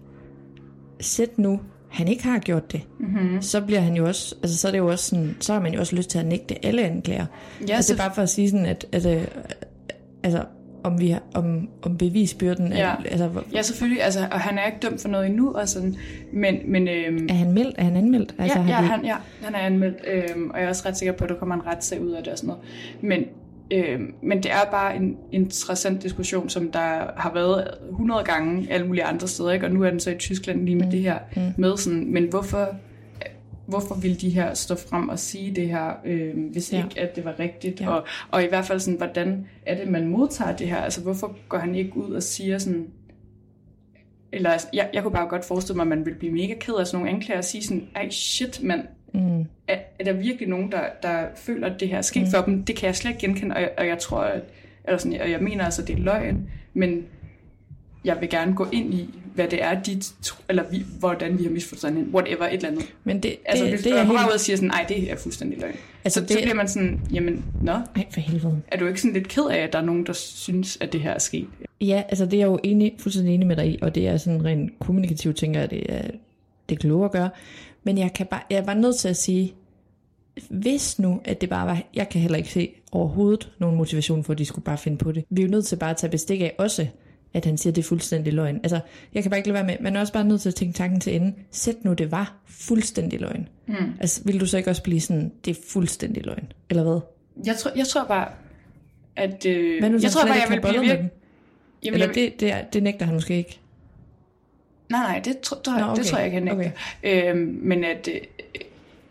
sæt 1.01 1.39
nu, 1.39 1.61
han 1.89 2.09
ikke 2.09 2.23
har 2.23 2.39
gjort 2.39 2.73
det, 2.73 2.81
mm-hmm. 3.01 3.43
så 3.43 3.61
bliver 3.61 3.81
han 3.81 3.95
jo 3.95 4.07
også, 4.07 4.35
altså 4.43 4.59
så 4.59 4.69
er 4.69 4.73
det 4.73 4.79
jo 4.79 4.87
også 4.91 5.09
sådan, 5.09 5.37
så 5.41 5.53
har 5.53 5.61
man 5.61 5.75
jo 5.75 5.81
også 5.81 5.97
lyst 5.97 6.11
til 6.11 6.19
at 6.19 6.27
nægte 6.27 6.67
alle 6.67 6.83
anklager. 6.83 7.27
Ja, 7.69 7.75
altså 7.75 7.93
det 7.93 8.01
er 8.01 8.05
bare 8.05 8.15
for 8.15 8.23
at 8.23 8.29
sige 8.29 8.51
sådan, 8.51 8.67
at, 8.67 8.87
at 8.93 9.07
øh, 9.07 9.25
altså 10.23 10.45
om 10.85 11.01
vi 11.01 11.17
om, 11.35 11.69
om 11.83 11.97
bevisbyrden, 11.97 12.73
Ja. 12.73 12.79
er, 12.79 12.97
altså 13.11 13.29
hvor- 13.29 13.45
Ja, 13.55 13.63
selvfølgelig, 13.63 14.03
altså, 14.03 14.21
og 14.33 14.41
han 14.41 14.59
er 14.59 14.67
ikke 14.67 14.79
dømt 14.83 15.01
for 15.03 15.09
noget 15.09 15.27
endnu, 15.27 15.53
og 15.53 15.69
sådan, 15.69 15.97
men, 16.33 16.57
men 16.67 16.89
øhm, 16.89 17.27
er 17.31 17.35
han 17.35 17.53
meldt, 17.53 17.75
er 17.79 17.85
han 17.85 17.97
anmeldt? 17.97 18.35
Altså, 18.39 18.59
ja, 18.59 18.65
ja, 18.67 18.73
har 18.73 18.83
de, 18.83 18.89
han, 18.89 19.05
ja, 19.05 19.15
han 19.43 19.55
er 19.55 19.59
anmeldt, 19.59 19.97
øhm, 20.13 20.51
og 20.51 20.59
jeg 20.59 20.65
er 20.65 20.69
også 20.69 20.89
ret 20.89 20.97
sikker 20.97 21.13
på, 21.13 21.25
at 21.25 21.31
der 21.31 21.37
kommer 21.37 21.55
en 21.55 21.67
retssag 21.67 22.03
ud 22.03 22.11
af 22.11 22.23
det 22.23 22.33
og 22.33 22.39
sådan 22.39 22.47
noget. 22.49 22.63
Men, 23.01 23.25
øhm, 23.71 24.15
men 24.23 24.43
det 24.43 24.51
er 24.53 24.71
bare 24.71 24.97
en 24.97 25.17
interessant 25.33 26.03
diskussion, 26.03 26.49
som 26.49 26.71
der 26.73 27.11
har 27.17 27.31
været 27.35 27.69
100 27.91 28.25
gange 28.25 28.67
alle 28.71 28.87
mulige 28.87 29.05
andre 29.05 29.29
steder, 29.29 29.51
ikke? 29.53 29.67
og 29.67 29.73
nu 29.73 29.83
er 29.85 29.91
den 29.91 30.01
så 30.01 30.11
i 30.11 30.15
Tyskland 30.19 30.65
lige 30.65 30.77
med 30.77 30.85
mm. 30.85 30.91
det 30.91 31.01
her 31.01 31.19
mm. 31.37 31.43
med 31.57 31.77
sådan, 31.77 32.13
men 32.13 32.25
hvorfor, 32.31 32.69
hvorfor 33.73 33.95
vil 33.95 34.21
de 34.21 34.31
her 34.31 34.55
stå 34.55 34.75
frem 34.75 35.09
og 35.09 35.19
sige 35.19 35.55
det 35.57 35.69
her, 35.69 35.93
øh, 36.05 36.51
hvis 36.53 36.73
Ja. 36.73 36.85
ikke 36.85 37.01
at 37.01 37.17
det 37.17 37.25
var 37.25 37.39
rigtigt, 37.39 37.81
Ja. 37.81 37.85
ja. 37.85 37.91
og, 37.91 38.07
og 38.31 38.45
i 38.45 38.47
hvert 38.47 38.65
fald 38.65 38.81
sådan, 38.81 38.99
hvordan 38.99 39.47
er 39.67 39.75
det, 39.77 39.89
man 39.89 40.09
modtager 40.09 40.57
det 40.57 40.69
her, 40.69 40.77
altså 40.77 41.01
hvorfor 41.03 41.37
går 41.49 41.59
han 41.59 41.75
ikke 41.75 41.97
ud 41.97 42.13
og 42.15 42.23
siger 42.23 42.59
sådan, 42.59 42.87
eller 44.33 44.51
altså, 44.51 44.69
jeg, 44.73 44.91
jeg 44.95 45.03
kunne 45.03 45.13
bare 45.13 45.29
godt 45.29 45.45
forestille 45.45 45.77
mig, 45.77 45.83
at 45.83 45.89
man 45.89 46.05
ville 46.05 46.19
blive 46.19 46.33
mega 46.33 46.55
ked 46.61 46.75
af 46.75 46.87
sådan 46.87 46.99
nogle 46.99 47.11
anklager 47.17 47.39
og 47.39 47.45
sige 47.45 47.63
sådan, 47.65 47.89
ej 47.97 48.09
shit 48.11 48.63
mand, 48.63 48.85
mm, 49.15 49.41
er, 49.69 49.79
er 49.99 50.05
der 50.05 50.13
virkelig 50.13 50.49
nogen, 50.49 50.73
der, 50.73 50.83
der 51.03 51.27
føler, 51.37 51.71
at 51.71 51.81
det 51.81 51.89
her 51.89 51.99
er 51.99 52.03
sket 52.03 52.23
mm. 52.23 52.31
for 52.31 52.43
dem? 52.43 52.65
Det 52.65 52.77
kan 52.77 52.87
jeg 52.87 52.97
slet 52.97 53.11
ikke 53.11 53.21
genkende, 53.21 53.55
og 53.55 53.61
jeg, 53.61 53.71
og 53.79 53.87
jeg 53.87 53.99
tror, 53.99 54.21
at, 54.21 54.43
eller 54.85 54.99
sådan, 54.99 55.21
og 55.21 55.31
jeg 55.31 55.41
mener 55.41 55.65
altså, 55.65 55.83
at 55.83 55.89
det 55.89 55.95
er 55.99 56.01
løgn, 56.01 56.51
men 56.75 57.05
jeg 58.05 58.21
vil 58.21 58.29
gerne 58.29 58.55
gå 58.55 58.67
ind 58.73 58.95
i, 58.95 59.15
hvad 59.35 59.49
det 59.49 59.63
er, 59.63 59.83
de, 59.83 60.03
eller 60.49 60.63
vi, 60.71 60.85
hvordan 60.99 61.39
vi 61.39 61.43
har 61.45 61.51
misforstået 61.51 61.93
hinanden, 61.93 62.15
whatever, 62.15 62.47
et 62.47 62.53
eller 62.55 62.69
andet. 62.69 62.85
men 63.05 63.23
det, 63.23 63.37
Altså, 63.45 63.65
det, 63.65 63.73
hvis 63.73 63.83
det 63.83 63.93
du 63.93 63.97
helt... 63.99 64.11
ud 64.11 64.33
og 64.35 64.41
siger 64.41 64.57
sådan, 64.57 64.69
nej, 64.69 64.85
det 64.89 65.11
er 65.13 65.17
fuldstændig 65.17 65.59
løgn. 65.61 65.75
Altså, 66.05 66.21
så, 66.21 66.27
det- 66.27 66.31
så 66.33 66.39
bliver 66.43 66.55
man 66.55 66.69
sådan, 66.69 67.01
jamen, 67.13 67.45
nå, 67.63 67.73
Ej, 67.73 68.07
for 68.13 68.21
helvede. 68.21 68.61
er 68.69 68.79
du 68.79 68.87
ikke 68.87 69.01
sådan 69.01 69.13
lidt 69.15 69.29
ked 69.29 69.45
af, 69.51 69.57
at 69.59 69.73
der 69.73 69.79
er 69.79 69.83
nogen, 69.85 70.07
der 70.07 70.13
synes, 70.13 70.79
at 70.81 70.93
det 70.93 71.01
her 71.01 71.11
er 71.11 71.19
sket? 71.19 71.47
Ja, 71.81 72.03
altså 72.09 72.25
det 72.25 72.35
er 72.35 72.39
jeg 72.39 72.47
jo 72.47 72.59
enig, 72.63 72.93
fuldstændig 72.99 73.35
enig 73.35 73.47
med 73.47 73.57
dig 73.57 73.67
i, 73.67 73.79
og 73.83 73.95
det 73.95 74.09
er 74.09 74.17
sådan 74.17 74.45
rent 74.45 74.73
kommunikativt, 74.81 75.37
tænker 75.37 75.61
jeg, 75.61 75.71
det 75.71 75.83
er, 75.89 76.03
det 76.69 76.75
er 76.77 76.81
kloge 76.81 77.05
at 77.05 77.13
gøre. 77.13 77.31
Men 77.85 77.99
jeg, 77.99 78.13
kan 78.15 78.27
bare, 78.27 78.43
jeg 78.51 78.65
bare 78.65 78.79
nødt 78.81 78.97
til 78.97 79.09
at 79.09 79.17
sige, 79.17 79.55
hvis 80.51 80.99
nu, 80.99 81.21
at 81.25 81.41
det 81.41 81.49
bare 81.49 81.67
var, 81.67 81.83
jeg 81.95 82.09
kan 82.09 82.21
heller 82.21 82.39
ikke 82.39 82.51
se 82.53 82.71
overhovedet 82.93 83.51
nogen 83.59 83.77
motivation 83.77 84.25
for, 84.25 84.33
at 84.33 84.39
de 84.39 84.45
skulle 84.45 84.65
bare 84.65 84.79
finde 84.79 84.97
på 84.99 85.13
det. 85.13 85.25
Vi 85.31 85.43
er 85.43 85.47
jo 85.47 85.51
nødt 85.51 85.67
til 85.67 85.77
bare 85.77 85.91
at 85.91 85.97
tage 85.97 86.11
bestik 86.11 86.41
af 86.41 86.55
også, 86.59 86.87
at 87.35 87.45
han 87.45 87.59
siger, 87.59 87.71
at 87.71 87.77
det 87.77 87.83
er 87.83 87.87
fuldstændig 87.89 88.33
løgn. 88.33 88.61
Altså, 88.63 88.81
jeg 89.15 89.23
kan 89.23 89.31
bare 89.31 89.39
ikke 89.39 89.49
lade 89.49 89.55
være 89.55 89.67
med, 89.67 89.77
man 89.81 89.97
er 89.97 90.01
også 90.01 90.13
bare 90.13 90.25
nødt 90.25 90.41
til 90.41 90.49
at 90.49 90.55
tænke 90.55 90.75
tanken 90.75 91.01
til 91.01 91.15
ende. 91.15 91.35
Sæt 91.51 91.85
nu, 91.85 91.93
det 91.93 92.11
var 92.11 92.35
fuldstændig 92.47 93.21
løgn. 93.21 93.49
Mm. 93.67 93.75
Altså, 94.01 94.23
vil 94.25 94.41
du 94.41 94.47
så 94.47 94.57
ikke 94.57 94.71
også 94.71 94.83
blive 94.83 95.01
sådan, 95.01 95.33
det 95.45 95.57
er 95.57 95.61
fuldstændig 95.69 96.27
løgn? 96.27 96.53
Eller 96.71 96.83
hvad? 96.83 97.01
Jeg 97.47 97.57
tror, 97.57 97.71
jeg 97.77 97.87
tror 97.87 98.05
bare, 98.05 98.29
at... 99.17 99.47
Øh, 99.47 99.81
Hvad 99.81 99.91
nu, 99.91 99.99
jeg 100.03 100.11
tror 100.11 100.27
bare, 100.27 100.35
jeg 100.35 100.47
vil 100.51 100.61
blive 100.61 100.97
dem? 100.97 101.11
Jamen, 101.85 101.95
Eller 101.95 102.07
jeg, 102.07 102.15
det, 102.15 102.41
det, 102.41 102.53
er, 102.53 102.65
det 102.65 102.83
nægter 102.83 103.07
han 103.07 103.15
måske 103.15 103.37
ikke. 103.37 103.59
Nej, 104.91 105.01
nej, 105.01 105.21
det, 105.25 105.41
tror, 105.41 105.57
det, 105.57 105.67
Nå, 105.67 105.85
okay. 105.85 105.97
det 105.97 106.07
tror 106.07 106.19
jeg 106.19 106.27
ikke, 106.27 106.35
han 106.35 106.43
nægter. 106.43 106.71
Okay. 107.03 107.31
Øhm, 107.31 107.59
men 107.63 107.85
at, 107.85 108.09
øh, 108.09 108.21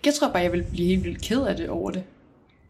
jeg 0.06 0.14
tror 0.14 0.28
bare, 0.32 0.44
jeg 0.44 0.52
vil 0.52 0.64
blive 0.64 0.88
helt 0.88 1.04
vildt 1.04 1.22
ked 1.22 1.42
af 1.42 1.56
det 1.56 1.70
over 1.70 1.92
det. 1.92 2.04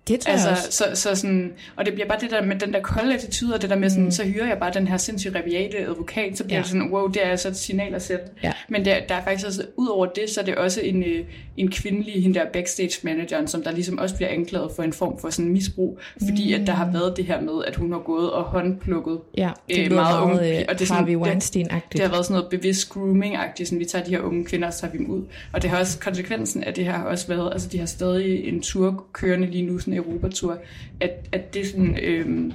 Det 0.07 0.19
tror 0.19 0.31
jeg 0.31 0.39
også. 0.39 0.49
Altså, 0.49 0.71
så, 0.71 0.85
så 1.09 1.15
sådan, 1.15 1.53
og 1.75 1.85
det 1.85 1.93
bliver 1.93 2.07
bare 2.07 2.17
det 2.21 2.31
der 2.31 2.43
med 2.45 2.55
den 2.55 2.73
der 2.73 2.81
kolde 2.81 3.13
attitude, 3.13 3.53
og 3.53 3.61
det 3.61 3.69
der 3.69 3.75
med 3.75 3.89
sådan, 3.89 4.03
mm. 4.03 4.11
så 4.11 4.23
hyrer 4.23 4.47
jeg 4.47 4.57
bare 4.57 4.71
den 4.73 4.87
her 4.87 4.97
sindssygt 4.97 5.35
rabiate 5.35 5.77
advokat, 5.77 6.37
så 6.37 6.43
bliver 6.43 6.57
Ja. 6.57 6.61
det 6.61 6.69
sådan, 6.71 6.91
wow, 6.91 7.07
det 7.07 7.25
er 7.25 7.29
altså 7.29 7.47
et 7.47 7.55
signal 7.57 7.95
at 7.95 8.01
sætte. 8.01 8.25
Ja. 8.43 8.51
Men 8.69 8.85
der, 8.85 8.95
der 9.09 9.15
er 9.15 9.23
faktisk 9.23 9.47
også, 9.47 9.63
ud 9.77 9.87
over 9.87 10.05
det, 10.05 10.29
så 10.29 10.41
er 10.41 10.45
det 10.45 10.55
også 10.55 10.81
en, 10.81 11.03
øh, 11.03 11.19
en 11.57 11.71
kvindelig, 11.71 12.23
hende 12.23 12.39
der 12.39 12.45
backstage 12.53 12.99
manageren, 13.03 13.47
som 13.47 13.63
der 13.63 13.71
ligesom 13.71 13.97
også 13.97 14.15
bliver 14.15 14.29
anklaget 14.29 14.71
for 14.75 14.83
en 14.83 14.93
form 14.93 15.19
for 15.19 15.29
sådan 15.29 15.51
misbrug, 15.51 15.99
fordi 16.27 16.55
mm. 16.55 16.61
at 16.61 16.67
der 16.67 16.73
har 16.73 16.91
været 16.91 17.17
det 17.17 17.25
her 17.25 17.41
med, 17.41 17.53
at 17.67 17.75
hun 17.75 17.91
har 17.91 17.99
gået 17.99 18.31
og 18.31 18.43
håndplukket 18.43 19.19
Ja, 19.37 19.49
det 19.69 19.85
øh, 19.85 19.91
meget 19.91 20.21
unge 20.21 20.35
meget 20.35 20.57
øh, 20.59 20.65
og 20.69 20.73
det 20.73 20.81
er 20.81 20.85
sådan- 20.85 21.05
det- 21.07 21.83
det 21.93 21.99
har 22.01 22.09
været 22.09 22.25
sådan 22.25 22.33
noget 22.33 22.49
bevidst 22.49 22.89
grooming-agtigt, 22.89 23.65
sådan 23.65 23.79
vi 23.79 23.85
tager 23.85 24.05
de 24.05 24.11
her 24.11 24.19
unge 24.21 24.45
kvinder, 24.45 24.67
og 24.67 24.73
så 24.73 24.79
tager 24.81 24.91
vi 24.91 24.97
dem 24.97 25.09
ud. 25.09 25.21
Og 25.53 25.61
det 25.61 25.69
har 25.69 25.79
også, 25.79 25.99
konsekvensen 25.99 26.63
af 26.63 26.73
det 26.73 26.85
her 26.85 26.91
har 26.91 27.03
også 27.05 27.27
været, 27.27 27.49
altså 27.53 27.67
de 27.69 27.79
har 27.79 27.85
stadig 27.85 28.47
en 28.47 28.61
tur 28.61 29.05
kørende 29.13 29.47
lige 29.47 29.65
nu, 29.65 29.79
sådan 29.79 29.90
en 29.91 29.97
Europatur, 29.97 30.57
at, 30.99 31.29
at 31.31 31.53
det 31.53 31.61
er 31.61 31.65
sådan 31.65 31.97
øhm, 32.03 32.53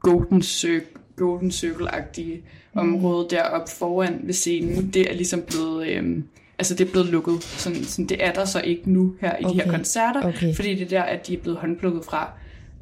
golden, 0.00 0.42
Circle, 0.42 0.86
golden 1.16 1.50
Circle-agtige 1.50 2.40
område 2.74 3.26
deroppe 3.30 3.72
foran 3.72 4.20
ved 4.22 4.34
scenen, 4.34 4.90
det 4.90 5.10
er 5.10 5.14
ligesom 5.14 5.42
blevet... 5.42 5.88
Øhm, 5.88 6.24
Altså 6.60 6.74
det 6.74 6.86
er 6.86 6.90
blevet 6.90 7.06
lukket. 7.08 7.42
Sådan, 7.42 7.84
sådan, 7.84 8.06
det 8.06 8.24
er 8.24 8.32
der 8.32 8.44
så 8.44 8.60
ikke 8.60 8.90
nu 8.92 9.14
her 9.20 9.36
i 9.40 9.44
okay. 9.44 9.54
de 9.58 9.62
her 9.64 9.70
koncerter, 9.72 10.28
okay. 10.28 10.54
fordi 10.54 10.74
det 10.74 10.82
er 10.82 10.88
der, 10.88 11.02
at 11.02 11.26
de 11.26 11.34
er 11.34 11.38
blevet 11.38 11.58
håndplukket 11.58 12.04
fra. 12.04 12.32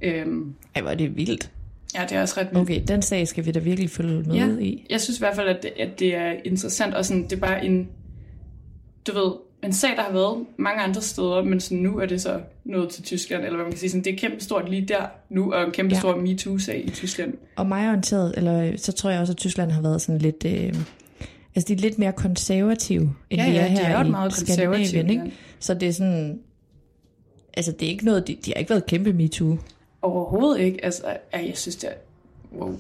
Øhm, 0.03 0.55
Ej, 0.75 0.83
hvor 0.83 0.91
er 0.91 0.95
det 0.95 1.17
vildt. 1.17 1.51
ja, 1.95 2.03
det 2.03 2.13
er 2.13 2.21
også 2.23 2.41
ret 2.41 2.47
vildt. 2.47 2.59
Okay, 2.63 2.83
den 2.89 3.03
sag 3.03 3.29
skal 3.29 3.47
vi 3.47 3.51
da 3.53 3.59
virkelig 3.59 3.91
følge 3.91 4.23
med 4.23 4.35
Ja, 4.35 4.49
i. 4.61 4.87
jeg 4.91 5.01
synes 5.01 5.19
i 5.19 5.21
hvert 5.21 5.37
fald, 5.37 5.49
at 5.49 5.63
det, 5.63 5.73
at 5.79 5.99
det 6.01 6.15
er 6.17 6.33
interessant, 6.45 6.95
og 6.95 7.05
sådan, 7.05 7.23
det 7.23 7.33
er 7.33 7.37
bare 7.37 7.65
en, 7.65 7.89
du 9.07 9.13
ved, 9.15 9.33
en 9.67 9.73
sag, 9.73 9.91
der 9.97 10.03
har 10.03 10.13
været 10.13 10.47
mange 10.57 10.83
andre 10.83 11.03
steder, 11.03 11.43
men 11.45 11.61
sådan 11.61 11.79
nu 11.79 11.99
er 11.99 12.07
det 12.07 12.23
så 12.23 12.41
nået 12.65 12.89
til 12.89 13.03
Tyskland, 13.03 13.43
eller 13.43 13.57
hvad 13.57 13.65
man 13.65 13.73
kan 13.73 13.79
sige, 13.79 13.91
sådan, 13.91 14.05
det 14.05 14.13
er 14.13 14.19
kæmpe 14.19 14.41
stort 14.45 14.71
lige 14.71 14.87
der 14.89 15.07
nu, 15.31 15.53
og 15.53 15.63
en 15.65 15.71
kæmpe 15.73 15.95
Ja. 15.95 15.99
stor 16.01 16.17
MeToo-sag 16.17 16.85
i 16.87 16.91
Tyskland. 16.91 17.35
Og 17.57 17.67
mig 17.67 17.89
orienteret, 17.89 18.35
eller 18.37 18.77
så 18.77 18.93
tror 18.93 19.11
jeg 19.11 19.21
også, 19.21 19.33
at 19.33 19.37
Tyskland 19.37 19.71
har 19.71 19.83
været 19.83 20.03
sådan 20.03 20.19
lidt... 20.19 20.45
Øh, 20.47 20.75
altså, 21.55 21.69
de 21.69 21.73
er 21.73 21.77
lidt 21.77 21.99
mere 21.99 22.13
konservative, 22.13 23.15
end 23.31 23.41
Ja, 23.41 23.51
vi 23.51 23.57
ja, 23.57 23.63
er 23.63 23.69
de 23.69 23.71
her 23.71 23.85
er 23.87 23.95
jo 23.95 24.01
et 24.01 24.07
i 24.07 24.11
meget 24.11 24.33
Skandinavien, 24.33 25.11
ikke? 25.11 25.33
Så 25.61 25.75
det 25.75 25.89
er 25.89 25.93
sådan... 25.93 26.39
Altså, 27.57 27.73
det 27.73 27.87
er 27.87 27.91
ikke 27.91 28.05
noget... 28.05 28.27
De, 28.29 28.37
de 28.45 28.51
har 28.51 28.59
ikke 28.59 28.71
været 28.71 28.87
kæmpe 28.87 29.13
MeToo. 29.13 29.59
Overhovedet 30.03 30.61
ikke, 30.61 30.85
altså, 30.85 31.03
ja, 31.35 31.47
jeg 31.47 31.57
synes, 31.57 31.77
det 31.77 31.91
er, 31.91 31.95
wow, 32.59 32.75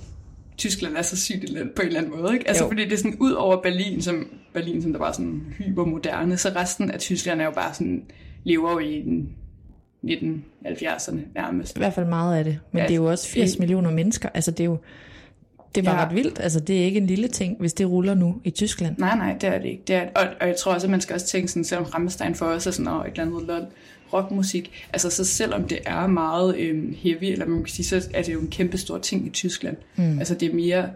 Tyskland 0.58 0.96
er 0.96 1.02
så 1.02 1.16
sygt 1.16 1.44
et 1.44 1.50
land 1.50 1.70
på 1.70 1.82
en 1.82 1.88
eller 1.88 2.00
anden 2.00 2.20
måde, 2.20 2.34
ikke? 2.34 2.48
Altså, 2.48 2.64
Jo. 2.64 2.70
fordi 2.70 2.84
det 2.84 2.92
er 2.92 2.96
sådan, 2.96 3.16
ud 3.20 3.32
over 3.32 3.62
Berlin, 3.62 4.02
som, 4.02 4.28
Berlin, 4.54 4.82
som 4.82 4.92
der 4.92 4.98
var 4.98 5.12
sådan 5.12 5.42
hypermoderne, 5.58 6.36
så 6.36 6.48
resten 6.56 6.90
af 6.90 6.98
Tyskland 7.00 7.40
er 7.40 7.44
jo 7.44 7.50
bare 7.50 7.74
sådan, 7.74 8.04
lever 8.44 8.72
jo 8.72 8.78
i 8.78 9.00
den 9.02 9.28
1970'erne 10.04 11.18
nærmest. 11.34 11.76
I 11.76 11.80
hvert 11.80 11.92
fald 11.94 12.06
meget 12.06 12.38
af 12.38 12.44
det. 12.44 12.58
Men 12.72 12.78
Ja, 12.80 12.86
det 12.86 12.92
er 12.92 12.96
jo 12.96 13.04
også 13.10 13.28
80 13.28 13.50
det- 13.50 13.60
millioner 13.60 13.90
mennesker. 13.90 14.28
Altså, 14.34 14.50
det 14.50 14.60
er 14.60 14.64
jo... 14.64 14.78
Det 15.74 15.86
var 15.86 15.92
Ja. 16.00 16.04
ret 16.06 16.14
vildt. 16.14 16.40
Altså, 16.40 16.60
det 16.60 16.80
er 16.80 16.84
ikke 16.84 16.98
en 17.00 17.06
lille 17.06 17.28
ting, 17.28 17.56
hvis 17.60 17.72
det 17.72 17.90
ruller 17.90 18.14
nu 18.14 18.40
i 18.44 18.50
Tyskland. 18.50 18.98
Nej, 18.98 19.16
nej, 19.16 19.32
det 19.40 19.48
er 19.48 19.58
det 19.58 19.68
ikke. 19.68 19.82
Det 19.86 19.96
er, 19.96 20.08
og, 20.16 20.26
og 20.40 20.46
jeg 20.48 20.56
tror 20.56 20.74
også, 20.74 20.86
at 20.86 20.90
man 20.90 21.00
skal 21.00 21.14
også 21.14 21.26
tænke 21.26 21.48
sådan, 21.48 21.64
selvom 21.64 21.84
Rammstein 21.84 22.34
for 22.34 22.46
os 22.46 22.66
er 22.66 22.70
sådan, 22.70 22.92
åh, 22.92 23.04
et 23.06 23.10
eller 23.10 23.22
andet 23.22 23.46
lol, 23.48 23.66
rockmusik, 24.16 24.86
altså 24.92 25.10
så 25.10 25.24
selvom 25.24 25.64
det 25.68 25.78
er 25.86 26.06
meget 26.06 26.56
øhm, 26.56 26.94
heavy, 26.98 27.24
eller 27.24 27.46
man 27.46 27.58
kan 27.64 27.72
sige, 27.74 27.86
så 27.86 28.08
er 28.14 28.22
det 28.22 28.32
jo 28.32 28.40
en 28.40 28.48
kæmpe 28.48 28.78
stor 28.78 28.98
ting 28.98 29.26
i 29.26 29.30
Tyskland. 29.30 29.76
Mm. 29.96 30.18
Altså 30.18 30.34
det 30.34 30.50
er 30.50 30.54
mere 30.54 30.90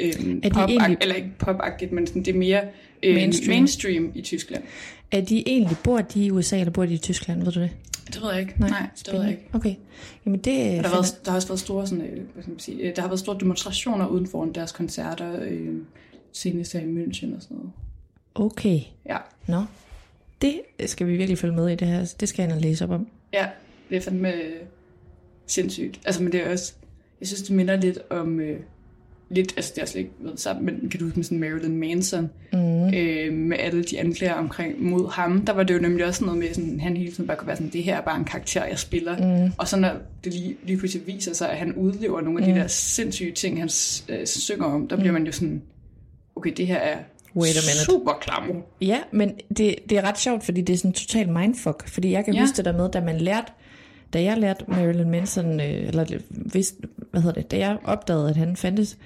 øhm, 0.00 0.40
Er 0.42 0.50
pop 0.50 0.68
egentlig- 0.70 0.98
eller 1.00 1.14
ikke 1.14 1.30
popagtigt, 1.38 1.92
men 1.92 2.06
sådan, 2.06 2.22
det 2.24 2.34
er 2.34 2.38
mere 2.38 2.62
øh, 3.02 3.14
Mainstream. 3.14 3.48
mainstream. 3.48 4.12
i 4.14 4.22
Tyskland. 4.22 4.62
Er 5.10 5.20
de 5.20 5.48
egentlig, 5.48 5.76
bor 5.84 5.98
de 6.00 6.24
i 6.24 6.30
USA, 6.30 6.58
eller 6.60 6.72
bor 6.72 6.86
de 6.86 6.94
i 6.94 6.98
Tyskland, 6.98 7.42
ved 7.44 7.52
du 7.52 7.60
det? 7.60 7.70
Det 8.06 8.22
ved 8.22 8.30
jeg 8.32 8.40
ikke. 8.40 8.54
Nej, 8.60 8.68
Nej 8.70 8.86
det 9.06 9.12
ved 9.14 9.20
jeg 9.22 9.30
ikke. 9.30 9.42
Okay. 9.52 9.74
Jamen 10.26 10.38
det... 10.40 10.44
Der 10.46 10.60
har, 10.60 10.76
finder- 10.76 10.90
været, 10.90 11.18
der 11.24 11.30
har 11.30 11.36
også 11.36 11.48
været 11.48 11.60
store, 11.60 11.86
sådan, 11.86 12.04
øh, 12.04 12.12
hvad 12.34 12.42
skal 12.42 12.50
man 12.50 12.58
sige, 12.58 12.78
øh, 12.78 12.96
der 12.96 13.02
har 13.02 13.08
været 13.08 13.20
store 13.20 13.36
demonstrationer 13.40 14.06
uden 14.06 14.26
for 14.26 14.44
deres 14.44 14.72
koncerter, 14.72 15.42
øh, 15.42 15.68
senest 16.32 16.72
her 16.72 16.80
i 16.80 16.84
München 16.84 17.36
og 17.36 17.42
sådan 17.42 17.56
noget. 17.56 17.70
Okay. 18.34 18.80
Ja. 19.08 19.16
Nå. 19.46 19.62
Det 20.42 20.60
skal 20.86 21.06
vi 21.06 21.16
virkelig 21.16 21.38
følge 21.38 21.54
med 21.54 21.68
i 21.68 21.74
det 21.74 21.88
her. 21.88 22.14
Det 22.20 22.28
skal 22.28 22.42
jeg 22.42 22.50
ind 22.50 22.56
og 22.56 22.62
læse 22.62 22.84
op 22.84 22.90
om. 22.90 23.06
Ja, 23.32 23.46
det 23.90 23.96
er 23.96 24.00
fandme 24.00 24.34
øh, 24.34 24.52
sindssygt. 25.46 26.00
Altså, 26.04 26.22
men 26.22 26.32
det 26.32 26.46
er 26.46 26.52
også, 26.52 26.74
jeg 27.20 27.28
synes, 27.28 27.42
det 27.42 27.56
minder 27.56 27.76
lidt 27.76 27.98
om, 28.10 28.40
øh, 28.40 28.60
lidt, 29.30 29.52
altså 29.56 29.72
det 29.74 29.80
har 29.80 29.86
slet 29.86 30.00
ikke 30.00 30.12
været 30.20 30.40
sammen, 30.40 30.64
men 30.64 30.90
kan 30.90 31.00
du 31.00 31.04
huske 31.04 31.18
med 31.18 31.24
sådan 31.24 31.38
Marilyn 31.38 31.76
Manson, 31.76 32.30
mm. 32.52 32.94
øh, 32.94 33.32
med 33.32 33.56
alle 33.58 33.82
de 33.84 34.00
anklager 34.00 34.34
omkring 34.34 34.82
mod 34.82 35.10
ham, 35.10 35.44
der 35.46 35.52
var 35.52 35.62
det 35.62 35.74
jo 35.74 35.80
nemlig 35.80 36.06
også 36.06 36.24
noget 36.24 36.38
med, 36.38 36.54
sådan, 36.54 36.80
han 36.80 36.96
hele 36.96 37.12
tiden 37.12 37.26
bare 37.26 37.36
kunne 37.36 37.46
være 37.46 37.56
sådan, 37.56 37.72
det 37.72 37.82
her 37.82 37.96
er 37.96 38.00
bare 38.00 38.18
en 38.18 38.24
karakter, 38.24 38.64
jeg 38.64 38.78
spiller. 38.78 39.44
Mm. 39.46 39.52
Og 39.58 39.68
så 39.68 39.76
når 39.76 39.92
det 40.24 40.34
lige, 40.34 40.56
lige 40.62 40.78
pludselig 40.78 41.06
viser 41.06 41.34
sig, 41.34 41.50
at 41.50 41.56
han 41.56 41.74
udlever 41.74 42.20
nogle 42.20 42.40
af 42.40 42.54
de 42.54 42.60
der 42.60 42.66
sindssyge 42.66 43.32
ting, 43.32 43.58
han 43.58 43.70
øh, 44.08 44.26
synger 44.26 44.66
om, 44.66 44.88
der 44.88 44.96
bliver 44.96 45.12
man 45.12 45.26
jo 45.26 45.32
sådan, 45.32 45.62
okay, 46.36 46.52
det 46.56 46.66
her 46.66 46.78
er 46.78 46.98
Wait 47.36 47.56
a 47.56 47.60
minute. 47.60 47.84
super 47.84 48.12
klammer. 48.20 48.54
Ja, 48.80 48.98
men 49.12 49.32
det, 49.56 49.74
det 49.90 49.98
er 49.98 50.02
ret 50.02 50.18
sjovt, 50.18 50.44
fordi 50.44 50.60
det 50.60 50.72
er 50.72 50.76
sådan 50.76 50.92
total 50.92 51.28
mindfuck. 51.28 51.88
Fordi 51.88 52.10
jeg 52.12 52.24
kan 52.24 52.34
Ja. 52.34 52.40
huske 52.40 52.56
det 52.56 52.64
der 52.64 52.72
med, 52.76 52.88
da 52.90 53.00
man 53.00 53.18
lærte, 53.18 53.52
da 54.12 54.22
jeg 54.22 54.38
lærte 54.38 54.64
Marilyn 54.68 55.10
Manson, 55.10 55.60
øh, 55.60 55.88
eller 55.88 56.04
vidste, 56.30 56.76
hvad 57.10 57.20
hedder 57.22 57.40
det, 57.40 57.50
da 57.50 57.58
jeg 57.58 57.76
opdagede, 57.84 58.30
at 58.30 58.36
han 58.36 58.56
fandtes, 58.56 58.98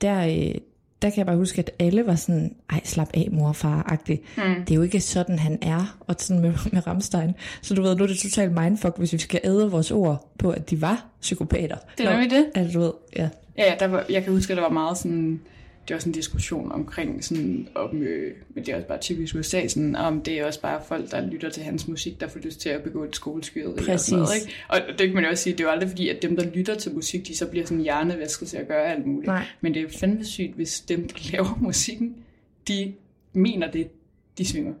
der, 0.00 0.26
øh, 0.26 0.54
der 1.02 1.10
kan 1.10 1.16
jeg 1.18 1.26
bare 1.26 1.36
huske, 1.36 1.58
at 1.58 1.70
alle 1.78 2.06
var 2.06 2.14
sådan, 2.14 2.54
ej, 2.70 2.80
slap 2.84 3.08
af, 3.14 3.28
mor 3.32 3.48
og 3.48 3.56
far-agtig. 3.56 4.20
Mm. 4.36 4.42
Det 4.64 4.70
er 4.70 4.74
jo 4.74 4.82
ikke 4.82 5.00
sådan, 5.00 5.38
han 5.38 5.58
er, 5.62 5.96
og 6.00 6.14
sådan 6.18 6.42
med, 6.42 6.52
med 6.72 6.86
Ramstein. 6.86 7.34
Så 7.62 7.74
du 7.74 7.82
ved, 7.82 7.96
nu 7.96 8.02
er 8.02 8.06
det 8.08 8.18
totalt 8.18 8.52
mindfuck, 8.52 8.98
hvis 8.98 9.12
vi 9.12 9.18
skal 9.18 9.40
æde 9.44 9.70
vores 9.70 9.90
ord 9.90 10.28
på, 10.38 10.50
at 10.50 10.70
de 10.70 10.80
var 10.80 11.06
psykopater. 11.20 11.76
Det 11.98 12.06
er 12.06 12.10
nemlig 12.10 12.30
det. 12.30 12.46
Altså, 12.54 12.78
du 12.78 12.84
ved, 12.84 12.92
ja. 13.16 13.28
Ja, 13.58 13.64
ja, 13.70 13.74
der 13.80 13.86
var, 13.86 14.04
jeg 14.10 14.24
kan 14.24 14.32
huske, 14.32 14.52
at 14.52 14.56
der 14.56 14.62
var 14.62 14.70
meget 14.70 14.98
sådan, 14.98 15.40
det 15.88 15.94
var 15.94 16.00
sådan 16.00 16.10
en 16.10 16.14
diskussion 16.14 16.72
omkring 16.72 17.24
sådan, 17.24 17.68
om, 17.74 18.02
øh, 18.02 18.32
men 18.54 18.66
det 18.66 18.72
er 18.72 18.76
også 18.76 18.88
bare 18.88 18.98
typisk 18.98 19.34
USA, 19.34 19.68
sådan, 19.68 19.96
om 19.96 20.22
det 20.22 20.40
er 20.40 20.46
også 20.46 20.60
bare 20.60 20.80
folk, 20.88 21.10
der 21.10 21.26
lytter 21.26 21.50
til 21.50 21.62
hans 21.62 21.88
musik, 21.88 22.20
der 22.20 22.28
får 22.28 22.40
lyst 22.40 22.60
til 22.60 22.68
at 22.68 22.82
begå 22.82 23.04
et 23.04 23.16
skoleskyderi. 23.16 23.92
Og, 23.92 24.00
sådan 24.00 24.18
noget, 24.18 24.28
Præcis. 24.28 24.46
ikke? 24.46 24.54
og 24.68 24.80
det 24.98 25.06
kan 25.06 25.14
man 25.14 25.24
jo 25.24 25.30
også 25.30 25.42
sige, 25.42 25.52
det 25.52 25.60
er 25.60 25.64
jo 25.64 25.70
aldrig 25.70 25.88
fordi, 25.88 26.08
at 26.08 26.22
dem, 26.22 26.36
der 26.36 26.50
lytter 26.54 26.74
til 26.74 26.94
musik, 26.94 27.26
de 27.26 27.36
så 27.36 27.46
bliver 27.46 27.66
sådan 27.66 27.82
hjernevasket 27.82 28.48
til 28.48 28.56
at 28.56 28.68
gøre 28.68 28.92
alt 28.92 29.06
muligt. 29.06 29.26
Nej. 29.26 29.44
Men 29.60 29.74
det 29.74 29.82
er 29.82 29.98
fandme 29.98 30.24
sygt, 30.24 30.54
hvis 30.54 30.80
dem, 30.80 31.08
der 31.08 31.30
laver 31.32 31.58
musikken, 31.62 32.16
de 32.68 32.94
mener 33.32 33.70
det, 33.70 33.88
de 34.38 34.44
synger. 34.44 34.72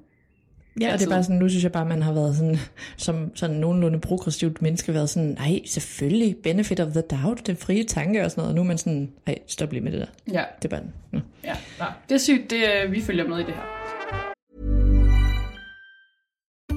Ja, 0.80 0.86
og 0.86 0.88
det 0.88 0.92
Altid. 0.92 1.06
er 1.06 1.10
bare 1.10 1.22
sådan, 1.22 1.36
nu 1.36 1.48
synes 1.48 1.64
jeg 1.64 1.72
bare, 1.72 1.84
man 1.84 2.02
har 2.02 2.12
været 2.12 2.36
sådan, 2.36 2.58
som 2.96 3.36
sådan 3.36 3.56
nogenlunde 3.56 4.00
progressivt 4.00 4.62
menneske, 4.62 4.94
været 4.94 5.10
sådan, 5.10 5.28
nej, 5.28 5.60
selvfølgelig, 5.66 6.36
benefit 6.42 6.80
of 6.80 6.92
the 6.92 7.00
doubt, 7.00 7.46
den 7.46 7.56
frie 7.56 7.84
tanke 7.84 8.24
og 8.24 8.30
sådan 8.30 8.40
noget, 8.42 8.50
og 8.50 8.54
nu 8.54 8.60
er 8.60 8.66
man 8.66 8.78
sådan, 8.78 9.10
nej, 9.26 9.38
stop 9.46 9.72
lige 9.72 9.80
med 9.84 9.92
det 9.92 10.00
der. 10.00 10.32
Ja, 10.32 10.44
Det 10.62 10.72
er 10.72 10.76
bare, 10.76 10.86
nå. 11.12 11.20
ja. 11.44 11.52
Nej, 11.78 11.92
det 12.08 12.14
er 12.14 12.18
sygt, 12.18 12.50
det, 12.50 12.56
øh, 12.84 12.92
vi 12.92 13.00
følger 13.02 13.28
med 13.28 13.36
i 13.38 13.42
det 13.42 13.54
her. 13.54 13.62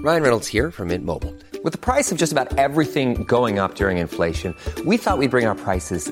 Ryan 0.05 0.23
Reynolds 0.23 0.47
here 0.51 0.71
from 0.71 0.87
Mint 0.87 1.03
Mobile. 1.05 1.33
With 1.65 1.73
the 1.77 1.81
price 1.93 2.11
of 2.13 2.21
just 2.21 2.31
about 2.37 2.47
everything 2.59 3.25
going 3.27 3.59
up 3.59 3.71
during 3.79 3.99
inflation, 3.99 4.53
we 4.85 4.97
thought 4.97 5.17
we'd 5.19 5.31
bring 5.31 5.47
our 5.47 5.57
prices 5.67 6.11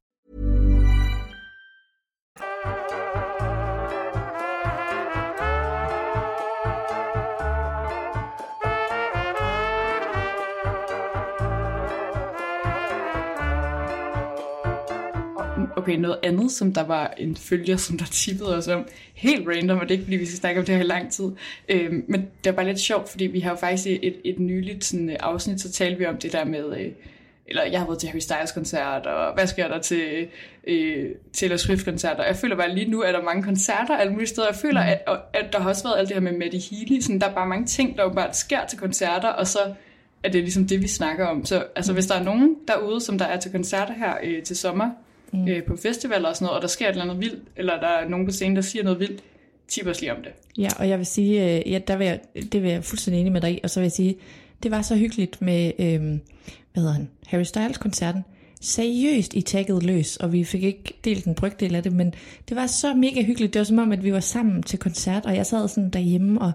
Okay, 15.77 15.95
noget 15.95 16.19
andet, 16.23 16.51
som 16.51 16.73
der 16.73 16.83
var 16.83 17.13
en 17.17 17.35
følger, 17.35 17.77
som 17.77 17.97
der 17.97 18.05
tippede 18.05 18.57
os 18.57 18.67
om, 18.67 18.87
helt 19.13 19.47
random, 19.47 19.79
og 19.79 19.83
det 19.83 19.91
er 19.91 19.97
ikke 19.97 20.03
fordi, 20.03 20.17
vi 20.17 20.25
skal 20.25 20.39
snakke 20.39 20.59
om 20.59 20.65
det 20.65 20.75
her 20.75 20.83
i 20.83 20.87
lang 20.87 21.11
tid, 21.11 21.31
øhm, 21.69 22.05
men 22.07 22.27
det 22.43 22.49
er 22.49 22.55
bare 22.55 22.65
lidt 22.65 22.79
sjovt, 22.79 23.09
fordi 23.09 23.25
vi 23.25 23.39
har 23.39 23.49
jo 23.49 23.55
faktisk 23.55 23.87
i 23.87 24.07
et, 24.07 24.15
et 24.25 24.39
nyligt 24.39 24.83
sådan, 24.83 25.09
øh, 25.09 25.15
afsnit, 25.19 25.61
så 25.61 25.71
talte 25.71 25.97
vi 25.97 26.05
om 26.05 26.17
det 26.17 26.31
der 26.31 26.45
med, 26.45 26.79
øh, 26.79 26.91
eller 27.47 27.63
jeg 27.63 27.79
har 27.79 27.87
været 27.87 27.99
til 27.99 28.09
Harry 28.09 28.19
Styles 28.19 28.51
koncert, 28.51 29.05
og 29.05 29.33
hvad 29.33 29.47
sker 29.47 29.67
der 29.67 29.79
til 29.79 30.27
øh, 30.67 31.09
Taylor 31.33 31.57
Swift 31.57 31.85
koncert, 31.85 32.17
og 32.17 32.25
jeg 32.25 32.35
føler 32.35 32.55
bare 32.55 32.75
lige 32.75 32.91
nu, 32.91 33.01
at 33.01 33.13
der 33.13 33.19
er 33.19 33.23
mange 33.23 33.43
koncerter 33.43 33.97
alle 33.97 34.13
mulige 34.13 34.27
steder, 34.27 34.47
jeg 34.47 34.55
føler, 34.55 34.81
at, 34.81 35.01
og, 35.07 35.17
at 35.33 35.53
der 35.53 35.59
har 35.59 35.69
også 35.69 35.83
været 35.83 35.97
alt 35.97 36.07
det 36.07 36.15
her 36.15 36.21
med 36.21 36.37
Maddie 36.37 36.61
Healy, 36.71 37.01
sådan, 37.01 37.21
der 37.21 37.27
er 37.27 37.33
bare 37.33 37.47
mange 37.47 37.65
ting, 37.65 37.97
der 37.97 38.03
jo 38.03 38.09
bare 38.09 38.33
sker 38.33 38.65
til 38.65 38.79
koncerter, 38.79 39.29
og 39.29 39.47
så 39.47 39.59
er 40.23 40.29
det 40.29 40.41
ligesom 40.41 40.67
det, 40.67 40.81
vi 40.81 40.87
snakker 40.87 41.25
om. 41.25 41.45
Så 41.45 41.63
altså, 41.75 41.93
hvis 41.93 42.05
der 42.05 42.15
er 42.15 42.23
nogen 42.23 42.55
derude, 42.67 43.01
som 43.01 43.17
der 43.17 43.25
er 43.25 43.39
til 43.39 43.51
koncerter 43.51 43.93
her 43.93 44.13
øh, 44.23 44.43
til 44.43 44.57
sommer, 44.57 44.89
mm. 45.31 45.47
øh, 45.47 45.63
på 45.63 45.75
festivaler 45.75 46.29
og 46.29 46.35
sådan 46.35 46.45
noget, 46.45 46.55
og 46.55 46.61
der 46.61 46.67
sker 46.67 46.85
et 46.85 46.91
eller 46.91 47.03
andet 47.03 47.19
vildt, 47.19 47.43
eller 47.55 47.79
der 47.79 47.87
er 47.87 48.09
nogen 48.09 48.25
på 48.25 48.31
scenen, 48.31 48.55
der 48.55 48.61
siger 48.61 48.83
noget 48.83 48.99
vildt, 48.99 49.23
tip 49.67 49.87
os 49.87 50.01
lige 50.01 50.11
om 50.11 50.17
det. 50.23 50.31
Ja, 50.57 50.69
og 50.79 50.89
jeg 50.89 50.97
vil 50.97 51.05
sige, 51.05 51.57
øh, 51.57 51.71
ja, 51.71 51.79
der 51.87 51.97
vil 51.97 52.07
jeg, 52.07 52.19
det 52.51 52.63
vil 52.63 52.71
jeg 52.71 52.83
fuldstændig 52.83 53.21
enig 53.21 53.33
med 53.33 53.41
dig 53.41 53.51
i, 53.51 53.59
og 53.63 53.69
så 53.69 53.79
vil 53.79 53.85
jeg 53.85 53.91
sige, 53.91 54.15
det 54.63 54.71
var 54.71 54.81
så 54.81 54.95
hyggeligt 54.95 55.41
med, 55.41 55.71
øh, 55.79 55.99
hvad 56.73 56.83
hedder 56.83 56.93
han, 56.93 57.09
Harry 57.27 57.43
Styles 57.43 57.77
koncerten. 57.77 58.23
Seriøst 58.61 59.33
i 59.33 59.41
tagget 59.41 59.83
løs, 59.83 60.17
og 60.17 60.33
vi 60.33 60.43
fik 60.43 60.63
ikke 60.63 60.93
delt 61.03 61.25
en 61.25 61.35
brygdel 61.35 61.75
af 61.75 61.83
det, 61.83 61.93
men 61.93 62.13
det 62.49 62.57
var 62.57 62.67
så 62.67 62.93
mega 62.93 63.23
hyggeligt. 63.23 63.53
Det 63.53 63.59
var 63.59 63.63
som 63.63 63.77
om, 63.77 63.91
at 63.91 64.03
vi 64.03 64.13
var 64.13 64.19
sammen 64.19 64.63
til 64.63 64.79
koncert, 64.79 65.25
og 65.25 65.35
jeg 65.35 65.45
sad 65.45 65.67
sådan 65.67 65.89
derhjemme 65.89 66.41
og 66.41 66.51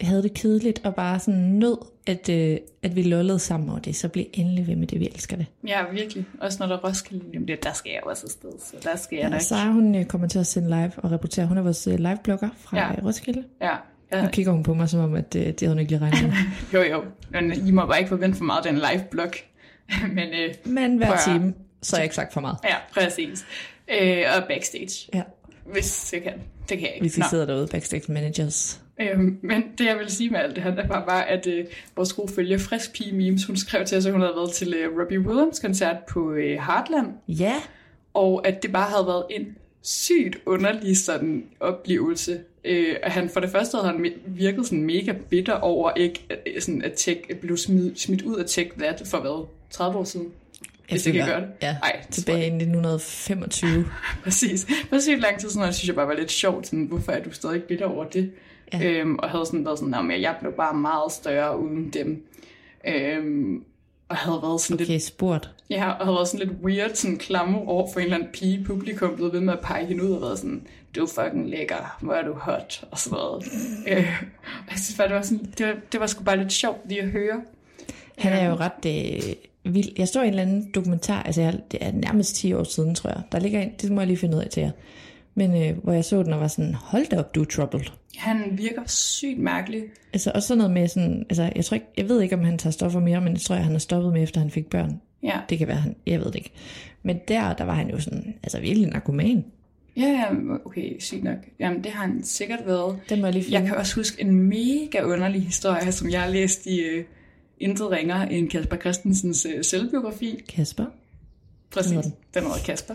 havde 0.00 0.22
det 0.22 0.34
kedeligt, 0.34 0.80
og 0.84 0.94
bare 0.94 1.18
sådan 1.18 1.40
nød, 1.40 1.76
at, 2.06 2.28
øh, 2.28 2.56
at 2.82 2.96
vi 2.96 3.02
lollede 3.02 3.38
sammen 3.38 3.70
over 3.70 3.78
det, 3.78 3.96
så 3.96 4.08
bliv 4.08 4.24
endelig 4.32 4.66
ved 4.66 4.76
med 4.76 4.86
det, 4.86 5.00
vi 5.00 5.06
elsker 5.14 5.36
det. 5.36 5.46
Ja, 5.66 5.84
virkelig. 5.92 6.24
Også 6.40 6.56
når 6.60 6.66
der 6.66 6.76
er 6.76 6.88
Roskilde 6.88 7.24
om 7.38 7.46
det, 7.46 7.64
der 7.64 7.72
skal 7.72 7.90
jeg 7.92 8.00
også 8.04 8.22
afsted, 8.26 8.50
så 8.60 8.76
der 8.82 8.96
skal 8.96 9.16
jeg 9.16 9.24
Ja, 9.24 9.28
nok. 9.30 9.40
Sara, 9.40 9.72
hun 9.72 9.94
øh, 9.94 10.04
kommer 10.04 10.28
til 10.28 10.38
at 10.38 10.46
sende 10.46 10.68
live 10.68 10.92
og 10.96 11.10
rapportere. 11.12 11.46
Hun 11.46 11.58
er 11.58 11.62
vores 11.62 11.86
øh, 11.86 11.98
live-blogger 11.98 12.48
fra 12.58 12.76
Ja. 12.78 12.86
ja. 12.92 13.04
Roskilde. 13.04 13.44
Ja, 13.60 13.74
ja. 14.12 14.22
Nu 14.22 14.28
kigger 14.28 14.52
hun 14.52 14.62
på 14.62 14.74
mig, 14.74 14.88
som 14.88 15.00
om, 15.00 15.14
at 15.14 15.34
øh, 15.36 15.46
det 15.46 15.60
havde 15.60 15.72
hun 15.72 15.78
ikke 15.78 15.92
lige 15.92 16.00
regnet 16.02 16.22
med. 16.22 16.32
Jo, 16.74 16.82
jo. 16.92 17.04
Men 17.30 17.66
I 17.68 17.70
må 17.70 17.86
bare 17.86 17.98
ikke 17.98 18.08
forvente 18.08 18.36
for 18.38 18.44
meget 18.44 18.64
den 18.64 18.74
live 18.74 19.04
blog. 19.10 19.30
Men, 20.14 20.18
øh, 20.28 20.54
Men 20.64 20.96
hver 20.96 21.06
prøv 21.06 21.14
at- 21.14 21.20
time, 21.24 21.54
så 21.82 21.96
har 21.96 22.00
jeg 22.00 22.04
ikke 22.04 22.14
sagt 22.14 22.32
for 22.32 22.40
meget. 22.40 22.56
Ja, 22.64 22.74
præcis. 23.02 23.44
Øh, 24.00 24.22
og 24.36 24.42
backstage, 24.48 25.08
Ja. 25.14 25.22
hvis 25.72 26.12
jeg 26.12 26.22
kan. 26.22 26.32
Det 26.68 26.78
kan 26.78 26.80
jeg 26.80 26.94
ikke. 26.94 27.00
Hvis 27.02 27.16
vi 27.16 27.20
Nå. 27.20 27.26
sidder 27.30 27.46
derude, 27.46 27.66
backstage 27.66 28.12
managers. 28.12 28.80
Øhm, 29.00 29.38
men 29.42 29.64
det 29.78 29.84
jeg 29.84 29.98
vil 29.98 30.10
sige 30.10 30.30
med 30.30 30.40
alt 30.40 30.56
det 30.56 30.64
her, 30.64 30.74
det 30.74 30.88
var 30.88 31.04
bare, 31.04 31.28
at 31.28 31.46
øh, 31.46 31.64
vores 31.96 32.12
gode 32.12 32.32
følge 32.32 32.58
Frisk 32.58 32.92
Pige 32.92 33.12
Memes, 33.12 33.44
hun 33.44 33.56
skrev 33.56 33.84
til 33.86 33.98
os, 33.98 34.06
at 34.06 34.12
hun 34.12 34.20
havde 34.20 34.34
været 34.36 34.52
til 34.52 34.74
øh, 34.74 35.00
Robbie 35.00 35.20
Williams 35.20 35.58
koncert 35.58 35.96
på 36.08 36.32
øh, 36.32 36.50
Heartland, 36.50 37.06
Ja, 37.28 37.54
og 38.14 38.46
at 38.46 38.62
det 38.62 38.72
bare 38.72 38.90
havde 38.90 39.06
været 39.06 39.24
en 39.30 39.56
sygt 39.82 40.38
underlig 40.46 40.96
sådan 40.96 41.44
oplevelse. 41.60 42.40
Øh, 42.64 42.96
at 43.02 43.12
han 43.12 43.28
for 43.28 43.40
det 43.40 43.50
første 43.50 43.76
havde 43.76 43.92
han 43.92 44.12
virket 44.26 44.66
sådan 44.66 44.82
mega 44.82 45.12
bitter 45.12 45.54
over 45.54 45.90
ikke 45.96 46.26
øh, 46.30 46.62
sådan 46.62 46.82
at 46.82 46.92
tech, 46.96 47.20
blev 47.40 47.56
smidt, 47.56 48.00
smidt 48.00 48.22
ud 48.22 48.36
af 48.36 48.44
Tech 48.46 48.70
That 48.78 49.02
for 49.06 49.20
hvad, 49.20 49.46
30 49.70 49.98
år 49.98 50.04
siden? 50.04 50.28
hvis 50.90 51.06
jeg 51.06 51.14
kan 51.14 51.26
gøre 51.26 51.40
det. 51.40 51.48
Ja, 51.62 51.76
Ej, 51.82 52.04
tilbage 52.10 52.38
i 52.38 52.46
1925. 52.46 53.84
Præcis. 54.24 54.66
Sygt 55.00 55.20
lang 55.20 55.40
tid 55.40 55.48
siden, 55.48 55.62
og 55.62 55.66
det 55.66 55.74
synes 55.74 55.88
jeg 55.88 55.94
bare 55.94 56.08
var 56.08 56.14
lidt 56.14 56.30
sjovt, 56.30 56.66
sådan, 56.66 56.84
hvorfor 56.84 57.12
er 57.12 57.22
du 57.22 57.30
stadig 57.30 57.62
bitter 57.62 57.86
over 57.86 58.04
det? 58.04 58.30
Ja. 58.72 58.82
Øhm, 58.82 59.16
og 59.18 59.30
havde 59.30 59.46
sådan 59.46 59.64
været 59.64 59.78
sådan, 59.78 60.10
at 60.10 60.20
jeg 60.20 60.36
blev 60.40 60.52
bare 60.52 60.74
meget 60.74 61.12
større 61.12 61.58
uden 61.58 61.90
dem. 61.90 62.26
Øhm, 62.88 63.64
og 64.08 64.16
havde 64.16 64.38
været 64.42 64.60
sådan 64.60 64.74
Okay, 64.82 64.92
lidt, 64.92 65.02
spurgt. 65.02 65.50
ja, 65.70 65.90
og 65.90 66.04
havde 66.06 66.14
været 66.14 66.28
sådan 66.28 66.46
lidt 66.48 66.58
weird, 66.64 66.94
sådan 66.94 67.16
klamme 67.16 67.58
over 67.58 67.92
for 67.92 68.00
en 68.00 68.04
eller 68.04 68.16
anden 68.16 68.28
pige 68.32 68.64
publikum, 68.64 69.16
blev 69.16 69.32
ved 69.32 69.40
med 69.40 69.52
at 69.52 69.60
pege 69.60 69.86
hende 69.86 70.04
ud 70.04 70.10
og 70.10 70.20
været 70.20 70.38
sådan, 70.38 70.66
du 70.96 71.02
er 71.02 71.06
fucking 71.06 71.48
lækker, 71.50 71.96
hvor 72.00 72.12
er 72.12 72.22
du 72.26 72.32
hot, 72.34 72.84
og 72.90 72.98
sådan 72.98 73.16
noget. 73.18 73.44
øh, 73.88 74.22
og 74.66 74.70
jeg 74.70 74.78
synes 74.78 74.96
bare, 74.98 75.08
det 75.08 75.16
var, 75.16 75.22
sådan, 75.22 75.52
det 75.58 75.66
var, 75.66 75.74
det 75.92 76.00
var 76.00 76.06
sgu 76.06 76.24
bare 76.24 76.36
lidt 76.36 76.52
sjovt 76.52 76.78
lige 76.88 77.02
at 77.02 77.08
høre. 77.08 77.40
Han 78.18 78.32
er 78.32 78.48
jo 78.48 78.54
ret 78.54 78.84
øh, 78.86 79.74
vild. 79.74 79.88
Jeg 79.98 80.08
så 80.08 80.22
en 80.22 80.28
eller 80.28 80.42
anden 80.42 80.70
dokumentar, 80.74 81.22
altså 81.22 81.40
jeg, 81.40 81.60
det 81.72 81.78
er 81.86 81.92
nærmest 81.92 82.34
10 82.34 82.52
år 82.52 82.64
siden, 82.64 82.94
tror 82.94 83.10
jeg. 83.10 83.22
Der 83.32 83.38
ligger 83.38 83.60
en, 83.60 83.72
det 83.82 83.90
må 83.90 84.00
jeg 84.00 84.06
lige 84.08 84.16
finde 84.16 84.36
ud 84.36 84.42
af 84.42 84.48
til 84.48 84.60
jer. 84.60 84.70
Men 85.38 85.62
øh, 85.62 85.78
hvor 85.82 85.92
jeg 85.92 86.04
så 86.04 86.22
den 86.22 86.32
og 86.32 86.40
var 86.40 86.48
sådan, 86.48 86.74
hold 86.74 87.08
da 87.10 87.18
op, 87.18 87.34
du 87.34 87.40
er 87.40 87.44
troubled. 87.44 87.84
Han 88.16 88.44
virker 88.52 88.82
sygt 88.86 89.38
mærkelig. 89.38 89.82
Altså 90.12 90.32
også 90.34 90.48
sådan 90.48 90.58
noget 90.58 90.72
med 90.72 90.88
sådan, 90.88 91.26
altså 91.30 91.52
jeg 91.56 91.64
tror 91.64 91.74
ikke, 91.74 91.86
jeg 91.96 92.08
ved 92.08 92.20
ikke, 92.20 92.36
om 92.36 92.44
han 92.44 92.58
tager 92.58 92.72
stoffer 92.72 93.00
mere, 93.00 93.20
men 93.20 93.34
det 93.34 93.40
tror 93.40 93.54
jeg, 93.54 93.64
han 93.64 93.72
har 93.72 93.78
stoppet 93.78 94.12
med, 94.12 94.22
efter 94.22 94.40
han 94.40 94.50
fik 94.50 94.66
børn. 94.66 95.00
Ja. 95.22 95.40
Det 95.48 95.58
kan 95.58 95.68
være, 95.68 95.76
han, 95.76 95.96
jeg 96.06 96.18
ved 96.20 96.26
det 96.26 96.34
ikke. 96.34 96.52
Men 97.02 97.20
der, 97.28 97.52
der 97.52 97.64
var 97.64 97.74
han 97.74 97.90
jo 97.90 98.00
sådan, 98.00 98.34
altså 98.42 98.60
virkelig 98.60 98.88
narkoman. 98.88 99.44
Ja, 99.96 100.06
ja, 100.06 100.24
okay, 100.64 101.00
sygt 101.00 101.24
nok. 101.24 101.38
Jamen, 101.60 101.84
det 101.84 101.92
har 101.92 102.06
han 102.06 102.24
sikkert 102.24 102.66
været. 102.66 102.98
Den 103.08 103.20
må 103.20 103.26
jeg 103.26 103.34
lige 103.34 103.44
finde. 103.44 103.58
Jeg 103.58 103.68
kan 103.68 103.76
også 103.76 103.94
huske 103.94 104.22
en 104.22 104.34
mega 104.34 105.02
underlig 105.02 105.42
historie, 105.42 105.92
som 105.92 106.10
jeg 106.10 106.22
har 106.22 106.30
læst 106.30 106.66
i 106.66 106.98
uh, 106.98 107.04
Intet 107.60 107.90
ringer 107.90 108.22
end 108.22 108.50
Kasper 108.50 108.76
Christensens 108.76 109.46
uh, 109.46 109.62
selvbiografi. 109.62 110.44
Kasper. 110.48 110.84
Præcis, 111.70 112.04
den 112.34 112.42
hedder 112.42 112.62
Kasper. 112.66 112.94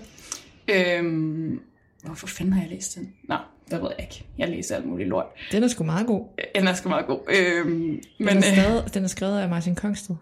Øhm, 0.68 1.60
hvorfor 2.04 2.28
fanden 2.28 2.54
har 2.54 2.62
jeg 2.62 2.70
læst 2.72 2.95
den? 2.95 3.14
Nå, 3.24 3.36
det 3.72 3.82
ved 3.82 3.89
jeg 3.97 3.99
ikke. 4.08 4.26
Jeg 4.38 4.49
læser 4.49 4.76
alt 4.76 4.86
muligt 4.86 5.10
lort. 5.10 5.26
Den 5.51 5.64
er 5.64 5.68
sgu 5.68 5.84
meget 5.84 6.08
god. 6.08 6.26
Den 6.56 6.68
er 6.68 6.74
sgu 6.74 6.89
meget 6.89 7.06
god. 7.06 7.20
Øhm, 7.30 7.70
men 7.72 8.01
den, 8.28 8.28
er 8.28 8.38
øh, 8.38 8.43
skrevet, 8.58 8.93
den 8.93 9.04
er 9.04 9.08
skrevet 9.08 9.39
af 9.39 9.49
Martin 9.49 9.76
Kongsted, 9.76 10.16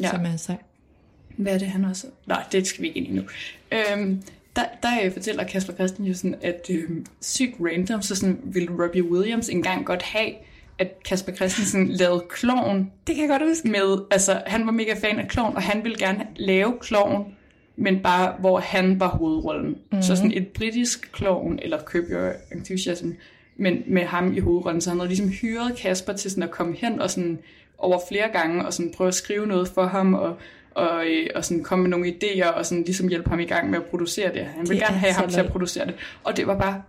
Ja. 0.00 0.10
som 0.10 0.24
er 0.24 0.36
sej. 0.36 0.56
Hvad 1.36 1.54
er 1.54 1.58
det, 1.58 1.68
han 1.68 1.84
også? 1.84 2.06
Nej, 2.26 2.44
det 2.52 2.66
skal 2.66 2.82
vi 2.82 2.88
ikke 2.88 2.98
ind 3.00 3.08
i 3.08 3.12
nu. 3.12 3.22
Øhm, 3.72 4.22
der, 4.56 4.62
der 4.82 4.88
øh, 5.04 5.12
fortæller 5.12 5.44
Kasper 5.44 5.72
Christensen, 5.72 6.34
at 6.42 6.66
øh, 6.70 6.90
sygt 7.20 7.54
random, 7.60 8.02
så 8.02 8.14
sådan 8.16 8.40
ville 8.44 8.68
Robbie 8.84 9.10
Williams 9.12 9.48
engang 9.48 9.86
godt 9.86 10.02
have, 10.02 10.30
at 10.78 11.02
Kasper 11.04 11.32
Christensen 11.32 11.88
lavede 12.00 12.24
klovn 12.30 12.90
Det 13.06 13.14
kan 13.14 13.22
jeg 13.22 13.28
godt 13.38 13.48
huske. 13.48 13.68
med, 13.68 13.98
altså 14.10 14.42
han 14.46 14.66
var 14.66 14.72
mega 14.72 14.94
fan 15.00 15.18
af 15.18 15.28
klovn, 15.28 15.56
og 15.56 15.62
han 15.62 15.84
ville 15.84 15.98
gerne 15.98 16.26
lave 16.36 16.74
klovn, 16.80 17.34
men 17.80 18.02
bare 18.02 18.34
hvor 18.38 18.58
han 18.58 19.00
var 19.00 19.08
hovedrollen. 19.08 19.68
Mhm. 19.68 19.78
Mm. 19.92 20.02
Så 20.02 20.16
sådan 20.16 20.32
et 20.32 20.48
britisk 20.48 21.12
klovn, 21.12 21.58
eller 21.62 21.78
Curb 21.78 22.04
Your 22.10 22.32
Enthusiasm, 22.52 23.08
men 23.56 23.82
med 23.86 24.02
ham 24.02 24.36
i 24.36 24.38
hovedrollen. 24.38 24.80
Så 24.80 24.90
han 24.90 24.98
havde 24.98 25.08
ligesom 25.08 25.28
hyret 25.28 25.76
Kasper 25.76 26.12
til 26.12 26.30
sådan 26.30 26.42
at 26.42 26.50
komme 26.50 26.76
hen 26.76 27.00
og 27.00 27.10
sådan 27.10 27.38
over 27.78 27.98
flere 28.08 28.28
gange, 28.32 28.66
og 28.66 28.72
sådan 28.72 28.92
prøve 28.96 29.08
at 29.08 29.14
skrive 29.14 29.46
noget 29.46 29.68
for 29.68 29.86
ham, 29.86 30.14
og, 30.14 30.36
og, 30.70 31.06
øh, 31.06 31.26
og 31.34 31.44
sådan 31.44 31.62
komme 31.62 31.82
med 31.82 31.90
nogle 31.90 32.06
idéer, 32.08 32.46
og 32.46 32.66
sådan 32.66 32.84
ligesom 32.84 33.08
hjælpe 33.08 33.30
ham 33.30 33.40
i 33.40 33.44
gang 33.44 33.70
med 33.70 33.78
at 33.78 33.84
producere 33.84 34.32
det. 34.34 34.44
Han 34.44 34.68
ville 34.68 34.74
Det 34.74 34.80
gerne 34.80 34.96
er 34.96 34.98
have 34.98 35.12
ham 35.12 35.28
til 35.28 35.40
at 35.40 35.46
producere 35.52 35.86
det. 35.86 35.94
Og 36.24 36.36
det 36.36 36.46
var 36.46 36.58
bare, 36.58 36.82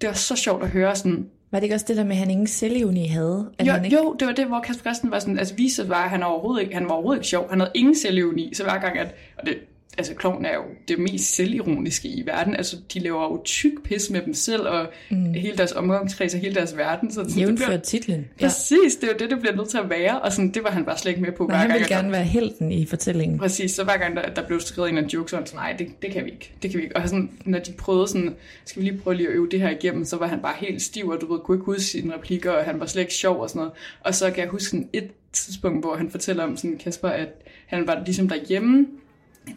det 0.00 0.06
var 0.06 0.14
så 0.14 0.36
sjovt 0.36 0.62
at 0.62 0.68
høre 0.68 0.96
sådan, 0.96 1.26
Var 1.50 1.58
det 1.58 1.64
ikke 1.64 1.74
også 1.74 1.86
det 1.88 1.96
der 1.96 2.04
med, 2.04 2.12
at 2.12 2.18
han 2.18 2.30
ingen 2.30 2.46
selvevni 2.46 3.06
havde? 3.06 3.50
At 3.58 3.66
jo, 3.66 3.72
han 3.72 3.84
ikke... 3.84 3.96
jo, 3.96 4.16
det 4.20 4.26
var 4.26 4.34
det, 4.34 4.46
hvor 4.46 4.60
Kasper 4.60 4.82
Christen 4.82 5.10
var 5.10 5.18
sådan, 5.18 5.38
altså 5.38 5.54
viste 5.54 5.88
var, 5.88 6.04
at 6.04 6.10
han 6.10 6.22
overhovedet 6.22 6.62
ikke, 6.62 6.74
han 6.74 6.84
var 6.84 6.90
overhovedet 6.90 7.20
ikke 7.20 7.28
sjov. 7.28 7.50
Han 7.50 7.60
havde 7.60 7.72
ingen 7.74 7.96
selvironi, 7.96 8.54
så 8.54 8.62
hver 8.62 8.78
gang, 8.78 8.98
at, 8.98 9.14
og 9.38 9.46
det, 9.46 9.58
altså 9.98 10.14
kloven 10.14 10.44
er 10.44 10.54
jo 10.54 10.62
det 10.88 10.98
mest 10.98 11.34
selvironiske 11.34 12.08
i 12.08 12.22
verden. 12.26 12.56
Altså, 12.56 12.76
de 12.94 12.98
laver 13.00 13.22
jo 13.22 13.42
tyk 13.44 13.72
pis 13.84 14.10
med 14.10 14.20
dem 14.22 14.34
selv, 14.34 14.62
og 14.62 14.86
mm. 15.10 15.34
hele 15.34 15.56
deres 15.56 15.72
omgangskreds 15.72 16.34
og 16.34 16.40
hele 16.40 16.54
deres 16.54 16.76
verden. 16.76 17.10
Så 17.10 17.14
sådan, 17.14 17.30
det 17.30 17.36
Jævnfør 17.38 17.66
bliver, 17.66 17.78
titlen. 17.80 18.28
Ja. 18.40 18.46
præcis, 18.46 18.96
det 19.00 19.04
er 19.08 19.12
jo 19.12 19.18
det, 19.18 19.30
det 19.30 19.40
bliver 19.40 19.56
nødt 19.56 19.68
til 19.68 19.78
at 19.78 19.90
være, 19.90 20.20
og 20.20 20.32
sådan, 20.32 20.50
det 20.50 20.64
var 20.64 20.70
han 20.70 20.84
bare 20.84 20.98
slet 20.98 21.10
ikke 21.10 21.22
med 21.22 21.32
på. 21.32 21.46
Hver 21.46 21.56
han 21.56 21.68
ville 21.68 21.84
at 21.84 21.88
der- 21.88 21.96
gerne 21.96 22.12
være 22.12 22.24
helten 22.24 22.72
i 22.72 22.86
fortællingen. 22.86 23.38
Præcis, 23.38 23.70
så 23.70 23.84
hver 23.84 23.96
gang 23.96 24.16
der, 24.16 24.34
der 24.34 24.46
blev 24.46 24.60
skrevet 24.60 24.90
en 24.90 24.98
af 24.98 25.02
jokes, 25.14 25.30
så 25.30 25.36
han 25.36 25.46
sådan, 25.46 25.58
nej, 25.58 25.72
det, 25.78 25.86
det 26.02 26.10
kan 26.12 26.24
vi 26.24 26.30
ikke, 26.30 26.52
det 26.62 26.70
kan 26.70 26.78
vi 26.78 26.84
ikke. 26.84 26.96
Og 26.96 27.08
sådan, 27.08 27.30
når 27.44 27.58
de 27.58 27.72
prøvede 27.72 28.08
sådan, 28.08 28.34
skal 28.64 28.82
vi 28.82 28.88
lige 28.88 28.98
prøve 29.00 29.16
lige 29.16 29.28
at 29.28 29.34
øve 29.34 29.48
det 29.50 29.60
her 29.60 29.70
igennem, 29.70 30.04
så 30.04 30.16
var 30.16 30.26
han 30.26 30.40
bare 30.42 30.54
helt 30.58 30.82
stiv, 30.82 31.08
og 31.08 31.20
du 31.20 31.32
ved, 31.32 31.40
kunne 31.40 31.56
ikke 31.56 31.64
huske 31.64 31.82
sine 31.82 32.14
replikker, 32.14 32.50
og 32.50 32.64
han 32.64 32.80
var 32.80 32.86
slet 32.86 33.02
ikke 33.02 33.14
sjov 33.14 33.40
og 33.40 33.48
sådan 33.48 33.58
noget. 33.60 33.72
Og 34.00 34.14
så 34.14 34.30
kan 34.30 34.38
jeg 34.42 34.48
huske 34.48 34.66
sådan 34.70 34.88
et 34.92 35.08
tidspunkt, 35.32 35.84
hvor 35.84 35.96
han 35.96 36.10
fortæller 36.10 36.44
om 36.44 36.56
sådan, 36.56 36.78
Kasper, 36.78 37.08
at 37.08 37.28
han 37.66 37.86
var 37.86 38.02
ligesom 38.04 38.28
derhjemme 38.28 38.86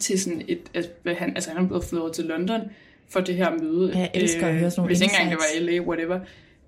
til 0.00 0.20
sådan 0.20 0.42
et, 0.48 0.60
at 0.74 1.16
han, 1.16 1.28
altså 1.34 1.50
han 1.50 1.64
er 1.64 1.68
blevet 1.68 1.84
flyttet 1.84 2.12
til 2.12 2.24
London 2.24 2.60
for 3.08 3.20
det 3.20 3.34
her 3.34 3.50
møde. 3.50 3.98
Jeg 3.98 4.10
elsker 4.14 4.46
at 4.46 4.54
høre 4.54 4.70
sådan 4.70 4.80
nogle 4.80 4.88
Hvis 4.88 5.00
ikke 5.00 5.14
engang 5.20 5.30
det 5.30 5.38
var 5.38 5.60
LA, 5.60 5.80
whatever. 5.80 6.20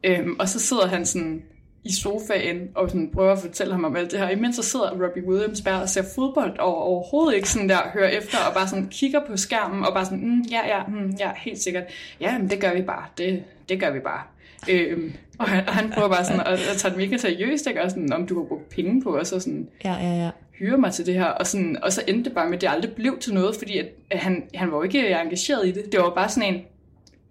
Øhm, 0.05 0.37
og 0.39 0.49
så 0.49 0.61
sidder 0.61 0.87
han 0.87 1.07
sådan 1.07 1.43
i 1.85 1.93
sofaen 1.93 2.69
og 2.75 2.91
sådan 2.91 3.11
prøver 3.15 3.33
at 3.33 3.39
fortælle 3.39 3.73
ham 3.73 3.85
om 3.85 3.97
alt 3.97 4.11
det 4.11 4.19
her. 4.19 4.31
Imens 4.31 4.57
så 4.57 4.63
sidder 4.63 5.05
Robbie 5.05 5.29
Williams 5.29 5.61
bare 5.61 5.83
og 5.83 5.89
ser 5.89 6.03
fodbold 6.15 6.59
og 6.59 6.83
overhovedet 6.83 7.37
ikke 7.37 7.51
sådan 7.51 7.69
der 7.69 7.79
hører 7.95 8.09
efter 8.09 8.39
og 8.49 8.55
bare 8.55 8.69
sådan 8.69 8.89
kigger 8.91 9.21
på 9.27 9.37
skærmen 9.37 9.85
og 9.85 9.95
bare 9.95 10.05
sådan, 10.05 10.29
mm, 10.29 10.43
ja, 10.51 10.77
ja, 10.77 10.87
mm, 10.87 11.11
ja, 11.21 11.31
helt 11.37 11.59
sikkert. 11.59 11.85
Ja, 12.21 12.39
men 12.39 12.51
det 12.51 12.61
gør 12.61 12.75
vi 12.75 12.83
bare. 12.83 13.05
Det, 13.19 13.43
det 13.69 13.81
gør 13.81 13.91
vi 13.91 14.01
bare. 14.01 14.23
Øhm, 14.71 15.13
og, 15.39 15.49
han, 15.49 15.69
og 15.69 15.75
han 15.75 15.91
prøver 15.91 16.09
bare 16.09 16.25
sådan 16.25 16.41
at, 16.41 16.47
at 16.47 16.77
tage 16.77 16.91
det 16.95 16.99
mega 16.99 17.17
seriøst, 17.17 17.67
ikke? 17.67 17.83
Og 17.83 17.91
sådan, 17.91 18.13
om 18.13 18.27
du 18.27 18.39
har 18.39 18.49
brugt 18.49 18.69
penge 18.69 19.03
på, 19.03 19.17
og 19.17 19.27
så 19.27 19.41
sådan, 19.41 19.69
Ja, 19.85 19.93
ja, 19.93 20.25
ja. 20.25 20.31
Hyre 20.59 20.79
mig 20.79 20.93
til 20.93 21.07
det 21.07 21.15
her, 21.15 21.25
og, 21.25 21.47
sådan, 21.47 21.79
og 21.83 21.93
så 21.93 22.03
endte 22.09 22.25
det 22.25 22.35
bare 22.35 22.47
med, 22.47 22.55
at 22.55 22.61
det 22.61 22.69
aldrig 22.69 22.93
blev 22.93 23.19
til 23.19 23.35
noget, 23.35 23.57
fordi 23.57 23.79
at, 23.79 23.87
at 24.11 24.19
han, 24.19 24.43
han 24.55 24.71
var 24.71 24.77
jo 24.77 24.83
ikke 24.83 25.09
engageret 25.09 25.69
i 25.69 25.73
det. 25.73 25.93
Det 25.93 26.01
var 26.01 26.15
bare 26.15 26.29
sådan 26.29 26.55
en, 26.55 26.61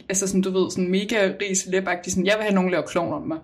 altså 0.09 0.28
sådan, 0.28 0.41
du 0.41 0.51
ved, 0.51 0.71
sådan 0.71 0.91
mega 0.91 1.32
rig 1.41 1.57
celebagtig, 1.57 2.11
sådan, 2.11 2.25
jeg 2.25 2.36
vil 2.38 2.43
have 2.43 2.55
nogen 2.55 2.71
lave 2.71 2.84
klovn 2.88 3.13
om 3.13 3.21
mig. 3.21 3.38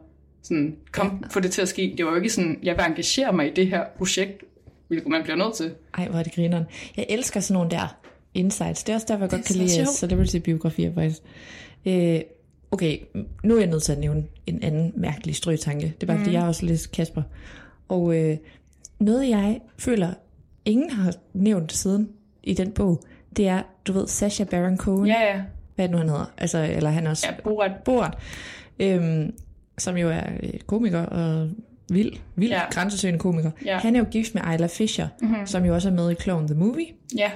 Sådan, 0.44 0.76
kom, 0.92 1.24
få 1.32 1.40
det 1.40 1.52
til 1.52 1.62
at 1.62 1.68
ske. 1.68 1.94
Det 1.98 2.06
var 2.06 2.12
jo 2.12 2.18
ikke 2.18 2.30
sådan, 2.30 2.60
jeg 2.64 2.78
vil 2.78 2.86
engagere 2.88 3.34
mig 3.34 3.48
i 3.48 3.54
det 3.54 3.68
her 3.68 3.84
projekt, 3.98 4.44
hvilket 4.88 5.08
man 5.08 5.24
bliver 5.24 5.38
nødt 5.38 5.54
til. 5.54 5.72
Ej, 5.98 6.08
hvor 6.08 6.20
er 6.20 6.24
det 6.24 6.36
grineren. 6.36 6.64
Jeg 6.98 7.06
elsker 7.10 7.40
sådan 7.40 7.54
nogle 7.54 7.72
der 7.72 7.98
insights. 8.34 8.84
Det 8.84 8.92
er 8.92 8.96
også 8.96 9.08
derfor, 9.10 9.24
jeg 9.24 9.30
godt 9.30 9.46
kan 9.46 9.56
lide 9.56 9.70
sjovt. 9.70 9.90
celebrity-biografier, 9.90 10.94
faktisk. 10.94 11.22
Øh, 11.86 12.22
okay, 12.72 12.98
nu 13.44 13.56
er 13.56 13.60
jeg 13.60 13.70
nødt 13.70 13.84
til 13.84 13.92
at 13.92 14.00
nævne 14.00 14.24
en 14.48 14.64
anden 14.64 14.94
mærkelig 14.96 15.36
strøtanke. 15.36 15.86
Det 15.86 16.04
er 16.04 16.08
bare, 16.08 16.18
mm. 16.18 16.24
fordi 16.24 16.34
jeg 16.34 16.42
har 16.42 16.48
også 16.48 16.66
læst 16.66 16.92
Kasper. 16.92 17.22
Og 17.90 18.16
øh, 18.18 18.38
noget, 19.04 19.30
jeg 19.30 19.60
føler, 19.80 20.14
ingen 20.66 20.89
har 20.89 21.14
nævnt 21.34 21.74
siden 21.74 22.10
i 22.43 22.54
den 22.54 22.72
bog, 22.72 23.01
det 23.38 23.47
er, 23.47 23.62
du 23.88 23.93
ved, 23.93 24.08
Sacha 24.08 24.43
Baron 24.43 24.78
Cohen. 24.78 25.08
Ja, 25.08 25.22
ja. 25.36 25.41
Hvad 25.76 25.89
nu, 25.89 25.97
han 25.97 26.10
hedder? 26.10 26.32
Altså, 26.38 26.58
eller 26.72 26.89
han 26.89 27.08
også... 27.08 27.28
Ja, 27.30 27.41
Borat. 27.43 27.72
Borat. 27.86 28.18
Øhm, 28.80 29.34
som 29.78 29.97
jo 29.97 30.10
er 30.10 30.24
øh, 30.43 30.49
komiker 30.68 30.99
og 30.99 31.49
vild, 31.89 32.14
vild 32.36 32.51
Ja. 32.51 32.62
grænsesøgende 32.72 33.20
komiker. 33.20 33.51
Ja. 33.66 33.78
Han 33.78 33.95
er 33.95 33.99
jo 33.99 34.06
gift 34.12 34.36
med 34.36 34.41
Isla 34.54 34.68
Fisher, 34.68 35.08
mm-hmm. 35.22 35.45
som 35.47 35.66
jo 35.66 35.74
også 35.74 35.89
er 35.89 35.93
med 35.93 36.12
i 36.12 36.16
Clown 36.16 36.47
the 36.47 36.56
Movie. 36.56 36.86
Ja. 37.18 37.32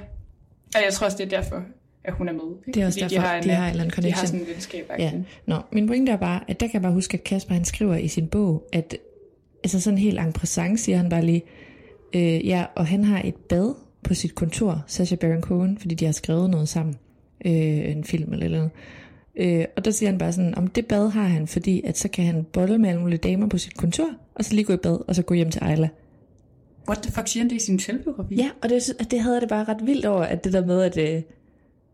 Og 0.75 0.81
jeg 0.85 0.93
tror 0.93 1.05
også, 1.05 1.17
det 1.17 1.33
er 1.33 1.41
derfor, 1.41 1.63
at 2.03 2.13
hun 2.13 2.29
er 2.29 2.33
med. 2.33 2.41
Ikke? 2.67 2.75
Det 2.75 2.81
er 2.83 2.85
også 2.87 2.99
Fordi 3.01 3.15
derfor, 3.15 3.27
de 3.27 3.27
har 3.27 3.35
en 3.35 3.39
eller 3.49 3.55
anden 3.63 3.77
De 3.77 3.83
har 3.83 3.89
connection. 3.91 4.27
sådan 4.27 4.39
en 4.41 4.47
venskab. 4.47 4.91
Ja. 4.99 5.11
Nå, 5.45 5.55
min 5.71 5.87
pointe 5.87 6.11
er 6.11 6.17
bare, 6.17 6.41
at 6.47 6.59
der 6.59 6.67
kan 6.67 6.73
jeg 6.73 6.81
bare 6.81 6.93
huske, 6.93 7.17
at 7.17 7.23
Kasper 7.23 7.53
han 7.53 7.65
skriver 7.65 7.95
i 7.95 8.07
sin 8.07 8.27
bog, 8.27 8.67
at 8.73 8.95
altså 9.67 9.81
sådan 9.81 9.99
helt 9.99 10.19
en 10.19 10.33
présent, 10.37 10.77
siger 10.77 10.97
han 10.97 11.09
bare 11.09 11.25
lige, 11.25 11.43
øh, 12.15 12.47
ja, 12.47 12.65
og 12.75 12.87
han 12.87 13.03
har 13.03 13.21
et 13.25 13.35
bad 13.35 13.73
på 14.03 14.13
sit 14.13 14.35
kontor, 14.35 14.83
Sacha 14.87 15.15
Baron 15.15 15.41
Cohen, 15.41 15.77
fordi 15.77 15.95
de 15.95 16.05
har 16.05 16.11
skrevet 16.11 16.49
noget 16.49 16.69
sammen, 16.69 16.95
øh, 17.45 17.91
en 17.91 18.03
film 18.03 18.33
eller 18.33 18.49
noget. 18.49 18.69
Øh, 19.35 19.65
og 19.77 19.85
der 19.85 19.91
siger 19.91 20.09
han 20.09 20.17
bare 20.17 20.31
sådan, 20.31 20.55
om 20.55 20.67
det 20.67 20.85
bad 20.85 21.09
har 21.09 21.23
han, 21.23 21.47
fordi 21.47 21.81
at 21.85 21.97
så 21.97 22.07
kan 22.07 22.25
han 22.25 22.43
bolle 22.53 22.77
med 22.77 22.89
alle 22.89 23.01
mulige 23.01 23.17
damer 23.17 23.47
på 23.47 23.57
sit 23.57 23.77
kontor, 23.77 24.09
og 24.35 24.45
så 24.45 24.53
lige 24.53 24.65
gå 24.65 24.73
i 24.73 24.77
bad, 24.77 24.99
og 25.07 25.15
så 25.15 25.21
gå 25.21 25.33
hjem 25.33 25.51
til 25.51 25.61
Ejla. 25.61 25.89
What 26.89 27.01
the 27.03 27.11
fuck 27.11 27.27
siger 27.27 27.43
han 27.43 27.49
det 27.49 27.55
i 27.55 27.65
sin 27.65 27.79
selvbiografi? 27.79 28.35
Ja, 28.35 28.49
og 28.63 28.69
det, 28.69 29.11
det 29.11 29.19
havde 29.19 29.35
jeg 29.35 29.41
det 29.41 29.49
bare 29.49 29.63
ret 29.63 29.85
vildt 29.85 30.05
over, 30.05 30.23
at 30.23 30.43
det 30.43 30.53
der 30.53 30.65
med, 30.65 30.81
at, 30.81 30.97
øh, 30.97 31.21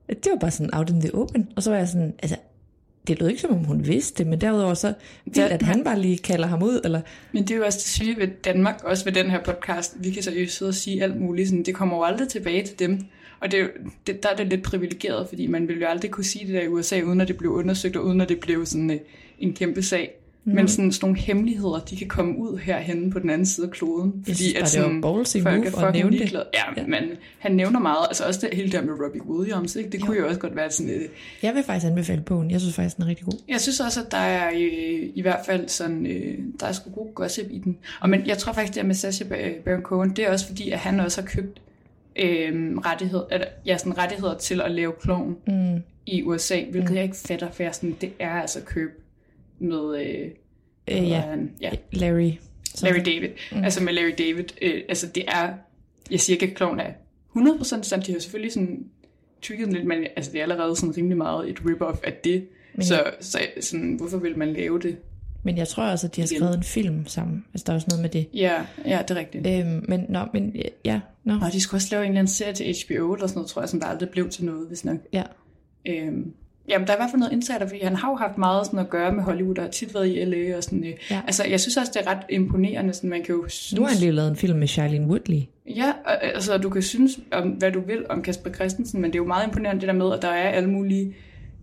at 0.07 0.23
det 0.23 0.31
var 0.31 0.37
bare 0.37 0.51
sådan 0.51 0.73
out 0.73 0.89
in 0.89 1.01
the 1.01 1.15
open. 1.15 1.49
Og 1.55 1.63
så 1.63 1.69
var 1.69 1.77
jeg 1.77 1.87
sådan, 1.87 2.13
altså, 2.21 2.37
det 3.07 3.19
lød 3.19 3.29
ikke 3.29 3.41
som 3.41 3.51
om 3.51 3.63
hun 3.63 3.87
vidste 3.87 4.17
det, 4.17 4.27
men 4.27 4.41
derudover 4.41 4.73
så 4.73 4.93
vildt, 5.25 5.39
at 5.39 5.61
han 5.61 5.83
bare 5.83 5.99
lige 5.99 6.17
kalder 6.17 6.47
ham 6.47 6.63
ud, 6.63 6.81
eller 6.83 7.01
Men 7.31 7.43
det 7.43 7.51
er 7.51 7.57
jo 7.57 7.65
også 7.65 7.77
det 7.77 7.87
syge 7.87 8.17
ved 8.17 8.27
Danmark, 8.27 8.83
også 8.83 9.05
ved 9.05 9.13
den 9.13 9.31
her 9.31 9.43
podcast. 9.43 9.95
Vi 9.99 10.11
kan 10.11 10.23
seriøst 10.23 10.57
sidde 10.57 10.69
og 10.69 10.75
sige 10.75 11.03
alt 11.03 11.21
muligt. 11.21 11.49
Sådan, 11.49 11.63
det 11.63 11.75
kommer 11.75 11.97
jo 11.97 12.03
aldrig 12.03 12.27
tilbage 12.27 12.63
til 12.65 12.79
dem. 12.79 12.99
Og 13.39 13.51
det, 13.51 13.71
det, 14.07 14.23
der 14.23 14.29
er 14.29 14.35
det 14.35 14.47
lidt 14.47 14.63
privilegeret, 14.63 15.27
fordi 15.29 15.47
man 15.47 15.67
ville 15.67 15.81
jo 15.81 15.87
aldrig 15.87 16.11
kunne 16.11 16.23
sige 16.23 16.45
det 16.45 16.53
der 16.53 16.61
i 16.61 16.67
USA, 16.67 17.01
uden 17.01 17.21
at 17.21 17.27
det 17.27 17.37
blev 17.37 17.51
undersøgt, 17.51 17.95
og 17.95 18.05
uden 18.05 18.21
at 18.21 18.29
det 18.29 18.39
blev 18.39 18.65
sådan 18.65 18.91
øh, 18.91 18.99
en 19.39 19.53
kæmpe 19.53 19.83
sag. 19.83 20.11
Mm. 20.45 20.55
Men 20.55 20.67
sådan, 20.67 20.91
sådan 20.91 21.07
nogle 21.07 21.19
hemmeligheder, 21.19 21.79
de 21.79 21.97
kan 21.97 22.07
komme 22.07 22.37
ud 22.37 22.57
herhenne 22.57 23.11
på 23.11 23.19
den 23.19 23.29
anden 23.29 23.45
side 23.45 23.67
af 23.67 23.71
kloden. 23.71 24.23
Fordi 24.23 24.35
synes 24.35 24.53
at 24.53 24.59
det 24.59 25.01
var 25.03 25.23
sådan, 25.23 25.43
folk 25.43 25.65
er 25.65 25.71
fucking 25.71 26.09
ligeglade. 26.11 26.45
Ja, 26.53 26.81
ja, 26.81 26.87
men 26.87 27.03
han 27.39 27.51
nævner 27.51 27.79
meget. 27.79 28.05
Altså 28.07 28.25
også 28.27 28.39
det 28.47 28.57
hele 28.57 28.71
der 28.71 28.81
med 28.81 28.93
Robbie 29.05 29.25
Williams. 29.27 29.75
Ikke? 29.75 29.89
Det 29.89 30.01
kunne 30.01 30.17
jo 30.17 30.27
også 30.27 30.39
godt 30.39 30.55
være 30.55 30.71
sådan 30.71 30.93
lidt... 30.93 31.11
jeg 31.43 31.55
vil 31.55 31.63
faktisk 31.63 31.89
anbefale 31.89 32.21
bogen. 32.21 32.51
Jeg 32.51 32.61
synes 32.61 32.75
faktisk, 32.75 32.95
den 32.95 33.03
er 33.03 33.07
rigtig 33.07 33.25
god. 33.25 33.39
Jeg 33.49 33.61
synes 33.61 33.79
også, 33.79 34.01
at 34.01 34.11
der 34.11 34.17
er 34.17 34.49
øh, 34.53 35.09
i 35.15 35.21
hvert 35.21 35.45
fald 35.45 35.67
sådan, 35.67 36.05
øh, 36.05 36.37
der 36.59 36.65
er 36.65 36.71
sgu 36.71 36.89
god 36.89 37.13
gossip 37.13 37.45
i 37.49 37.57
den. 37.57 37.77
Og 38.01 38.09
men 38.09 38.27
jeg 38.27 38.37
tror 38.37 38.53
faktisk, 38.53 38.73
det 38.73 38.81
er 38.81 38.85
med 38.85 38.95
Sacha 38.95 39.25
Ba- 39.25 39.63
Baron 39.65 39.81
Cohen, 39.81 40.09
det 40.09 40.25
er 40.25 40.31
også 40.31 40.47
fordi, 40.47 40.69
at 40.69 40.79
han 40.79 40.99
også 40.99 41.21
har 41.21 41.27
købt 41.27 41.61
øh, 42.15 42.77
rettighed, 42.77 43.23
eller, 43.31 43.47
ja, 43.65 43.77
sådan 43.77 43.97
rettigheder 43.97 44.37
til 44.37 44.61
at 44.61 44.71
lave 44.71 44.93
klovn 45.01 45.35
mm. 45.47 45.81
i 46.05 46.23
USA, 46.23 46.61
hvilket 46.71 46.89
mm. 46.89 46.95
jeg 46.95 47.03
ikke 47.03 47.15
fatter, 47.15 47.51
for 47.51 47.63
jeg 47.63 47.75
sådan, 47.75 47.95
det 48.01 48.11
er 48.19 48.31
altså 48.41 48.59
køb 48.65 49.02
med, 49.63 50.05
øh, 50.05 50.29
Øh, 50.91 51.09
ja. 51.09 51.19
han? 51.21 51.51
ja, 51.61 51.71
Larry. 51.91 52.31
Larry 52.83 53.01
David. 53.05 53.29
Mm. 53.51 53.63
Altså 53.63 53.83
med 53.83 53.93
Larry 53.93 54.13
David, 54.17 54.43
øh, 54.61 54.81
altså 54.89 55.07
det 55.07 55.23
er, 55.27 55.53
jeg 56.11 56.19
siger 56.19 56.35
ikke, 56.35 56.47
at 56.47 56.53
kloven 56.55 56.79
er 56.79 56.91
100% 57.37 57.83
sandt, 57.83 58.07
de 58.07 58.11
har 58.11 58.19
selvfølgelig 58.19 58.51
sådan 58.53 58.85
tweaked 59.41 59.67
lidt, 59.67 59.85
men 59.85 60.07
altså 60.15 60.31
det 60.31 60.37
er 60.37 60.43
allerede 60.43 60.75
sådan 60.75 60.97
rimelig 60.97 61.17
meget 61.17 61.49
et 61.49 61.57
rip-off 61.59 61.99
af 62.03 62.13
det. 62.23 62.47
Men 62.75 62.85
så, 62.85 63.03
så 63.19 63.39
sådan, 63.61 63.93
hvorfor 63.93 64.17
vil 64.17 64.37
man 64.37 64.53
lave 64.53 64.79
det? 64.79 64.97
Men 65.43 65.57
jeg 65.57 65.67
tror 65.67 65.83
også, 65.83 66.07
at 66.07 66.15
de 66.15 66.21
har 66.21 66.27
skrevet 66.27 66.57
en 66.57 66.63
film 66.63 67.07
sammen, 67.07 67.45
hvis 67.51 67.63
der 67.63 67.73
er 67.73 67.75
også 67.75 67.87
noget 67.89 68.01
med 68.01 68.09
det. 68.09 68.27
Ja, 68.33 68.65
ja, 68.85 69.01
det 69.07 69.11
er 69.11 69.15
rigtigt. 69.19 69.47
Øhm, 69.47 69.85
men, 69.87 70.05
nå, 70.09 70.19
men 70.33 70.55
ja, 70.85 70.99
nå. 71.23 71.33
Og 71.33 71.53
de 71.53 71.61
skulle 71.61 71.77
også 71.77 71.87
lave 71.91 72.03
en 72.03 72.09
eller 72.09 72.19
anden 72.19 72.33
serie 72.33 72.53
til 72.53 72.65
HBO 72.65 73.13
eller 73.13 73.27
sådan 73.27 73.37
noget, 73.37 73.49
tror 73.49 73.61
jeg, 73.61 73.69
som 73.69 73.79
der 73.79 73.87
aldrig 73.87 74.09
blev 74.09 74.29
til 74.29 74.45
noget, 74.45 74.67
hvis 74.67 74.85
nok. 74.85 74.97
Ja. 75.13 75.23
Øhm, 75.87 76.33
jamen, 76.69 76.87
der 76.87 76.93
er 76.93 76.97
i 76.97 76.99
hvert 76.99 77.09
fald 77.09 77.19
noget 77.19 77.33
insider, 77.33 77.67
fordi 77.67 77.83
han 77.83 77.95
har 77.95 78.09
jo 78.09 78.15
haft 78.15 78.37
meget 78.37 78.65
sådan 78.65 78.79
at 78.79 78.89
gøre 78.89 79.11
med 79.11 79.23
Hollywood, 79.23 79.57
og 79.57 79.63
har 79.63 79.71
tit 79.71 79.93
været 79.93 80.07
i 80.07 80.25
LA 80.25 80.57
og 80.57 80.63
sådan. 80.63 80.83
Øh. 80.83 80.93
Ja. 81.11 81.21
Altså, 81.27 81.45
jeg 81.45 81.59
synes 81.59 81.77
også, 81.77 81.91
det 81.95 82.07
er 82.07 82.11
ret 82.11 82.23
imponerende, 82.29 82.93
sådan 82.93 83.09
man 83.09 83.23
kan 83.23 83.35
jo 83.35 83.45
synes... 83.47 83.79
Nu 83.79 83.85
har 83.85 83.89
han 83.89 83.99
lige 83.99 84.11
lavet 84.11 84.29
en 84.29 84.35
film 84.35 84.59
med 84.59 84.67
Charlene 84.67 85.07
Woodley. 85.07 85.41
Ja, 85.75 85.93
og, 86.05 86.23
altså 86.23 86.57
du 86.57 86.69
kan 86.69 86.81
synes 86.81 87.19
om, 87.31 87.49
hvad 87.49 87.71
du 87.71 87.81
vil 87.81 88.05
om 88.09 88.21
Kasper 88.21 88.51
Christensen, 88.51 89.01
men 89.01 89.11
det 89.11 89.15
er 89.15 89.23
jo 89.23 89.27
meget 89.27 89.47
imponerende 89.47 89.81
det 89.81 89.87
der 89.87 89.93
med, 89.93 90.13
at 90.13 90.21
der 90.21 90.27
er 90.27 90.49
alle 90.49 90.69
mulige 90.69 91.15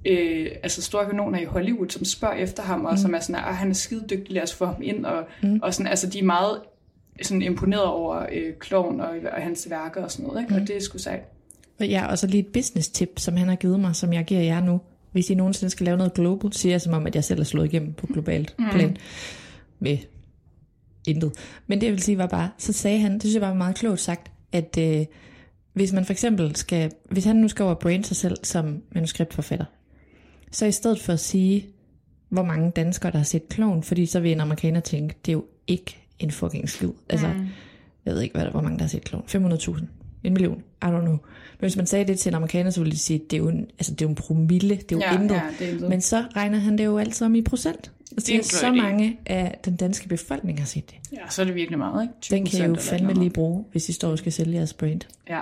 øh, 0.04 0.46
altså 0.62 0.82
store 0.82 1.06
kanoner 1.06 1.40
i 1.40 1.44
Hollywood, 1.44 1.88
som 1.88 2.04
spørger 2.04 2.34
efter 2.34 2.62
ham, 2.62 2.84
og 2.84 2.92
mm. 2.92 2.98
som 2.98 3.14
er 3.14 3.20
sådan, 3.20 3.34
at 3.34 3.56
han 3.56 3.70
er 3.70 3.74
skide 3.74 4.04
dygtig, 4.10 4.34
lad 4.34 4.42
os 4.42 4.54
få 4.54 4.66
ham 4.66 4.82
ind, 4.82 5.06
og, 5.06 5.24
mm. 5.42 5.60
og 5.62 5.74
sådan, 5.74 5.90
altså 5.90 6.06
de 6.06 6.18
er 6.18 6.24
meget 6.24 6.58
sådan 7.22 7.42
imponeret 7.42 7.84
over 7.84 8.26
øh, 8.32 8.52
kloven 8.58 9.00
og, 9.00 9.08
og 9.32 9.42
hans 9.42 9.70
værker 9.70 10.02
og 10.02 10.10
sådan 10.10 10.26
noget, 10.26 10.40
ikke? 10.40 10.54
Mm. 10.54 10.60
og 10.60 10.68
det 10.68 10.76
er 10.76 10.80
sgu 10.80 10.98
sejt. 10.98 11.22
Ja, 11.80 12.06
og 12.06 12.18
så 12.18 12.26
lige 12.26 12.40
et 12.40 12.52
business 12.52 12.88
tip, 12.88 13.18
som 13.18 13.36
han 13.36 13.48
har 13.48 13.56
givet 13.56 13.80
mig, 13.80 13.96
som 13.96 14.12
jeg 14.12 14.24
giver 14.24 14.40
jer 14.40 14.60
nu. 14.60 14.80
Hvis 15.12 15.30
I 15.30 15.34
nogensinde 15.34 15.70
skal 15.70 15.84
lave 15.84 15.96
noget 15.96 16.14
global, 16.14 16.52
siger 16.52 16.72
jeg 16.72 16.80
som 16.80 16.92
om, 16.92 17.06
at 17.06 17.14
jeg 17.14 17.24
selv 17.24 17.40
er 17.40 17.44
slået 17.44 17.66
igennem 17.66 17.92
på 17.92 18.06
globalt 18.06 18.54
mm. 18.58 18.64
plan. 18.70 18.96
Med 19.78 19.98
intet. 21.06 21.32
Men 21.66 21.80
det 21.80 21.86
jeg 21.86 21.92
vil 21.92 22.02
sige 22.02 22.18
var 22.18 22.26
bare, 22.26 22.50
så 22.58 22.72
sagde 22.72 22.98
han, 22.98 23.12
det 23.12 23.22
synes 23.22 23.34
jeg 23.34 23.40
bare 23.40 23.50
var 23.50 23.56
meget 23.56 23.76
klogt 23.76 24.00
sagt, 24.00 24.30
at 24.52 24.78
øh, 24.78 25.06
hvis 25.72 25.92
man 25.92 26.04
for 26.04 26.12
eksempel 26.12 26.56
skal, 26.56 26.92
hvis 27.10 27.24
han 27.24 27.36
nu 27.36 27.48
skal 27.48 27.64
over 27.64 27.74
brand 27.74 28.04
sig 28.04 28.16
selv 28.16 28.36
som 28.42 28.82
manuskriptforfatter, 28.94 29.64
så 30.52 30.66
i 30.66 30.72
stedet 30.72 31.00
for 31.00 31.12
at 31.12 31.20
sige, 31.20 31.66
hvor 32.28 32.42
mange 32.42 32.70
danskere, 32.70 33.12
der 33.12 33.18
har 33.18 33.24
set 33.24 33.48
kloven, 33.48 33.82
fordi 33.82 34.06
så 34.06 34.20
vil 34.20 34.32
en 34.32 34.40
amerikaner 34.40 34.80
tænke, 34.80 35.14
det 35.26 35.32
er 35.32 35.36
jo 35.36 35.44
ikke 35.66 36.06
en 36.18 36.30
fucking 36.30 36.68
skid. 36.68 36.90
Altså, 37.08 37.28
mm. 37.28 37.46
jeg 38.04 38.14
ved 38.14 38.22
ikke, 38.22 38.34
hvad 38.34 38.44
der, 38.44 38.50
hvor 38.50 38.60
mange 38.60 38.78
der 38.78 38.84
har 38.84 38.88
set 38.88 39.04
kloven. 39.04 39.24
500.000. 39.28 39.84
En 40.24 40.32
million. 40.32 40.58
I 40.82 40.84
don't 40.84 41.00
know. 41.00 41.10
Men 41.12 41.18
hvis 41.60 41.76
man 41.76 41.86
sagde 41.86 42.04
det 42.04 42.18
til 42.18 42.30
en 42.30 42.34
amerikaner, 42.34 42.70
så 42.70 42.80
ville 42.80 42.92
de 42.92 42.98
sige, 42.98 43.18
det 43.18 43.32
er 43.32 43.38
jo 43.38 43.48
en, 43.48 43.66
altså, 43.78 43.92
det 43.92 44.02
er 44.02 44.06
jo 44.06 44.08
en 44.08 44.14
promille. 44.14 44.76
Det 44.76 44.92
er 44.92 44.96
jo 44.96 45.00
Ja, 45.00 45.14
intet. 45.22 45.34
ja, 45.36 45.42
det 45.58 45.68
er 45.68 45.72
intet. 45.72 45.88
Men 45.88 46.00
så 46.00 46.24
regner 46.36 46.58
han 46.58 46.78
det 46.78 46.84
jo 46.84 46.98
altid 46.98 47.26
om 47.26 47.34
i 47.34 47.42
procent. 47.42 47.92
Og 48.10 48.16
Det 48.16 48.28
er 48.30 48.38
en 48.38 48.44
siger, 48.44 48.58
så 48.60 48.72
mange 48.72 49.18
af 49.26 49.58
den 49.64 49.76
danske 49.76 50.08
befolkning 50.08 50.58
har 50.58 50.66
set 50.66 50.90
det. 50.90 50.96
Ja, 51.12 51.28
så 51.28 51.42
er 51.42 51.46
det 51.46 51.54
virkelig 51.54 51.78
meget, 51.78 52.02
ikke? 52.02 52.14
Den 52.30 52.46
kan 52.46 52.58
I 52.60 52.62
20% 52.62 52.66
jo 52.68 52.74
fandme 52.74 53.14
lige 53.14 53.30
bruge, 53.30 53.64
hvis 53.72 53.88
I 53.88 53.92
står 53.92 54.10
og 54.10 54.18
skal 54.18 54.32
sælge 54.32 54.54
jeres 54.56 54.74
brand. 54.74 55.00
Ja. 55.28 55.40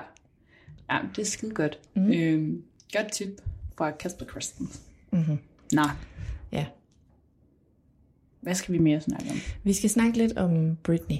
ja, 0.91 0.99
det 1.17 1.23
er 1.23 1.27
skide 1.27 1.55
godt. 1.55 1.79
Mm. 1.95 2.13
Øhm, 2.13 2.63
godt 2.97 3.13
tip 3.13 3.29
fra 3.79 3.91
Kasper 3.91 4.25
Christensen. 4.27 4.81
Mm-hmm. 5.13 5.39
Nå, 5.73 5.83
Ja. 6.53 6.67
hvad 8.41 8.55
skal 8.55 8.73
vi 8.75 8.79
mere 8.79 9.01
snakke 9.01 9.31
om? 9.31 9.37
Vi 9.65 9.73
skal 9.73 9.91
snakke 9.91 10.19
lidt 10.19 10.37
om 10.37 10.77
Britney. 10.83 11.17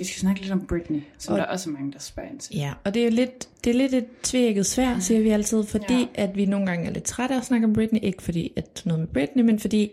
Vi 0.00 0.04
skal 0.04 0.20
snakke 0.20 0.40
lidt 0.40 0.52
om 0.52 0.66
Britney, 0.66 1.00
som 1.18 1.32
Og- 1.32 1.38
der 1.38 1.44
er 1.44 1.48
også 1.52 1.70
mange, 1.70 1.92
der 1.92 1.98
spørger 1.98 2.30
ind 2.30 2.38
til. 2.38 2.56
Ja, 2.56 2.72
og 2.84 2.94
det 2.94 3.00
er 3.00 3.04
jo 3.04 3.10
lidt, 3.10 3.48
det 3.64 3.70
er 3.70 3.74
lidt 3.74 3.94
et 3.94 4.06
tvækket 4.22 4.66
svær, 4.66 4.98
siger 4.98 5.20
vi 5.20 5.28
altid, 5.30 5.64
fordi 5.64 5.94
Ja. 5.94 6.06
at 6.14 6.36
vi 6.36 6.46
nogle 6.46 6.66
gange 6.66 6.86
er 6.86 6.90
lidt 6.90 7.04
trætte 7.04 7.34
af 7.34 7.38
at 7.38 7.44
snakke 7.44 7.66
om 7.66 7.72
Britney. 7.72 8.00
Ikke 8.02 8.22
fordi 8.22 8.52
at 8.56 8.82
noget 8.84 9.00
med 9.00 9.08
Britney, 9.08 9.42
men 9.42 9.58
fordi 9.58 9.90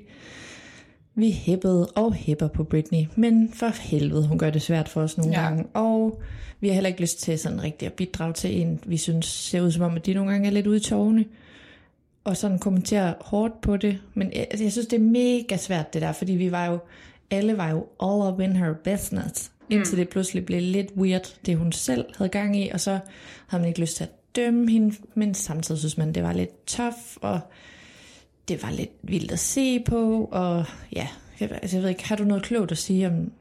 vi 1.16 1.32
hæppede 1.32 1.86
og 1.88 2.14
hæpper 2.14 2.47
på 2.47 2.64
Britney. 2.64 3.05
Men 3.16 3.51
for 3.53 3.68
helvede, 3.82 4.28
hun 4.28 4.38
gør 4.38 4.49
det 4.49 4.62
svært 4.62 4.89
for 4.89 5.01
os 5.01 5.18
nogle 5.18 5.34
ja. 5.34 5.41
gange. 5.41 5.66
Og 5.74 6.22
vi 6.60 6.68
har 6.68 6.74
heller 6.74 6.88
ikke 6.88 7.01
lyst 7.01 7.20
til 7.20 7.39
sådan 7.39 7.64
rigtig 7.64 7.86
at 7.86 7.93
bidrage 7.93 8.34
til 8.34 8.62
en, 8.62 8.80
vi 8.86 8.97
synes 8.97 9.26
ser 9.26 9.62
ud 9.62 9.72
som 9.72 9.84
om, 9.84 9.95
at 9.95 10.05
de 10.05 10.14
nogle 10.14 10.32
gange 10.32 10.47
er 10.47 10.51
lidt 10.51 10.68
ude 10.68 10.78
i 10.78 10.80
tårne. 10.80 11.26
Og 12.24 12.38
sådan 12.38 12.60
kommentere 12.60 13.14
hårdt 13.22 13.62
på 13.62 13.78
det. 13.78 13.99
Men 14.14 14.32
jeg, 14.36 14.47
altså, 14.51 14.64
jeg 14.64 14.72
synes, 14.72 14.88
det 14.88 14.97
er 14.97 15.03
mega 15.03 15.58
svært 15.58 15.93
det 15.93 16.01
der, 16.01 16.12
fordi 16.12 16.34
vi 16.34 16.51
var 16.51 16.66
jo, 16.66 16.80
alle 17.32 17.58
var 17.58 17.70
jo 17.70 17.86
all 18.03 18.34
up 18.34 18.39
in 18.39 18.55
her 18.55 18.74
business. 18.84 19.51
Indtil 19.70 19.97
det 19.97 20.09
pludselig 20.09 20.45
blev 20.45 20.61
lidt 20.61 20.91
weird, 20.97 21.36
det 21.45 21.57
hun 21.57 21.72
selv 21.72 22.05
havde 22.18 22.30
gang 22.30 22.57
i, 22.57 22.70
og 22.70 22.80
så 22.80 22.99
havde 23.47 23.61
man 23.61 23.68
ikke 23.68 23.82
lyst 23.82 23.95
til 23.95 24.03
at 24.03 24.36
dømme 24.36 24.72
hende, 24.72 24.95
men 25.15 25.34
samtidig 25.34 25.80
synes 25.80 25.97
man, 25.97 26.13
det 26.13 26.24
var 26.24 26.34
lidt 26.34 26.65
tough, 26.65 26.97
og 27.22 27.39
det 28.47 28.63
var 28.63 28.72
lidt 28.72 28.91
vildt 29.01 29.32
at 29.32 29.39
se 29.39 29.80
på, 29.80 30.30
og 30.32 30.65
ja, 30.95 31.07
jeg, 31.39 31.51
altså, 31.51 31.78
jeg 31.78 31.84
ved 31.84 31.89
ikke, 31.89 32.07
har 32.07 32.15
du 32.15 32.24
noget 32.24 32.43
klogt 32.43 32.72
at 32.72 32.78
sige 32.78 33.07
om... 33.07 33.32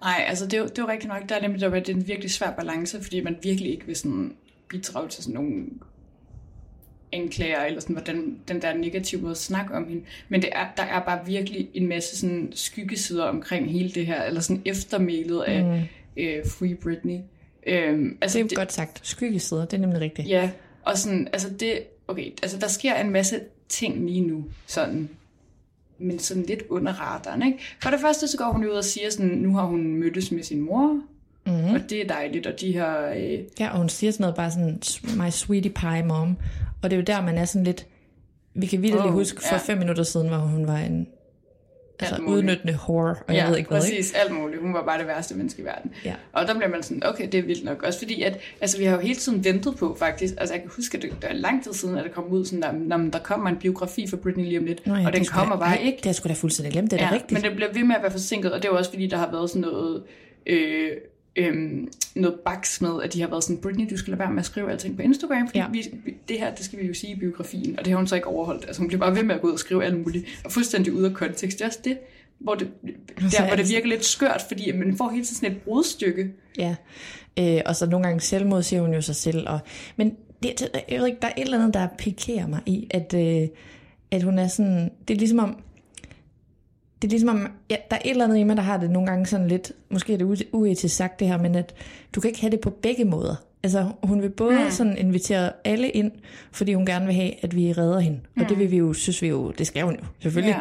Nej, 0.00 0.24
altså 0.28 0.44
det 0.44 0.54
er, 0.54 0.58
jo, 0.58 0.64
det 0.64 0.78
er 0.78 0.82
jo 0.82 0.88
rigtigt 0.88 1.12
nok. 1.12 1.28
Der 1.28 1.34
er 1.34 1.40
nemlig 1.40 1.60
der, 1.60 1.70
det 1.70 1.88
er 1.88 1.94
en 1.94 2.08
virkelig 2.08 2.30
svær 2.30 2.50
balance, 2.50 3.02
fordi 3.02 3.20
man 3.20 3.36
virkelig 3.42 3.70
ikke 3.70 3.86
vil 3.86 3.96
sådan 3.96 4.36
bidrage 4.68 5.08
til 5.08 5.24
sådan 5.24 5.34
nogle 5.34 5.64
anklager, 7.14 7.64
eller 7.64 7.80
sådan, 7.80 7.94
hvordan 7.94 8.38
den 8.48 8.62
der 8.62 8.74
negative 8.74 9.20
måde 9.20 9.30
at 9.30 9.36
snakke 9.36 9.74
om 9.74 9.88
hende. 9.88 10.02
Men 10.28 10.42
det 10.42 10.50
er, 10.52 10.66
der 10.76 10.82
er 10.82 11.04
bare 11.04 11.26
virkelig 11.26 11.68
en 11.74 11.88
masse 11.88 12.18
sådan 12.18 12.52
skyggesider 12.54 13.24
omkring 13.24 13.72
hele 13.72 13.90
det 13.90 14.06
her, 14.06 14.22
eller 14.22 14.40
sådan 14.40 14.62
eftermælet 14.64 15.42
af 15.42 15.64
mm. 15.64 15.82
øh, 16.16 16.46
Free 16.46 16.74
Britney. 16.74 17.18
Øhm, 17.66 18.18
altså 18.20 18.38
Det 18.38 18.44
er 18.44 18.48
jo 18.56 18.60
godt 18.60 18.72
sagt, 18.72 19.00
skyggesider, 19.06 19.64
det 19.64 19.76
er 19.76 19.80
nemlig 19.80 20.00
rigtigt. 20.00 20.28
Ja, 20.28 20.50
og 20.82 20.98
sådan, 20.98 21.28
altså 21.32 21.50
det, 21.60 21.82
okay, 22.08 22.26
altså 22.42 22.58
der 22.58 22.68
sker 22.68 22.94
en 22.94 23.10
masse 23.10 23.40
ting 23.68 24.06
lige 24.06 24.20
nu, 24.20 24.44
sådan, 24.66 25.08
men 25.98 26.18
sådan 26.18 26.42
lidt 26.42 26.62
under 26.68 26.92
radaren, 26.92 27.46
ikke? 27.46 27.58
For 27.82 27.90
det 27.90 28.00
første, 28.00 28.28
så 28.28 28.36
går 28.38 28.52
hun 28.52 28.64
ud 28.64 28.70
og 28.70 28.84
siger 28.84 29.10
sådan, 29.10 29.30
nu 29.30 29.54
har 29.56 29.64
hun 29.64 29.96
mødtes 29.96 30.32
med 30.32 30.42
sin 30.42 30.60
mor, 30.60 31.00
mm-hmm. 31.46 31.74
og 31.74 31.80
det 31.90 32.00
er 32.00 32.06
dejligt, 32.06 32.46
og 32.46 32.60
de 32.60 32.76
har, 32.76 33.12
øh, 33.16 33.38
Ja, 33.60 33.70
og 33.70 33.78
hun 33.78 33.88
siger 33.88 34.10
sådan 34.10 34.22
noget 34.22 34.36
bare 34.36 34.50
sådan, 34.50 34.80
my 35.16 35.30
sweetie 35.30 35.72
pie 35.72 36.02
mom. 36.06 36.36
Og 36.84 36.90
det 36.90 36.96
er 36.96 37.00
jo 37.00 37.04
der, 37.04 37.22
man 37.22 37.38
er 37.38 37.44
sådan 37.44 37.64
lidt... 37.64 37.86
Vi 38.54 38.66
kan 38.66 38.82
vildt 38.82 38.96
Åh, 38.96 39.06
oh, 39.06 39.12
huske, 39.12 39.40
for 39.40 39.54
ja. 39.54 39.60
fem 39.60 39.78
minutter 39.78 40.02
siden, 40.02 40.28
hvor 40.28 40.36
hun 40.36 40.66
var 40.66 40.78
en 40.78 41.06
altså, 42.00 42.22
udnyttende 42.22 42.78
whore, 42.88 43.16
og 43.28 43.34
jeg 43.34 43.48
ved 43.48 43.56
ikke 43.56 43.68
hvad, 43.68 43.84
ikke? 43.84 43.96
præcis, 43.96 44.14
alt 44.14 44.32
muligt. 44.32 44.62
Hun 44.62 44.74
var 44.74 44.84
bare 44.84 44.98
det 44.98 45.06
værste 45.06 45.34
menneske 45.34 45.62
i 45.62 45.64
verden. 45.64 45.90
Ja. 46.04 46.14
Og 46.32 46.46
der 46.46 46.54
bliver 46.54 46.68
man 46.68 46.82
sådan, 46.82 47.06
okay, 47.06 47.28
det 47.32 47.38
er 47.38 47.42
vildt 47.42 47.64
nok. 47.64 47.82
Også 47.82 47.98
fordi, 47.98 48.22
at 48.22 48.40
altså, 48.60 48.78
vi 48.78 48.84
har 48.84 48.94
jo 48.94 49.00
hele 49.00 49.14
tiden 49.14 49.44
ventet 49.44 49.76
på, 49.76 49.96
faktisk. 49.98 50.34
Altså, 50.38 50.54
jeg 50.54 50.62
kan 50.62 50.70
huske, 50.76 50.96
at 50.96 51.02
det, 51.02 51.10
det 51.22 51.30
er 51.30 51.34
lang 51.34 51.64
tid 51.64 51.72
siden, 51.72 51.98
at 51.98 52.04
det 52.04 52.12
kom 52.12 52.24
ud 52.24 52.44
sådan, 52.44 52.62
der, 52.62 52.72
når 52.72 53.10
der 53.10 53.18
kommer 53.18 53.50
en 53.50 53.56
biografi 53.56 54.06
for 54.06 54.16
Britney 54.16 54.44
lige 54.44 54.58
om 54.58 54.64
lidt. 54.64 54.86
Nå 54.86 54.94
ja, 54.94 55.06
og 55.06 55.12
den 55.12 55.24
skulle 55.24 55.38
kommer 55.38 55.56
bare 55.56 55.82
ikke. 55.82 55.96
Det 55.96 56.06
jeg 56.06 56.14
sgu 56.14 56.28
da 56.28 56.34
fuldstændig 56.34 56.72
glemt, 56.72 56.90
det 56.90 57.00
er 57.00 57.06
ja, 57.06 57.12
rigtigt. 57.12 57.32
men 57.32 57.42
det 57.42 57.56
bliver 57.56 57.72
ved 57.72 57.84
med 57.84 57.96
at 57.96 58.02
være 58.02 58.10
forsinket, 58.10 58.52
og 58.52 58.62
det 58.62 58.68
er 58.68 58.72
jo 58.72 58.78
også 58.78 58.90
fordi, 58.90 59.06
der 59.06 59.16
har 59.16 59.30
været 59.30 59.50
sådan 59.50 59.62
noget, 59.62 60.02
øh, 60.46 60.90
øh, 61.36 61.54
noget 62.14 62.40
baks 62.44 62.80
med, 62.80 63.02
at 63.02 63.12
de 63.12 63.20
har 63.20 63.28
været 63.28 63.44
sådan, 63.44 63.58
Britney, 63.58 63.90
du 63.90 63.96
skal 63.96 64.10
lade 64.10 64.18
være 64.18 64.30
med 64.30 64.38
at 64.38 64.46
skrive 64.46 64.70
alting 64.70 64.96
på 64.96 65.02
Instagram, 65.02 65.46
fordi 65.48 65.58
ja. 65.58 65.68
Vi, 65.72 65.82
det 66.28 66.38
her, 66.38 66.54
det 66.54 66.64
skal 66.64 66.78
vi 66.78 66.86
jo 66.86 66.94
sige 66.94 67.12
i 67.12 67.18
biografien, 67.18 67.78
og 67.78 67.84
det 67.84 67.90
har 67.90 67.96
hun 67.96 68.06
så 68.06 68.14
ikke 68.14 68.26
overholdt. 68.28 68.64
Altså 68.66 68.80
hun 68.80 68.88
bliver 68.88 69.00
bare 69.00 69.14
ved 69.16 69.22
med 69.22 69.34
at 69.34 69.40
gå 69.40 69.46
ud 69.46 69.52
og 69.52 69.58
skrive 69.58 69.84
alt 69.84 69.98
muligt, 69.98 70.24
og 70.44 70.52
fuldstændig 70.52 70.92
ude 70.92 71.06
af 71.08 71.14
kontekst. 71.14 71.58
Det 71.58 71.64
er 71.64 71.68
også 71.68 71.80
det, 71.84 71.98
hvor 72.38 72.54
det, 72.54 72.68
der, 73.30 73.46
hvor 73.46 73.56
det 73.56 73.68
virker 73.70 73.86
lidt 73.88 74.04
skørt, 74.04 74.44
fordi 74.48 74.72
man 74.72 74.96
får 74.96 75.10
hele 75.10 75.24
tiden 75.24 75.36
sådan 75.36 75.52
et 75.56 75.62
brudstykke. 75.62 76.30
Ja, 76.58 76.74
øh, 77.38 77.60
og 77.66 77.76
så 77.76 77.86
nogle 77.86 78.06
gange 78.06 78.20
selvmod 78.20 78.62
siger 78.62 78.82
hun 78.82 78.94
jo 78.94 79.00
sig 79.00 79.16
selv. 79.16 79.48
Og, 79.48 79.58
men 79.96 80.16
det- 80.42 80.70
jeg 80.90 80.98
ved 81.00 81.06
ikke, 81.06 81.18
der 81.22 81.28
er 81.28 81.32
et 81.36 81.42
eller 81.44 81.58
andet, 81.58 81.74
der 81.74 81.88
pikerer 81.98 82.46
mig 82.46 82.60
i, 82.66 82.86
at, 82.90 83.14
øh, 83.16 83.48
at 84.10 84.22
hun 84.22 84.38
er 84.38 84.48
sådan, 84.48 84.90
det 85.08 85.14
er 85.14 85.18
ligesom 85.18 85.38
om, 85.38 85.56
det 87.10 87.16
er 87.16 87.18
ligesom 87.18 87.28
om, 87.28 87.48
ja, 87.70 87.76
der 87.90 87.96
er 87.96 88.00
et 88.04 88.10
eller 88.10 88.24
andet 88.24 88.38
i 88.38 88.42
mig, 88.42 88.56
der 88.56 88.62
har 88.62 88.76
det 88.76 88.90
nogle 88.90 89.08
gange 89.08 89.26
sådan 89.26 89.48
lidt, 89.48 89.72
måske 89.90 90.12
er 90.12 90.18
det 90.18 90.44
uetisk 90.52 90.96
sagt 90.96 91.20
det 91.20 91.28
her, 91.28 91.38
men 91.38 91.54
at 91.54 91.74
du 92.14 92.20
kan 92.20 92.28
ikke 92.28 92.40
have 92.40 92.50
det 92.50 92.60
på 92.60 92.70
begge 92.70 93.04
måder. 93.04 93.34
Altså, 93.62 93.88
hun 94.02 94.22
vil 94.22 94.28
både 94.30 94.58
mm. 94.64 94.70
sådan 94.70 94.98
invitere 94.98 95.50
alle 95.64 95.88
ind, 95.90 96.12
fordi 96.52 96.74
hun 96.74 96.86
gerne 96.86 97.06
vil 97.06 97.14
have, 97.14 97.32
at 97.44 97.56
vi 97.56 97.72
redder 97.72 97.98
hende. 98.00 98.18
Og 98.36 98.42
Mm. 98.42 98.46
det 98.46 98.58
vil 98.58 98.70
vi 98.70 98.76
jo, 98.76 98.92
synes 98.92 99.22
vi 99.22 99.28
jo, 99.28 99.50
det 99.58 99.66
skal 99.66 99.82
hun 99.84 99.94
jo, 99.94 100.04
selvfølgelig. 100.20 100.52
Ja. 100.54 100.60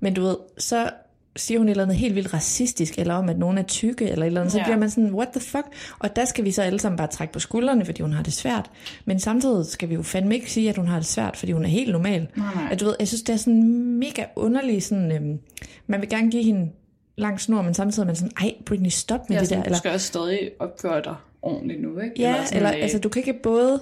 Men 0.00 0.14
du 0.14 0.22
ved, 0.22 0.36
så 0.58 0.90
siger 1.36 1.58
hun 1.58 1.68
et 1.68 1.70
eller 1.70 1.82
andet 1.84 1.96
helt 1.96 2.14
vildt 2.14 2.34
racistisk, 2.34 2.98
eller 2.98 3.14
om, 3.14 3.28
at 3.28 3.38
nogen 3.38 3.58
er 3.58 3.62
tykke, 3.62 4.08
eller 4.08 4.24
et 4.24 4.26
eller 4.26 4.40
andet, 4.40 4.52
så 4.52 4.58
Ja. 4.58 4.64
bliver 4.64 4.76
man 4.78 4.90
sådan, 4.90 5.14
what 5.14 5.28
the 5.28 5.40
fuck? 5.40 5.66
Og 5.98 6.16
der 6.16 6.24
skal 6.24 6.44
vi 6.44 6.50
så 6.50 6.62
alle 6.62 6.78
sammen 6.78 6.96
bare 6.96 7.06
trække 7.06 7.32
på 7.32 7.38
skuldrene, 7.38 7.84
fordi 7.84 8.02
hun 8.02 8.12
har 8.12 8.22
det 8.22 8.32
svært. 8.32 8.70
Men 9.04 9.20
samtidig 9.20 9.66
skal 9.66 9.88
vi 9.88 9.94
jo 9.94 10.02
fandme 10.02 10.34
ikke 10.34 10.52
sige, 10.52 10.68
at 10.70 10.76
hun 10.76 10.88
har 10.88 10.96
det 10.96 11.06
svært, 11.06 11.36
fordi 11.36 11.52
hun 11.52 11.64
er 11.64 11.68
helt 11.68 11.92
normal. 11.92 12.28
Nej, 12.36 12.54
nej. 12.54 12.68
At 12.72 12.80
du 12.80 12.84
ved, 12.84 12.94
jeg 12.98 13.08
synes, 13.08 13.22
det 13.22 13.32
er 13.32 13.36
sådan 13.36 13.62
mega 13.98 14.24
underligt, 14.36 14.84
sådan, 14.84 15.12
øhm, 15.12 15.38
man 15.86 16.00
vil 16.00 16.08
gerne 16.08 16.30
give 16.30 16.42
hende 16.42 16.70
lang 17.18 17.40
snor, 17.40 17.62
men 17.62 17.74
samtidig 17.74 18.02
er 18.02 18.06
man 18.06 18.16
sådan, 18.16 18.32
ej, 18.40 18.54
Britney, 18.66 18.88
stop 18.90 19.20
med 19.28 19.36
Ja, 19.36 19.40
det 19.40 19.48
sådan, 19.48 19.58
der. 19.58 19.64
du 19.64 19.68
Eller, 19.68 19.78
skal 19.78 19.90
også 19.92 20.06
stadig 20.06 20.50
opføre 20.58 21.02
dig 21.04 21.14
ordentligt 21.42 21.82
nu, 21.82 21.98
ikke? 21.98 22.14
ja, 22.18 22.44
sådan, 22.44 22.56
eller 22.56 22.76
øh, 22.76 22.82
altså, 22.82 22.98
du 22.98 23.08
kan 23.08 23.20
ikke 23.20 23.38
både 23.42 23.80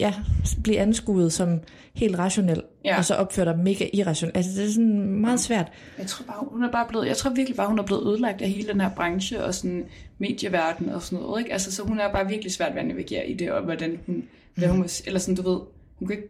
ja, 0.00 0.14
blive 0.62 0.78
anskuet 0.78 1.32
som 1.32 1.60
helt 1.94 2.18
rationel, 2.18 2.62
Ja. 2.84 2.98
og 2.98 3.04
så 3.04 3.14
opføre 3.14 3.44
dig 3.44 3.58
mega 3.58 3.86
irrationelt. 3.92 4.36
Altså, 4.36 4.52
det 4.56 4.64
er 4.66 4.70
sådan 4.70 5.00
meget 5.20 5.40
svært. 5.40 5.72
Jeg 5.98 6.06
tror 6.06 6.24
bare, 6.24 6.36
hun 6.52 6.62
er 6.64 6.70
bare 6.72 6.86
blevet, 6.88 7.06
jeg 7.06 7.16
tror 7.16 7.30
virkelig 7.30 7.56
bare, 7.56 7.68
hun 7.68 7.78
er 7.78 7.82
blevet 7.82 8.02
ødelagt 8.08 8.42
af 8.42 8.48
hele 8.48 8.68
den 8.68 8.80
her 8.80 8.90
branche 8.90 9.44
og 9.44 9.54
sådan 9.54 9.84
medieverden 10.18 10.88
og 10.88 11.02
sådan 11.02 11.24
noget, 11.24 11.40
ikke? 11.40 11.52
Altså, 11.52 11.72
så 11.72 11.82
hun 11.82 12.00
er 12.00 12.12
bare 12.12 12.28
virkelig 12.28 12.52
svært 12.52 12.74
ved 12.74 12.80
at 12.80 12.86
navigere 12.88 13.26
i 13.30 13.34
det, 13.34 13.52
og 13.52 13.62
hvordan 13.64 13.98
hun, 14.06 14.24
hvad 14.54 14.68
hun 14.68 14.78
må, 14.78 14.84
eller 15.06 15.20
sådan, 15.20 15.34
du 15.34 15.50
ved, 15.50 15.60
hun 15.98 16.08
kan 16.08 16.16
ikke, 16.16 16.28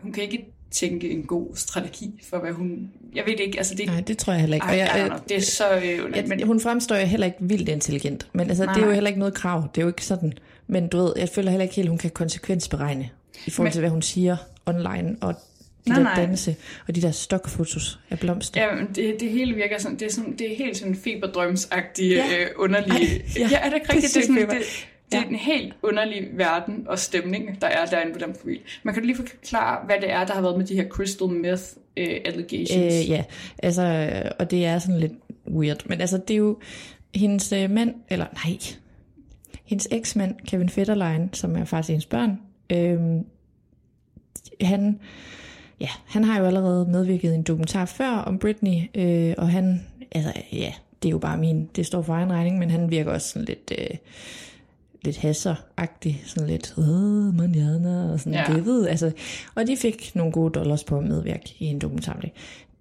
hun 0.00 0.12
kan 0.12 0.22
ikke 0.22 0.46
tænke 0.70 1.10
en 1.10 1.22
god 1.22 1.46
strategi 1.54 2.20
for, 2.30 2.38
hvad 2.38 2.52
hun, 2.52 2.90
jeg 3.14 3.24
ved 3.26 3.32
det 3.32 3.40
ikke, 3.44 3.58
altså 3.58 3.74
det, 3.74 3.86
Nej, 3.86 4.00
det 4.00 4.18
tror 4.18 4.32
jeg 4.32 4.40
heller 4.40 4.56
ikke. 4.56 4.66
ej, 4.66 4.72
Og 4.72 4.78
jeg, 4.78 5.06
know, 5.06 5.18
det 5.28 5.36
er 5.36 5.40
så, 5.40 5.64
øh, 5.76 6.16
jeg, 6.16 6.24
men, 6.28 6.46
hun 6.46 6.60
fremstår 6.60 6.96
jo 6.96 7.06
heller 7.06 7.26
ikke 7.26 7.38
vildt 7.40 7.68
intelligent, 7.68 8.28
men 8.32 8.48
altså, 8.48 8.64
Nej, 8.64 8.74
det 8.74 8.82
er 8.82 8.86
jo 8.86 8.92
heller 8.92 9.08
ikke 9.08 9.18
noget 9.18 9.34
krav. 9.34 9.68
Det 9.74 9.80
er 9.80 9.82
jo 9.82 9.88
ikke 9.88 10.04
sådan. 10.04 10.32
Men 10.72 10.88
du 10.88 10.96
ved, 10.98 11.12
jeg 11.16 11.28
føler 11.28 11.50
heller 11.50 11.62
ikke 11.62 11.74
helt, 11.74 11.88
hun 11.88 11.98
kan 11.98 12.10
konsekvensberegne 12.10 13.10
i 13.46 13.50
forhold 13.50 13.66
Men- 13.66 13.72
til, 13.72 13.80
hvad 13.80 13.90
hun 13.90 14.02
siger 14.02 14.36
online, 14.66 15.16
og 15.20 15.34
de 15.84 15.88
Nej, 15.90 15.96
der 15.98 16.04
nej. 16.04 16.14
danse, 16.26 16.56
og 16.88 16.94
de 16.96 17.02
der 17.02 17.10
stokfotos 17.10 17.98
af 18.10 18.18
blomster. 18.18 18.62
Ja, 18.62 18.68
det, 18.94 19.16
det 19.20 19.30
hele 19.30 19.54
virker 19.54 19.78
sådan, 19.78 19.98
det 19.98 20.06
er, 20.06 20.12
sådan, 20.12 20.36
det 20.36 20.52
er 20.52 20.56
helt 20.56 20.76
sådan 20.76 20.96
feberdrømsagtige, 20.96 22.14
Ja. 22.14 22.38
øh, 22.40 22.46
underlige... 22.56 23.06
Ej, 23.16 23.22
ja, 23.38 23.48
ja, 23.50 23.58
er 23.60 23.64
det 23.68 23.74
ikke 23.74 23.92
rigtigt? 23.92 24.14
Det 24.14 24.22
er, 24.22 24.26
sådan, 24.26 24.36
det, 24.36 24.48
det 25.12 25.16
er 25.18 25.22
Ja. 25.22 25.28
en 25.28 25.34
helt 25.34 25.74
underlig 25.82 26.28
verden 26.32 26.74
og 26.88 26.98
stemning, 26.98 27.60
der 27.60 27.66
er 27.66 27.86
derinde 27.86 28.12
på 28.12 28.18
den 28.18 28.32
profil. 28.32 28.58
Man 28.82 28.94
kan 28.94 29.04
lige 29.04 29.16
forklare, 29.16 29.78
hvad 29.86 29.96
det 30.00 30.10
er, 30.10 30.24
der 30.24 30.34
har 30.34 30.40
været 30.42 30.58
med 30.58 30.66
de 30.66 30.74
her 30.74 30.88
crystal 30.88 31.28
meth 31.28 31.62
uh, 32.00 32.04
allegations? 32.24 32.94
Øh, 33.04 33.10
ja, 33.10 33.24
altså, 33.62 34.12
og 34.38 34.50
det 34.50 34.64
er 34.64 34.78
sådan 34.78 35.00
lidt 35.00 35.12
weird. 35.48 35.82
Men 35.86 36.00
altså, 36.00 36.16
det 36.28 36.34
er 36.34 36.38
jo 36.38 36.58
hendes 37.14 37.52
øh, 37.52 37.70
mand, 37.70 37.94
eller 38.10 38.26
nej, 38.46 38.56
hendes 39.70 39.88
eksmand, 39.90 40.34
Kevin 40.46 40.68
Federline, 40.68 41.28
som 41.32 41.56
er 41.56 41.64
faktisk 41.64 41.88
hendes 41.88 42.06
børn, 42.06 42.38
øh, 42.70 43.00
han, 44.60 45.00
ja, 45.80 45.88
han 46.06 46.24
har 46.24 46.38
jo 46.38 46.44
allerede 46.46 46.86
medvirket 46.90 47.32
i 47.32 47.34
en 47.34 47.42
dokumentar 47.42 47.84
før 47.84 48.10
om 48.10 48.38
Britney, 48.38 48.80
øh, 48.94 49.34
og 49.38 49.48
han, 49.48 49.86
altså, 50.12 50.32
ja, 50.52 50.72
det 51.02 51.08
er 51.08 51.12
jo 51.12 51.18
bare 51.18 51.38
min, 51.38 51.68
det 51.76 51.86
står 51.86 52.02
for 52.02 52.14
egen 52.14 52.32
regning, 52.32 52.58
men 52.58 52.70
han 52.70 52.90
virker 52.90 53.12
også 53.12 53.28
sådan 53.28 53.46
lidt... 53.46 53.72
Øh, 53.78 53.96
lidt 55.04 55.16
hasser-agtig, 55.16 56.22
sådan 56.26 56.48
lidt, 56.48 56.74
åh, 56.78 57.34
manjana, 57.34 58.12
og 58.12 58.20
sådan, 58.20 58.34
Ja. 58.34 58.54
det 58.54 58.66
ved, 58.66 58.88
altså, 58.88 59.12
og 59.54 59.66
de 59.66 59.76
fik 59.76 60.12
nogle 60.14 60.32
gode 60.32 60.52
dollars 60.52 60.84
på 60.84 60.98
at 60.98 61.04
medvirke 61.04 61.54
i 61.58 61.64
en 61.64 61.78
dokumentar. 61.78 62.22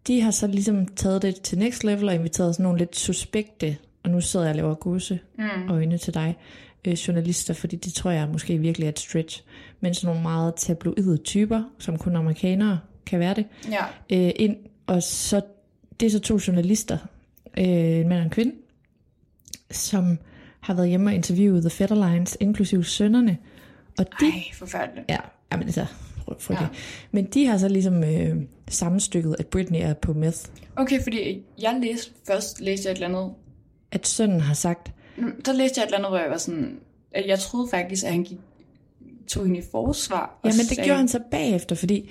De 0.08 0.22
har 0.22 0.32
så 0.32 0.48
ligesom 0.48 0.88
taget 0.88 1.22
det 1.22 1.42
til 1.42 1.58
next 1.58 1.84
level 1.84 2.08
og 2.10 2.16
inviteret 2.16 2.56
sådan 2.56 2.64
nogle 2.64 2.78
lidt 2.78 2.96
suspekte, 2.96 3.78
og 4.04 4.10
nu 4.10 4.22
sidder 4.22 4.46
jeg 4.46 4.52
og 4.52 4.56
laver 4.56 4.76
guse 4.76 5.20
mm. 5.38 5.70
øjne 5.70 5.98
til 5.98 6.14
dig, 6.14 6.38
øh, 6.88 6.94
journalister, 6.94 7.54
fordi 7.54 7.76
det 7.76 7.94
tror 7.94 8.12
jeg 8.12 8.28
måske 8.32 8.58
virkelig 8.58 8.86
er 8.86 8.90
et 8.90 9.00
stretch, 9.00 9.44
men 9.82 9.94
sådan 9.94 10.08
nogle 10.08 10.22
meget 10.22 10.56
tabloide 10.56 11.18
typer, 11.18 11.64
som 11.80 11.98
kun 11.98 12.16
amerikanere 12.16 12.80
kan 13.06 13.20
være 13.20 13.34
det, 13.34 13.46
Ja. 13.72 13.84
øh, 14.28 14.32
ind, 14.36 14.58
og 14.88 15.04
så, 15.04 15.42
det 16.00 16.06
er 16.06 16.10
så 16.10 16.20
to 16.20 16.40
journalister, 16.48 16.98
øh, 17.58 17.66
en 17.66 18.08
mand 18.10 18.20
og 18.20 18.24
en 18.26 18.30
kvinde, 18.30 18.56
som 19.72 20.18
har 20.60 20.74
været 20.74 20.90
hjemme 20.90 21.10
og 21.10 21.14
interviewet 21.14 21.62
The 21.64 21.70
Federlines, 21.70 22.38
inklusive 22.40 22.84
sønnerne, 22.86 23.38
og 23.98 24.06
de, 24.20 24.26
Ej, 24.26 24.44
forfærdeligt. 24.54 25.06
ja, 25.10 25.18
jamen 25.52 25.66
altså, 25.66 25.86
for 26.40 26.54
ja. 26.54 26.68
Men 27.12 27.26
de 27.26 27.46
har 27.46 27.58
så 27.58 27.68
ligesom 27.68 28.04
øh, 28.04 28.36
sammenstykket, 28.68 29.36
at 29.40 29.48
Britney 29.48 29.80
er 29.82 29.94
på 29.94 30.14
meth. 30.14 30.38
Okay, 30.76 31.04
fordi 31.04 31.42
jeg 31.62 31.80
læste, 31.82 32.12
først 32.28 32.62
læste 32.62 32.86
jeg 32.88 32.92
et 32.92 32.96
eller 33.04 33.18
andet, 33.20 33.34
At 33.92 34.08
sønnen 34.08 34.42
har 34.42 34.54
sagt, 34.54 34.92
der 35.46 35.54
læste 35.54 35.80
jeg 35.80 35.84
et 35.84 35.88
eller 35.88 35.98
andet, 35.98 36.12
hvor 36.12 36.18
jeg 36.20 36.30
var 36.30 36.38
sådan, 36.38 36.80
at 37.12 37.28
jeg 37.28 37.40
troede 37.40 37.68
faktisk, 37.72 38.04
at 38.06 38.12
han 38.12 38.24
gik, 38.24 38.38
tog 39.28 39.46
hende 39.46 39.60
i 39.60 39.64
forsvar. 39.72 40.40
og 40.44 40.50
ja, 40.50 40.54
men 40.54 40.60
det 40.60 40.68
sagde- 40.68 40.84
gjorde 40.84 40.98
han 40.98 41.08
så 41.08 41.20
bagefter, 41.32 41.76
fordi 41.76 42.10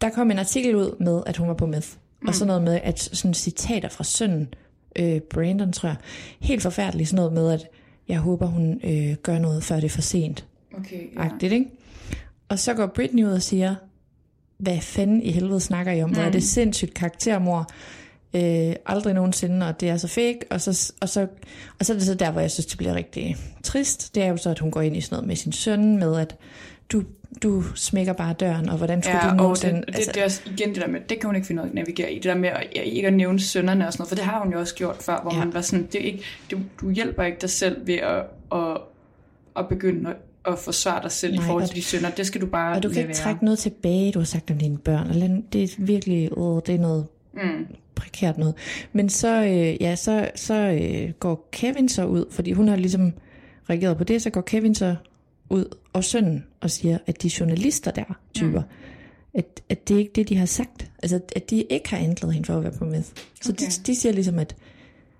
der 0.00 0.08
kom 0.10 0.30
en 0.30 0.38
artikel 0.38 0.76
ud 0.76 0.96
med, 1.04 1.22
at 1.26 1.36
hun 1.36 1.48
var 1.48 1.54
på 1.54 1.66
meth. 1.66 1.88
Mm. 2.22 2.28
Og 2.28 2.34
sådan 2.34 2.46
noget 2.46 2.62
med, 2.62 2.80
at 2.82 3.00
sådan 3.00 3.34
citater 3.34 3.88
fra 3.88 4.04
sønnen, 4.04 4.54
øh, 4.98 5.20
Brandon 5.20 5.72
tror 5.72 5.88
jeg, 5.88 5.96
helt 6.40 6.62
forfærdeligt, 6.62 7.08
sådan 7.08 7.16
noget 7.16 7.32
med, 7.32 7.52
at 7.52 7.66
jeg 8.08 8.18
håber, 8.18 8.46
hun 8.46 8.80
øh, 8.84 9.14
gør 9.22 9.38
noget, 9.38 9.64
før 9.64 9.76
det 9.76 9.84
er 9.84 9.88
for 9.88 10.00
sent. 10.00 10.46
Okay, 10.78 11.14
ja. 11.16 11.20
agtigt, 11.20 11.52
ikke? 11.52 11.66
Og 12.48 12.58
så 12.58 12.74
går 12.74 12.86
Britney 12.86 13.24
ud 13.24 13.30
og 13.32 13.42
siger, 13.42 13.74
hvad 14.58 14.80
fanden 14.80 15.22
i 15.22 15.30
helvede 15.30 15.60
snakker 15.60 15.92
I 15.92 16.02
om? 16.02 16.10
Hvor 16.10 16.22
er 16.22 16.30
det 16.30 16.42
sindssygt 16.42 16.94
karaktermor? 16.94 17.66
Øh, 18.34 18.74
aldrig 18.86 19.14
nogensinde, 19.14 19.66
og 19.68 19.80
det 19.80 19.88
er 19.88 19.96
så 19.96 20.08
fake. 20.08 20.38
Og 20.50 20.60
så, 20.60 20.92
og, 21.00 21.08
så, 21.08 21.26
og 21.80 21.86
så 21.86 21.92
er 21.92 21.96
det 21.96 22.06
så 22.06 22.14
der, 22.14 22.30
hvor 22.30 22.40
jeg 22.40 22.50
synes, 22.50 22.66
det 22.66 22.78
bliver 22.78 22.94
rigtig 22.94 23.36
trist. 23.62 24.14
Det 24.14 24.22
er 24.22 24.26
jo 24.28 24.36
så, 24.36 24.50
at 24.50 24.58
hun 24.58 24.70
går 24.70 24.80
ind 24.80 24.96
i 24.96 25.00
sådan 25.00 25.16
noget 25.16 25.26
med 25.28 25.36
sin 25.36 25.52
søn, 25.52 25.96
med 25.98 26.16
at 26.16 26.36
du, 26.92 27.02
du 27.42 27.62
smækker 27.74 28.12
bare 28.12 28.32
døren, 28.32 28.68
og 28.68 28.76
hvordan 28.76 29.02
skulle 29.02 29.16
Ja, 29.18 29.24
du 29.24 29.30
og 29.30 29.36
nogensinde... 29.36 29.82
det, 29.86 29.96
det, 29.96 30.06
det 30.14 30.16
er 30.20 30.24
også 30.24 30.40
igen 30.46 30.68
det 30.74 30.82
der 30.82 30.88
med, 30.88 31.00
det 31.08 31.20
kan 31.20 31.26
hun 31.28 31.34
ikke 31.36 31.46
finde 31.46 31.62
ud 31.62 31.66
af 31.66 31.70
at 31.70 31.74
navigere 31.74 32.12
i. 32.12 32.14
Det 32.14 32.24
der 32.24 32.34
med 32.34 32.48
at, 32.48 32.66
ikke 32.84 33.06
at 33.08 33.14
nævne 33.14 33.40
sønderne 33.40 33.86
og 33.86 33.92
sådan 33.92 34.00
noget, 34.02 34.08
for 34.08 34.14
det 34.16 34.24
har 34.24 34.42
hun 34.44 34.52
jo 34.52 34.58
også 34.58 34.74
gjort 34.74 34.96
før, 35.00 35.20
hvor 35.22 35.34
Ja. 35.34 35.38
man 35.44 35.54
var 35.54 35.60
sådan, 35.60 35.86
det 35.92 35.94
er 36.00 36.04
ikke, 36.04 36.22
du, 36.50 36.58
du 36.80 36.90
hjælper 36.90 37.22
ikke 37.22 37.38
dig 37.40 37.50
selv 37.50 37.86
ved 37.86 37.94
at, 37.94 38.22
at, 38.52 38.76
at 39.56 39.68
begynde 39.68 40.10
at, 40.10 40.16
at 40.52 40.58
forsvare 40.58 41.02
dig 41.02 41.12
selv 41.12 41.34
Nej, 41.34 41.44
i 41.44 41.46
forhold 41.46 41.66
til 41.66 41.76
de 41.76 41.82
sønner. 41.82 42.10
Det 42.10 42.26
skal 42.26 42.40
du 42.40 42.46
bare 42.46 42.76
og 42.76 42.82
du 42.82 42.88
kan 42.88 42.96
ikke 42.98 43.08
være. 43.08 43.16
trække 43.16 43.44
noget 43.44 43.58
tilbage, 43.58 44.12
du 44.12 44.18
har 44.18 44.26
sagt 44.26 44.50
om 44.50 44.58
dine 44.58 44.78
børn. 44.78 45.06
Eller 45.10 45.40
det 45.52 45.62
er 45.62 45.68
virkelig, 45.78 46.24
øh, 46.38 46.62
det 46.66 46.68
er 46.74 46.78
noget 46.78 47.06
Mm. 47.34 47.66
Prekært 47.98 48.38
noget. 48.38 48.54
Men 48.92 49.08
så, 49.08 49.42
øh, 49.44 49.82
ja, 49.82 49.96
så, 49.96 50.30
så 50.34 50.54
øh, 50.54 51.10
går 51.20 51.48
Kevin 51.52 51.88
så 51.88 52.04
ud, 52.06 52.24
fordi 52.30 52.52
hun 52.52 52.68
har 52.68 52.76
ligesom 52.76 53.12
reageret 53.70 53.96
på 53.96 54.04
det, 54.04 54.22
så 54.22 54.30
går 54.30 54.40
Kevin 54.40 54.74
så 54.74 54.96
ud 55.50 55.76
og 55.92 56.04
sønnen 56.04 56.44
og 56.60 56.70
siger, 56.70 56.98
at 57.06 57.22
de 57.22 57.30
journalister 57.40 57.90
der, 57.90 58.18
typer, 58.34 58.60
mm. 58.60 58.68
at, 59.34 59.62
at 59.68 59.88
det 59.88 59.94
er 59.94 59.98
ikke 59.98 60.12
det, 60.14 60.28
de 60.28 60.36
har 60.36 60.46
sagt. 60.46 60.90
Altså, 61.02 61.20
at 61.36 61.50
de 61.50 61.62
ikke 61.62 61.90
har 61.90 61.98
anklaget 61.98 62.34
hende 62.34 62.46
for 62.46 62.56
at 62.56 62.62
være 62.62 62.72
på 62.72 62.84
meth. 62.84 63.08
Så 63.42 63.52
Okay. 63.52 63.66
de, 63.66 63.70
de 63.86 63.96
siger 63.96 64.12
ligesom, 64.12 64.38
at 64.38 64.56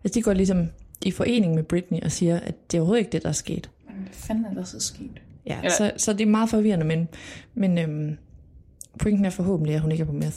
altså, 0.05 0.19
de 0.19 0.23
går 0.23 0.33
ligesom 0.33 0.67
i 1.05 1.11
forening 1.11 1.55
med 1.55 1.63
Britney 1.63 2.01
og 2.01 2.13
siger, 2.13 2.41
at 2.41 2.55
det 2.71 2.77
er 2.77 2.81
overhovedet 2.81 3.01
ikke 3.01 3.13
det, 3.13 3.23
der 3.23 3.29
er 3.29 3.33
sket. 3.33 3.71
Men 3.87 3.97
hvad 3.97 4.13
fanden 4.13 4.45
er 4.45 4.55
der 4.55 4.65
så 4.65 4.81
sket? 4.81 5.23
Ja, 5.47 5.59
Eller- 5.59 5.71
så, 5.71 5.93
så 5.97 6.13
det 6.13 6.21
er 6.21 6.27
meget 6.27 6.51
forvirrende, 6.51 6.87
men, 6.87 7.09
men 7.55 7.79
øhm, 7.79 8.17
pointen 8.99 9.25
er 9.25 9.31
forhåbentlig, 9.31 9.75
at 9.75 9.81
hun 9.81 9.93
ikke 9.93 10.03
er 10.03 10.07
på 10.07 10.13
meth. 10.13 10.37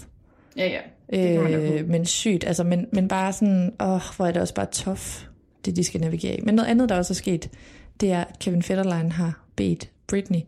Ja, 0.57 0.67
ja. 0.67 0.79
Øh, 1.11 1.89
men 1.89 2.05
sygt, 2.05 2.43
altså, 2.43 2.63
men, 2.63 2.87
men 2.93 3.07
bare 3.07 3.33
sådan, 3.33 3.73
åh, 3.79 4.01
hvor 4.15 4.25
er 4.25 4.31
det 4.31 4.41
også 4.41 4.53
bare 4.53 4.67
tough, 4.71 5.25
det 5.65 5.75
de 5.75 5.83
skal 5.83 6.01
navigere 6.01 6.35
i. 6.35 6.41
Men 6.41 6.55
noget 6.55 6.69
andet, 6.69 6.89
der 6.89 6.95
også 6.95 7.13
er 7.13 7.15
sket, 7.15 7.49
det 8.01 8.11
er, 8.11 8.23
at 8.23 8.39
Kevin 8.39 8.63
Federline 8.63 9.11
har 9.11 9.45
bedt 9.55 9.89
Britney 10.07 10.39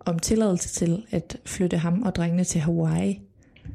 om 0.00 0.18
tilladelse 0.18 0.68
til 0.68 1.04
at 1.10 1.36
flytte 1.44 1.76
ham 1.76 2.02
og 2.02 2.14
drengene 2.14 2.44
til 2.44 2.60
Hawaii. 2.60 3.20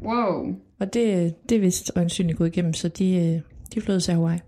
Wow. 0.01 0.55
Og 0.79 0.93
det, 0.93 1.35
det 1.49 1.55
er 1.55 1.59
vist 1.59 1.91
øjensynligt 1.95 2.37
gået 2.37 2.47
igennem, 2.47 2.73
så 2.73 2.87
de, 2.87 3.15
øh, 3.15 3.41
de 3.73 3.81
flyttede 3.81 3.99
til 3.99 4.13
Hawaii. 4.13 4.39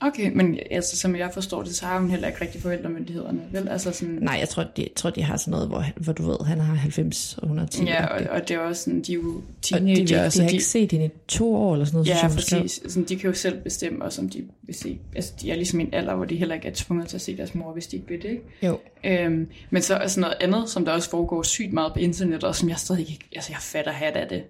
Okay, 0.00 0.32
men 0.34 0.58
altså, 0.70 0.96
som 0.96 1.16
jeg 1.16 1.30
forstår 1.34 1.62
det, 1.62 1.74
så 1.74 1.86
har 1.86 2.00
hun 2.00 2.10
heller 2.10 2.28
ikke 2.28 2.40
rigtig 2.40 2.62
forældremyndighederne, 2.62 3.40
vel? 3.52 3.68
Altså 3.68 3.92
sådan, 3.92 4.18
Nej, 4.20 4.36
jeg 4.40 4.48
tror, 4.48 4.62
de, 4.62 4.82
jeg 4.82 4.90
tror, 4.96 5.10
de 5.10 5.22
har 5.22 5.36
sådan 5.36 5.50
noget, 5.50 5.68
hvor, 5.68 5.84
hvor 5.96 6.12
du 6.12 6.26
ved, 6.26 6.36
han 6.46 6.60
har 6.60 6.74
90 6.74 7.38
og 7.38 7.44
110. 7.44 7.84
ja, 7.84 8.06
og, 8.06 8.26
og 8.30 8.48
det 8.48 8.54
er 8.54 8.58
også 8.58 8.82
sådan, 8.82 9.02
de 9.02 9.12
er 9.12 9.16
jo 9.16 9.34
og 9.34 9.42
de, 9.64 9.68
teenager, 9.68 10.18
de, 10.18 10.24
de 10.24 10.30
så 10.30 10.42
har 10.42 10.48
de, 10.48 10.54
ikke 10.54 10.64
set 10.64 10.92
hende 10.92 11.06
i 11.06 11.10
to 11.28 11.54
år 11.54 11.72
eller 11.72 11.86
sådan 11.86 11.96
noget. 11.96 12.08
Ja, 12.08 12.16
skrev. 12.16 12.30
præcis. 12.30 12.82
Sådan, 12.88 13.04
de 13.04 13.16
kan 13.16 13.30
jo 13.30 13.36
selv 13.36 13.60
bestemme, 13.60 14.04
og 14.04 14.12
som 14.12 14.28
de 14.28 14.44
vil 14.62 14.74
se. 14.74 14.98
Altså, 15.14 15.32
de 15.40 15.50
er 15.50 15.54
ligesom 15.56 15.80
en 15.80 15.88
alder, 15.92 16.14
hvor 16.14 16.24
de 16.24 16.36
heller 16.36 16.54
ikke 16.54 16.68
er 16.68 16.74
tvunget 16.74 17.08
til 17.08 17.16
at 17.16 17.20
se 17.20 17.36
deres 17.36 17.54
mor, 17.54 17.72
hvis 17.72 17.86
de 17.86 17.96
ikke 17.96 18.08
vil 18.08 18.22
det, 18.22 18.28
ikke? 18.28 18.42
Jo. 18.62 18.78
Øhm, 19.04 19.48
men 19.70 19.82
så 19.82 19.94
er 19.94 20.06
sådan 20.06 20.20
noget 20.20 20.36
andet, 20.40 20.70
som 20.70 20.84
der 20.84 20.92
også 20.92 21.10
foregår 21.10 21.42
sygt 21.42 21.72
meget 21.72 21.92
på 21.92 21.98
internettet, 21.98 22.44
og 22.44 22.56
som 22.56 22.68
jeg 22.68 22.76
stadig 22.78 23.10
ikke, 23.10 23.24
altså 23.36 23.52
jeg 23.52 23.60
fatter 23.60 23.92
hat 23.92 24.16
af 24.16 24.28
det. 24.28 24.42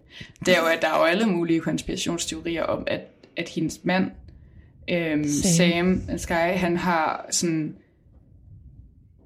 Det 0.47 0.55
er 0.55 0.61
jo, 0.61 0.67
at 0.67 0.83
der 0.83 0.89
er 0.89 0.99
jo 0.99 1.05
alle 1.05 1.27
mulige 1.27 1.61
konspirationsteorier 1.61 2.63
om, 2.63 2.85
at, 2.87 3.01
at 3.37 3.49
hendes 3.49 3.81
mand, 3.83 4.11
øhm, 4.91 5.25
Sam. 5.29 6.03
Sam 6.07 6.19
Sky, 6.19 6.33
han 6.57 6.77
har 6.77 7.27
sådan 7.31 7.75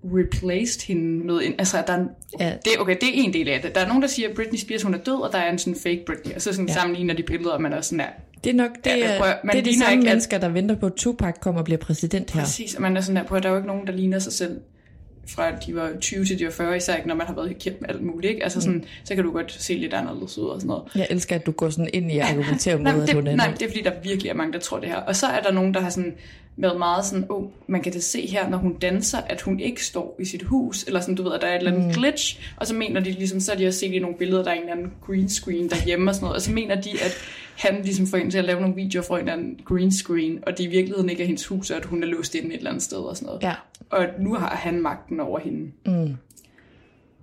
replaced 0.05 0.87
hende 0.87 1.27
med 1.27 1.41
en, 1.45 1.55
altså 1.59 1.83
der 1.87 1.93
er 1.93 2.05
Ja. 2.41 2.53
det, 2.65 2.73
okay, 2.79 2.97
det 3.01 3.09
er 3.09 3.13
en 3.15 3.33
del 3.33 3.49
af 3.49 3.61
det. 3.63 3.75
Der 3.75 3.81
er 3.81 3.87
nogen, 3.89 4.03
der 4.03 4.09
siger, 4.09 4.29
at 4.29 4.35
Britney 4.35 4.59
Spears 4.59 4.83
hun 4.83 4.95
er 4.95 4.99
død, 4.99 5.15
og 5.23 5.33
der 5.33 5.39
er 5.39 5.53
en 5.53 5.59
sådan 5.59 5.77
fake 5.83 6.03
Britney, 6.07 6.35
og 6.35 6.43
så 6.43 6.53
sådan 6.53 6.69
ja. 6.69 6.75
Sammenligner 6.75 7.15
de 7.15 7.23
billeder, 7.23 7.51
og 7.51 7.63
man 7.63 7.73
er 7.73 7.81
sådan 7.81 7.99
der, 7.99 8.07
Det 8.45 8.51
er 8.51 8.55
nok 8.55 8.71
det, 8.85 8.91
Ja, 8.91 8.97
ja, 8.97 9.19
prøv 9.19 9.29
at- 9.29 9.37
man 9.45 9.57
det 9.57 9.61
er 9.61 9.65
de 9.73 9.79
samme 9.79 9.93
ikke, 9.93 10.05
mennesker, 10.05 10.39
der 10.39 10.49
venter 10.49 10.75
på, 10.77 10.87
at 10.87 10.93
Tupac 10.93 11.35
kommer 11.41 11.59
og 11.61 11.65
bliver 11.65 11.79
præsident 11.79 12.31
her. 12.31 12.41
Præcis, 12.41 12.75
og 12.75 12.83
man 12.83 12.97
er 12.97 13.01
sådan 13.01 13.17
der 13.17 13.29
på, 13.29 13.35
at 13.35 13.43
der 13.43 13.49
er 13.49 13.53
jo 13.53 13.59
ikke 13.59 13.67
nogen, 13.69 13.87
der 13.87 13.93
ligner 13.93 14.19
sig 14.19 14.33
selv 14.33 14.61
fra 15.35 15.51
de 15.67 15.75
var 15.75 15.91
20 16.01 16.25
til 16.25 16.39
de 16.39 16.45
var 16.45 16.51
40, 16.51 16.77
især 16.77 16.97
ikke 16.97 17.09
når 17.09 17.15
man 17.15 17.27
har 17.27 17.35
været 17.35 17.59
kendt 17.59 17.81
med 17.81 17.89
alt 17.89 18.03
muligt. 18.03 18.31
Ikke? 18.31 18.43
Altså 18.43 18.61
sådan, 18.61 18.79
mm. 18.79 18.85
så 19.05 19.15
kan 19.15 19.25
du 19.25 19.33
godt 19.33 19.53
se 19.53 19.75
lidt 19.75 19.95
anderledes 19.95 20.39
ud 20.39 20.49
og 20.49 20.61
sådan 20.61 20.69
noget. 20.69 20.83
Jeg 20.95 21.07
elsker, 21.11 21.37
at 21.37 21.47
du 21.47 21.53
går 21.53 21.71
sådan 21.71 21.91
ind 21.93 22.13
i 22.13 22.19
at 22.19 22.27
argumentere 22.27 22.79
Nej, 22.83 22.93
mod, 22.93 23.03
at 23.03 23.09
det, 23.09 23.15
hun 23.15 23.27
er 23.27 23.37
nej, 23.37 23.55
det 23.59 23.63
er 23.63 23.69
fordi, 23.69 23.83
der 23.83 23.93
virkelig 24.03 24.31
er 24.31 24.35
mange, 24.35 24.53
der 24.53 24.59
tror 24.59 24.79
det 24.81 24.89
her. 24.89 24.97
Og 24.97 25.17
så 25.17 25.27
er 25.27 25.41
der 25.41 25.53
nogen, 25.53 25.75
der 25.75 25.81
har 25.81 25.91
sådan 25.91 26.15
været 26.57 26.79
meget 26.79 27.05
sådan, 27.05 27.27
åh, 27.31 27.43
oh, 27.43 27.51
man 27.67 27.83
kan 27.83 27.93
da 27.93 27.99
se 27.99 28.27
her, 28.27 28.49
når 28.49 28.59
hun 28.59 28.75
danser, 28.79 29.19
at 29.19 29.41
hun 29.41 29.61
ikke 29.61 29.85
står 29.85 30.17
i 30.21 30.25
sit 30.25 30.43
hus, 30.43 30.85
eller 30.85 31.01
sådan, 31.01 31.15
du 31.15 31.23
ved, 31.23 31.33
at 31.33 31.41
der 31.41 31.47
er 31.47 31.55
et 31.55 31.59
eller 31.59 31.73
andet 31.73 31.87
mm. 31.87 31.93
glitch, 31.93 32.41
og 32.57 32.67
så 32.67 32.75
mener 32.75 33.01
de 33.01 33.11
ligesom, 33.11 33.41
så 33.41 33.53
har 33.53 33.59
de 33.59 33.67
også 33.67 33.79
set 33.79 33.93
i 33.93 33.99
nogle 33.99 34.17
billeder, 34.17 34.43
der 34.43 34.51
er 34.51 34.55
en 34.55 34.61
eller 34.61 34.73
anden 34.73 34.93
green 35.07 35.29
screen 35.29 35.71
derhjemme 35.71 36.11
og 36.11 36.15
sådan 36.15 36.25
noget, 36.25 36.37
og 36.37 36.43
så 36.43 36.53
mener 36.53 36.81
de, 36.81 36.91
at 36.91 37.19
han 37.57 37.81
ligesom 37.85 38.07
får 38.07 38.17
hende 38.17 38.31
til 38.31 38.39
at 38.39 38.45
lave 38.45 38.61
nogle 38.61 38.77
videoer 38.77 39.05
for 39.05 39.17
en 39.17 39.21
eller 39.21 39.33
anden 39.33 39.61
green 39.65 39.93
screen, 39.93 40.39
og 40.47 40.59
det 40.59 40.65
i 40.65 40.67
virkeligheden 40.67 41.11
ikke 41.11 41.23
er 41.23 41.27
hendes 41.27 41.47
hus, 41.47 41.71
og 41.71 41.77
at 41.77 41.85
hun 41.85 42.03
er 42.03 42.07
låst 42.07 42.35
inde 42.35 42.49
et 42.49 42.57
eller 42.57 42.71
andet 42.71 42.83
sted 42.83 42.99
og 42.99 43.17
sådan 43.17 43.27
noget. 43.27 43.43
Ja. 43.43 43.55
Og 43.91 44.07
nu 44.19 44.35
har 44.35 44.49
han 44.49 44.81
magten 44.81 45.21
over 45.21 45.39
hende. 45.39 45.73
Mm. 45.87 46.17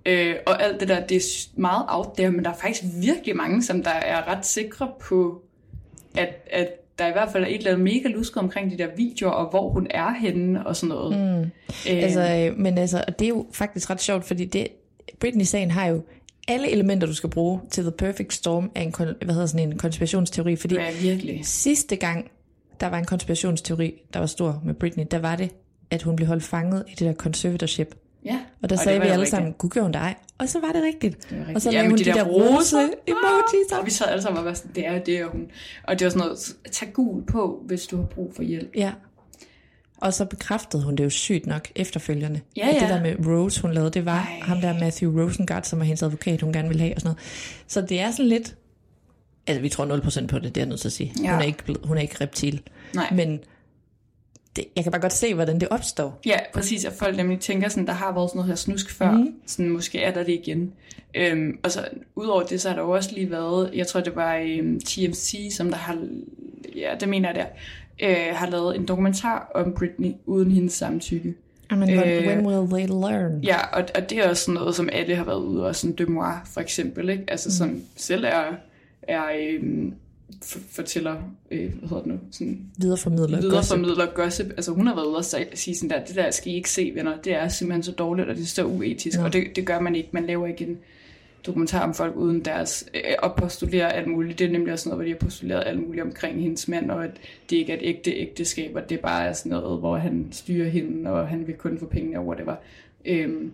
Øh, 0.06 0.34
og 0.46 0.62
alt 0.62 0.80
det 0.80 0.88
der, 0.88 1.06
det 1.06 1.16
er 1.16 1.48
meget 1.56 1.84
out 1.88 2.08
there, 2.16 2.30
men 2.30 2.44
der 2.44 2.50
er 2.50 2.54
faktisk 2.54 2.82
virkelig 3.02 3.36
mange, 3.36 3.62
som 3.62 3.82
der 3.82 3.90
er 3.90 4.28
ret 4.28 4.46
sikre 4.46 4.90
på, 5.00 5.42
at, 6.16 6.28
at 6.50 6.68
der 6.98 7.06
i 7.06 7.12
hvert 7.12 7.28
fald 7.32 7.44
er 7.44 7.48
et 7.48 7.56
eller 7.56 7.70
andet 7.70 7.84
mega 7.84 8.08
luske 8.08 8.40
omkring 8.40 8.70
de 8.70 8.78
der 8.78 8.88
videoer, 8.96 9.32
og 9.32 9.50
hvor 9.50 9.70
hun 9.70 9.86
er 9.90 10.14
henne 10.14 10.66
og 10.66 10.76
sådan 10.76 10.94
noget. 10.94 11.18
Mm. 11.18 11.42
Øh. 11.92 12.02
Altså, 12.02 12.20
øh, 12.20 12.58
men 12.58 12.78
altså, 12.78 13.04
og 13.08 13.18
det 13.18 13.24
er 13.24 13.28
jo 13.28 13.46
faktisk 13.52 13.90
ret 13.90 14.00
sjovt, 14.00 14.24
fordi 14.24 14.44
det, 14.44 14.68
Britney-sagen 15.20 15.70
har 15.70 15.86
jo 15.86 16.02
alle 16.48 16.70
elementer, 16.70 17.06
du 17.06 17.14
skal 17.14 17.30
bruge 17.30 17.60
til 17.70 17.84
The 17.84 17.92
Perfect 17.92 18.32
Storm 18.32 18.70
af 18.74 18.82
en, 18.82 18.94
hvad 18.98 19.34
hedder 19.34 19.46
sådan 19.46 19.68
en 19.68 19.78
konspirationsteori. 19.78 20.56
Fordi 20.56 20.74
ja, 20.74 20.90
virkelig. 21.02 21.40
sidste 21.42 21.96
gang, 21.96 22.30
der 22.80 22.86
var 22.86 22.98
en 22.98 23.04
konspirationsteori, 23.04 23.94
der 24.12 24.18
var 24.18 24.26
stor 24.26 24.62
med 24.64 24.74
Britney, 24.74 25.04
der 25.10 25.18
var 25.18 25.36
det, 25.36 25.50
at 25.90 26.02
hun 26.02 26.16
blev 26.16 26.28
holdt 26.28 26.44
fanget 26.44 26.84
i 26.88 26.90
det 26.90 27.00
der 27.00 27.14
conservatorship. 27.14 27.94
Ja. 28.24 28.40
Og 28.62 28.70
der 28.70 28.76
og 28.76 28.82
sagde 28.82 29.00
vi 29.00 29.06
alle 29.06 29.14
rigtigt. 29.16 29.30
sammen, 29.30 29.52
gud 29.52 29.70
gjorde 29.70 29.84
hun 29.84 29.92
dig? 29.92 30.16
Og 30.38 30.48
så 30.48 30.60
var 30.60 30.72
det 30.72 30.82
rigtigt. 30.82 31.30
Det 31.30 31.38
var 31.38 31.38
rigtigt. 31.38 31.56
Og 31.56 31.62
så 31.62 31.70
Ja, 31.70 31.74
lavede 31.76 31.88
med 31.88 31.90
hun 31.90 31.98
de 31.98 32.04
de, 32.04 32.14
der 32.18 32.24
rose 32.24 32.76
emojis. 33.06 33.72
Og 33.80 33.86
vi 33.86 33.90
sad 33.90 34.06
alle 34.06 34.22
sammen 34.22 34.38
og 34.38 34.44
var 34.44 34.54
sådan, 34.54 34.70
det 34.74 34.86
er 34.86 34.98
det, 34.98 35.24
og 35.24 35.30
hun. 35.30 35.46
Og 35.84 35.98
det 35.98 36.04
var 36.04 36.10
sådan 36.10 36.18
noget, 36.26 36.38
tag 36.72 36.92
gul 36.92 37.26
på, 37.26 37.62
hvis 37.66 37.86
du 37.86 37.96
har 37.96 38.04
brug 38.04 38.32
for 38.36 38.42
hjælp. 38.42 38.70
Ja. 38.76 38.92
Og 40.00 40.14
så 40.14 40.24
bekræftede 40.24 40.84
hun 40.84 40.96
det 40.96 41.04
jo 41.04 41.10
sygt 41.10 41.46
nok 41.46 41.68
efterfølgende. 41.76 42.40
Ja, 42.56 42.68
At 42.68 42.74
det 42.74 42.82
ja. 42.82 42.88
der 42.88 43.02
med 43.02 43.26
Rose, 43.26 43.62
hun 43.62 43.72
lavede, 43.72 43.90
det 43.90 44.04
var 44.04 44.18
Ej. 44.18 44.40
Ham 44.42 44.60
der 44.60 44.78
Matthew 44.80 45.22
Rosengart, 45.22 45.66
som 45.66 45.80
er 45.80 45.84
hendes 45.84 46.02
advokat, 46.02 46.40
hun 46.42 46.52
gerne 46.52 46.68
ville 46.68 46.80
have 46.82 46.94
og 46.94 47.00
sådan 47.00 47.08
noget. 47.08 47.62
Så 47.66 47.80
det 47.80 48.00
er 48.00 48.10
sådan 48.10 48.26
lidt... 48.26 48.56
Altså, 49.46 49.60
vi 49.62 49.68
tror 49.68 49.86
0% 50.22 50.26
på 50.26 50.38
det, 50.38 50.54
det 50.54 50.56
er 50.56 50.60
jeg 50.60 50.68
nødt 50.68 50.80
til 50.80 50.88
at 50.88 50.92
sige. 50.92 51.12
Ja. 51.22 51.30
Hun, 51.32 51.40
er 51.40 51.44
ikke, 51.44 51.74
hun 51.84 51.96
er 51.96 52.00
ikke 52.00 52.16
reptil. 52.20 52.60
Nej. 52.94 53.08
Men 53.12 53.40
det, 54.58 54.66
jeg 54.76 54.84
kan 54.84 54.92
bare 54.92 55.00
godt 55.00 55.12
se, 55.12 55.34
hvordan 55.34 55.60
det 55.60 55.68
opstår. 55.68 56.20
Ja, 56.26 56.38
præcis, 56.54 56.84
at 56.84 56.92
folk 56.92 57.16
nemlig 57.16 57.40
tænker 57.40 57.68
sådan, 57.68 57.86
der 57.86 57.92
har 57.92 58.12
været 58.12 58.30
sådan 58.30 58.38
noget 58.38 58.48
her 58.48 58.56
snusk 58.56 58.90
før, 58.90 59.10
mm. 59.10 59.34
sådan 59.46 59.70
måske 59.70 60.02
er 60.02 60.12
der 60.12 60.22
det 60.22 60.32
igen. 60.32 60.72
Øhm, 61.14 61.58
og 61.62 61.70
så 61.70 61.88
udover 62.16 62.42
det, 62.42 62.60
så 62.60 62.68
har 62.68 62.76
der 62.76 62.82
jo 62.82 62.90
også 62.90 63.10
lige 63.14 63.30
været, 63.30 63.70
jeg 63.74 63.86
tror 63.86 64.00
det 64.00 64.16
var 64.16 64.36
øhm, 64.36 64.80
TMC, 64.80 65.52
som 65.56 65.68
der 65.68 65.76
har, 65.76 65.98
ja 66.76 66.94
det 67.00 67.08
mener 67.08 67.28
jeg 67.28 67.34
der, 67.34 67.46
øh, 68.08 68.36
har 68.36 68.50
lavet 68.50 68.76
en 68.76 68.88
dokumentar 68.88 69.50
om 69.54 69.74
Britney 69.74 70.12
uden 70.26 70.50
hendes 70.50 70.72
samtykke. 70.72 71.34
Mean, 71.70 71.90
øh, 71.90 72.26
when 72.26 72.46
will 72.46 72.70
they 72.70 72.86
learn? 72.86 73.40
Ja, 73.44 73.66
og, 73.72 73.84
og 73.94 74.10
det 74.10 74.18
er 74.18 74.28
også 74.28 74.44
sådan 74.44 74.54
noget, 74.54 74.74
som 74.74 74.88
alle 74.92 75.16
har 75.16 75.24
været 75.24 75.40
ude 75.40 75.66
og 75.66 75.76
sådan 75.76 75.96
Demois 75.96 76.36
for 76.44 76.60
eksempel, 76.60 77.08
ikke? 77.08 77.24
Altså 77.28 77.56
som 77.56 77.82
selv 77.96 78.24
er, 78.24 78.44
er 79.02 79.22
øhm, 79.38 79.94
fortæller, 80.70 81.16
øh, 81.50 81.72
hvad 81.78 81.88
hedder 81.88 82.02
det 82.02 82.12
nu, 82.12 82.18
sådan 82.30 82.60
Videreformidler. 82.76 83.40
videreformidler 83.40 84.06
gossip. 84.06 84.46
Altså 84.46 84.72
hun 84.72 84.86
har 84.86 84.94
været 84.94 85.06
ude 85.06 85.16
og 85.16 85.24
sige 85.54 85.76
sådan 85.76 85.90
der, 85.90 86.04
det 86.04 86.16
der 86.16 86.30
skal 86.30 86.52
I 86.52 86.54
ikke 86.54 86.70
se, 86.70 86.92
venner. 86.94 87.16
Det 87.16 87.34
er 87.34 87.48
simpelthen 87.48 87.82
så 87.82 87.92
dårligt, 87.92 88.28
og 88.28 88.36
det 88.36 88.42
er 88.42 88.46
så 88.46 88.64
uetisk. 88.64 89.18
Ja. 89.18 89.24
Og 89.24 89.32
det, 89.32 89.44
det 89.56 89.66
gør 89.66 89.80
man 89.80 89.94
ikke. 89.94 90.08
Man 90.12 90.26
laver 90.26 90.46
ikke 90.46 90.64
en 90.64 90.78
dokumentar 91.46 91.82
om 91.82 91.94
folk 91.94 92.16
uden 92.16 92.44
deres, 92.44 92.84
øh, 92.94 93.00
og 93.18 93.34
postulerer 93.36 93.88
alt 93.88 94.06
muligt. 94.06 94.38
Det 94.38 94.46
er 94.46 94.50
nemlig 94.50 94.72
også 94.72 94.88
noget, 94.88 94.98
hvor 94.98 95.04
de 95.04 95.10
har 95.10 95.18
postuleret 95.18 95.62
alt 95.66 95.80
muligt 95.86 96.04
omkring 96.04 96.42
hendes 96.42 96.68
mand, 96.68 96.90
og 96.90 97.04
at 97.04 97.10
det 97.50 97.56
ikke 97.56 97.72
er 97.72 97.76
et 97.76 97.82
ægte 97.82 98.10
ægteskab, 98.10 98.76
og 98.76 98.90
det 98.90 99.00
bare 99.00 99.26
er 99.26 99.32
sådan 99.32 99.50
noget, 99.50 99.78
hvor 99.78 99.96
han 99.96 100.28
styrer 100.32 100.68
hende, 100.68 101.10
og 101.10 101.28
han 101.28 101.46
vil 101.46 101.54
kun 101.54 101.78
få 101.78 101.86
pengene 101.86 102.18
over 102.18 102.34
det 102.34 102.46
var. 102.46 102.62
Øhm, 103.04 103.52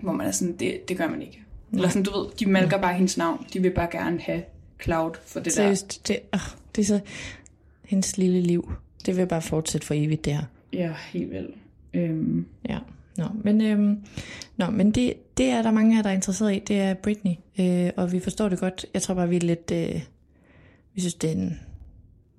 hvor 0.00 0.12
man 0.12 0.26
er 0.26 0.30
sådan, 0.30 0.56
det, 0.56 0.88
det 0.88 0.96
gør 0.96 1.08
man 1.08 1.22
ikke. 1.22 1.42
Eller 1.72 1.88
sådan, 1.88 2.02
du 2.02 2.18
ved, 2.18 2.26
de 2.40 2.46
malker 2.46 2.78
bare 2.78 2.94
hendes 2.94 3.18
navn. 3.18 3.46
De 3.52 3.62
vil 3.62 3.70
bare 3.70 3.88
gerne 3.92 4.20
have 4.20 4.42
cloud 4.82 5.12
for 5.26 5.40
det 5.40 5.44
der. 5.46 5.50
Seriøst, 5.50 6.08
det, 6.08 6.18
oh, 6.32 6.40
det 6.76 6.82
er 6.82 6.86
så 6.86 7.00
hendes 7.84 8.18
lille 8.18 8.40
liv. 8.40 8.72
Det 9.06 9.16
vil 9.16 9.26
bare 9.26 9.42
fortsætte 9.42 9.86
for 9.86 9.94
evigt, 9.94 10.24
det 10.24 10.32
her. 10.32 10.44
Ja, 10.72 10.92
helt 11.12 11.30
vel. 11.30 11.48
Øhm, 11.94 12.46
Ja, 12.68 12.78
nå, 13.16 13.24
men, 13.44 13.60
øhm, 13.60 13.98
nå, 14.56 14.66
men 14.70 14.90
det, 14.90 15.14
det 15.36 15.46
er 15.46 15.62
der 15.62 15.70
mange 15.70 15.92
af 15.92 15.96
jer, 15.96 16.02
der 16.02 16.10
er 16.10 16.14
interesseret 16.14 16.54
i. 16.54 16.58
Det 16.58 16.80
er 16.80 16.94
Britney, 16.94 17.32
øh, 17.60 17.90
og 17.96 18.12
vi 18.12 18.20
forstår 18.20 18.48
det 18.48 18.60
godt. 18.60 18.86
Jeg 18.94 19.02
tror 19.02 19.14
bare, 19.14 19.28
vi 19.28 19.36
er 19.36 19.40
lidt... 19.40 19.70
Øh, 19.74 20.02
vi 20.94 21.00
synes, 21.00 21.14
det 21.14 21.30
er 21.30 21.34
en 21.34 21.60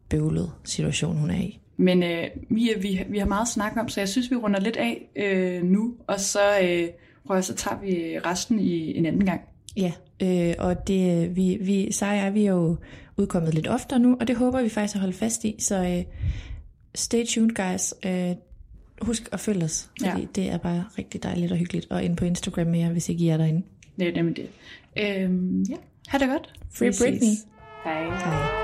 bøvlet 0.09 0.51
situation, 0.63 1.17
hun 1.17 1.29
er 1.29 1.39
i. 1.39 1.59
Men 1.77 2.03
øh, 2.03 2.27
Mia, 2.49 2.77
vi, 2.77 3.03
vi 3.09 3.17
har 3.17 3.25
meget 3.25 3.41
at 3.41 3.47
snakke 3.47 3.81
om, 3.81 3.89
så 3.89 4.01
jeg 4.01 4.09
synes, 4.09 4.31
vi 4.31 4.35
runder 4.35 4.59
lidt 4.59 4.77
af 4.77 5.09
øh, 5.15 5.63
nu, 5.63 5.95
og 6.07 6.19
så, 6.19 6.59
øh, 6.63 6.87
prøv, 7.27 7.41
så 7.41 7.55
tager 7.55 7.79
vi 7.79 8.19
resten 8.25 8.59
i 8.59 8.97
en 8.97 9.05
anden 9.05 9.25
gang. 9.25 9.41
Ja, 9.77 9.91
øh, 10.21 10.53
og 10.59 10.87
det, 10.87 11.35
vi, 11.35 11.57
vi, 11.61 11.91
Sara 11.91 12.11
og 12.11 12.17
jeg, 12.17 12.33
vi 12.33 12.45
er 12.45 12.51
jo 12.51 12.77
udkommet 13.17 13.53
lidt 13.53 13.67
oftere 13.67 13.99
nu, 13.99 14.17
og 14.19 14.27
det 14.27 14.35
håber 14.35 14.61
vi 14.61 14.69
faktisk 14.69 14.95
at 14.95 15.01
holde 15.01 15.15
fast 15.15 15.45
i. 15.45 15.55
Så 15.59 15.83
øh, 15.83 16.03
stay 16.95 17.25
tuned, 17.25 17.49
guys. 17.55 17.93
Øh, 18.05 18.35
husk 19.01 19.29
at 19.31 19.39
følge 19.39 19.63
os, 19.63 19.89
fordi 20.01 20.21
Ja. 20.21 20.27
det 20.35 20.49
er 20.49 20.57
bare 20.57 20.85
rigtig 20.97 21.23
dejligt 21.23 21.51
og 21.51 21.57
hyggeligt. 21.57 21.87
Og 21.89 22.03
ind 22.03 22.17
på 22.17 22.25
Instagram 22.25 22.67
med 22.67 22.79
jer, 22.79 22.91
hvis 22.91 23.09
ikke 23.09 23.23
I 23.25 23.27
er 23.29 23.37
derinde. 23.37 23.61
Det 23.99 24.07
er 24.07 24.13
nemlig 24.15 24.35
det. 24.35 24.49
Øhm, 25.23 25.61
ja, 25.63 25.75
ha' 26.07 26.17
det 26.17 26.27
godt. 26.27 26.53
Free 26.71 26.91
Britney. 26.99 27.29
Hej. 27.83 28.03
Hej. 28.03 28.62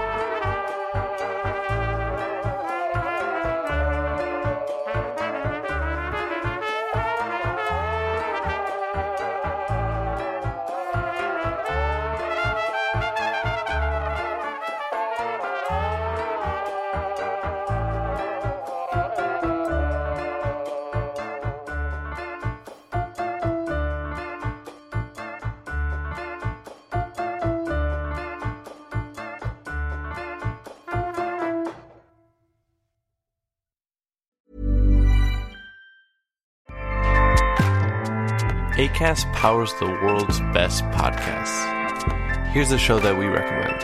ACAST 39.00 39.32
powers 39.32 39.74
the 39.76 39.86
world's 39.86 40.42
best 40.52 40.84
podcasts. 40.92 42.52
Here's 42.52 42.74
a 42.74 42.78
show 42.78 43.00
that 43.00 43.18
we 43.18 43.28
recommend. 43.28 43.80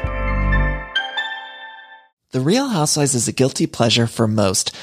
The 2.32 2.42
Real 2.42 2.68
Housewives 2.68 3.16
is 3.16 3.26
a 3.30 3.32
guilty 3.32 3.66
pleasure 3.66 4.08
for 4.08 4.28
most, 4.28 4.75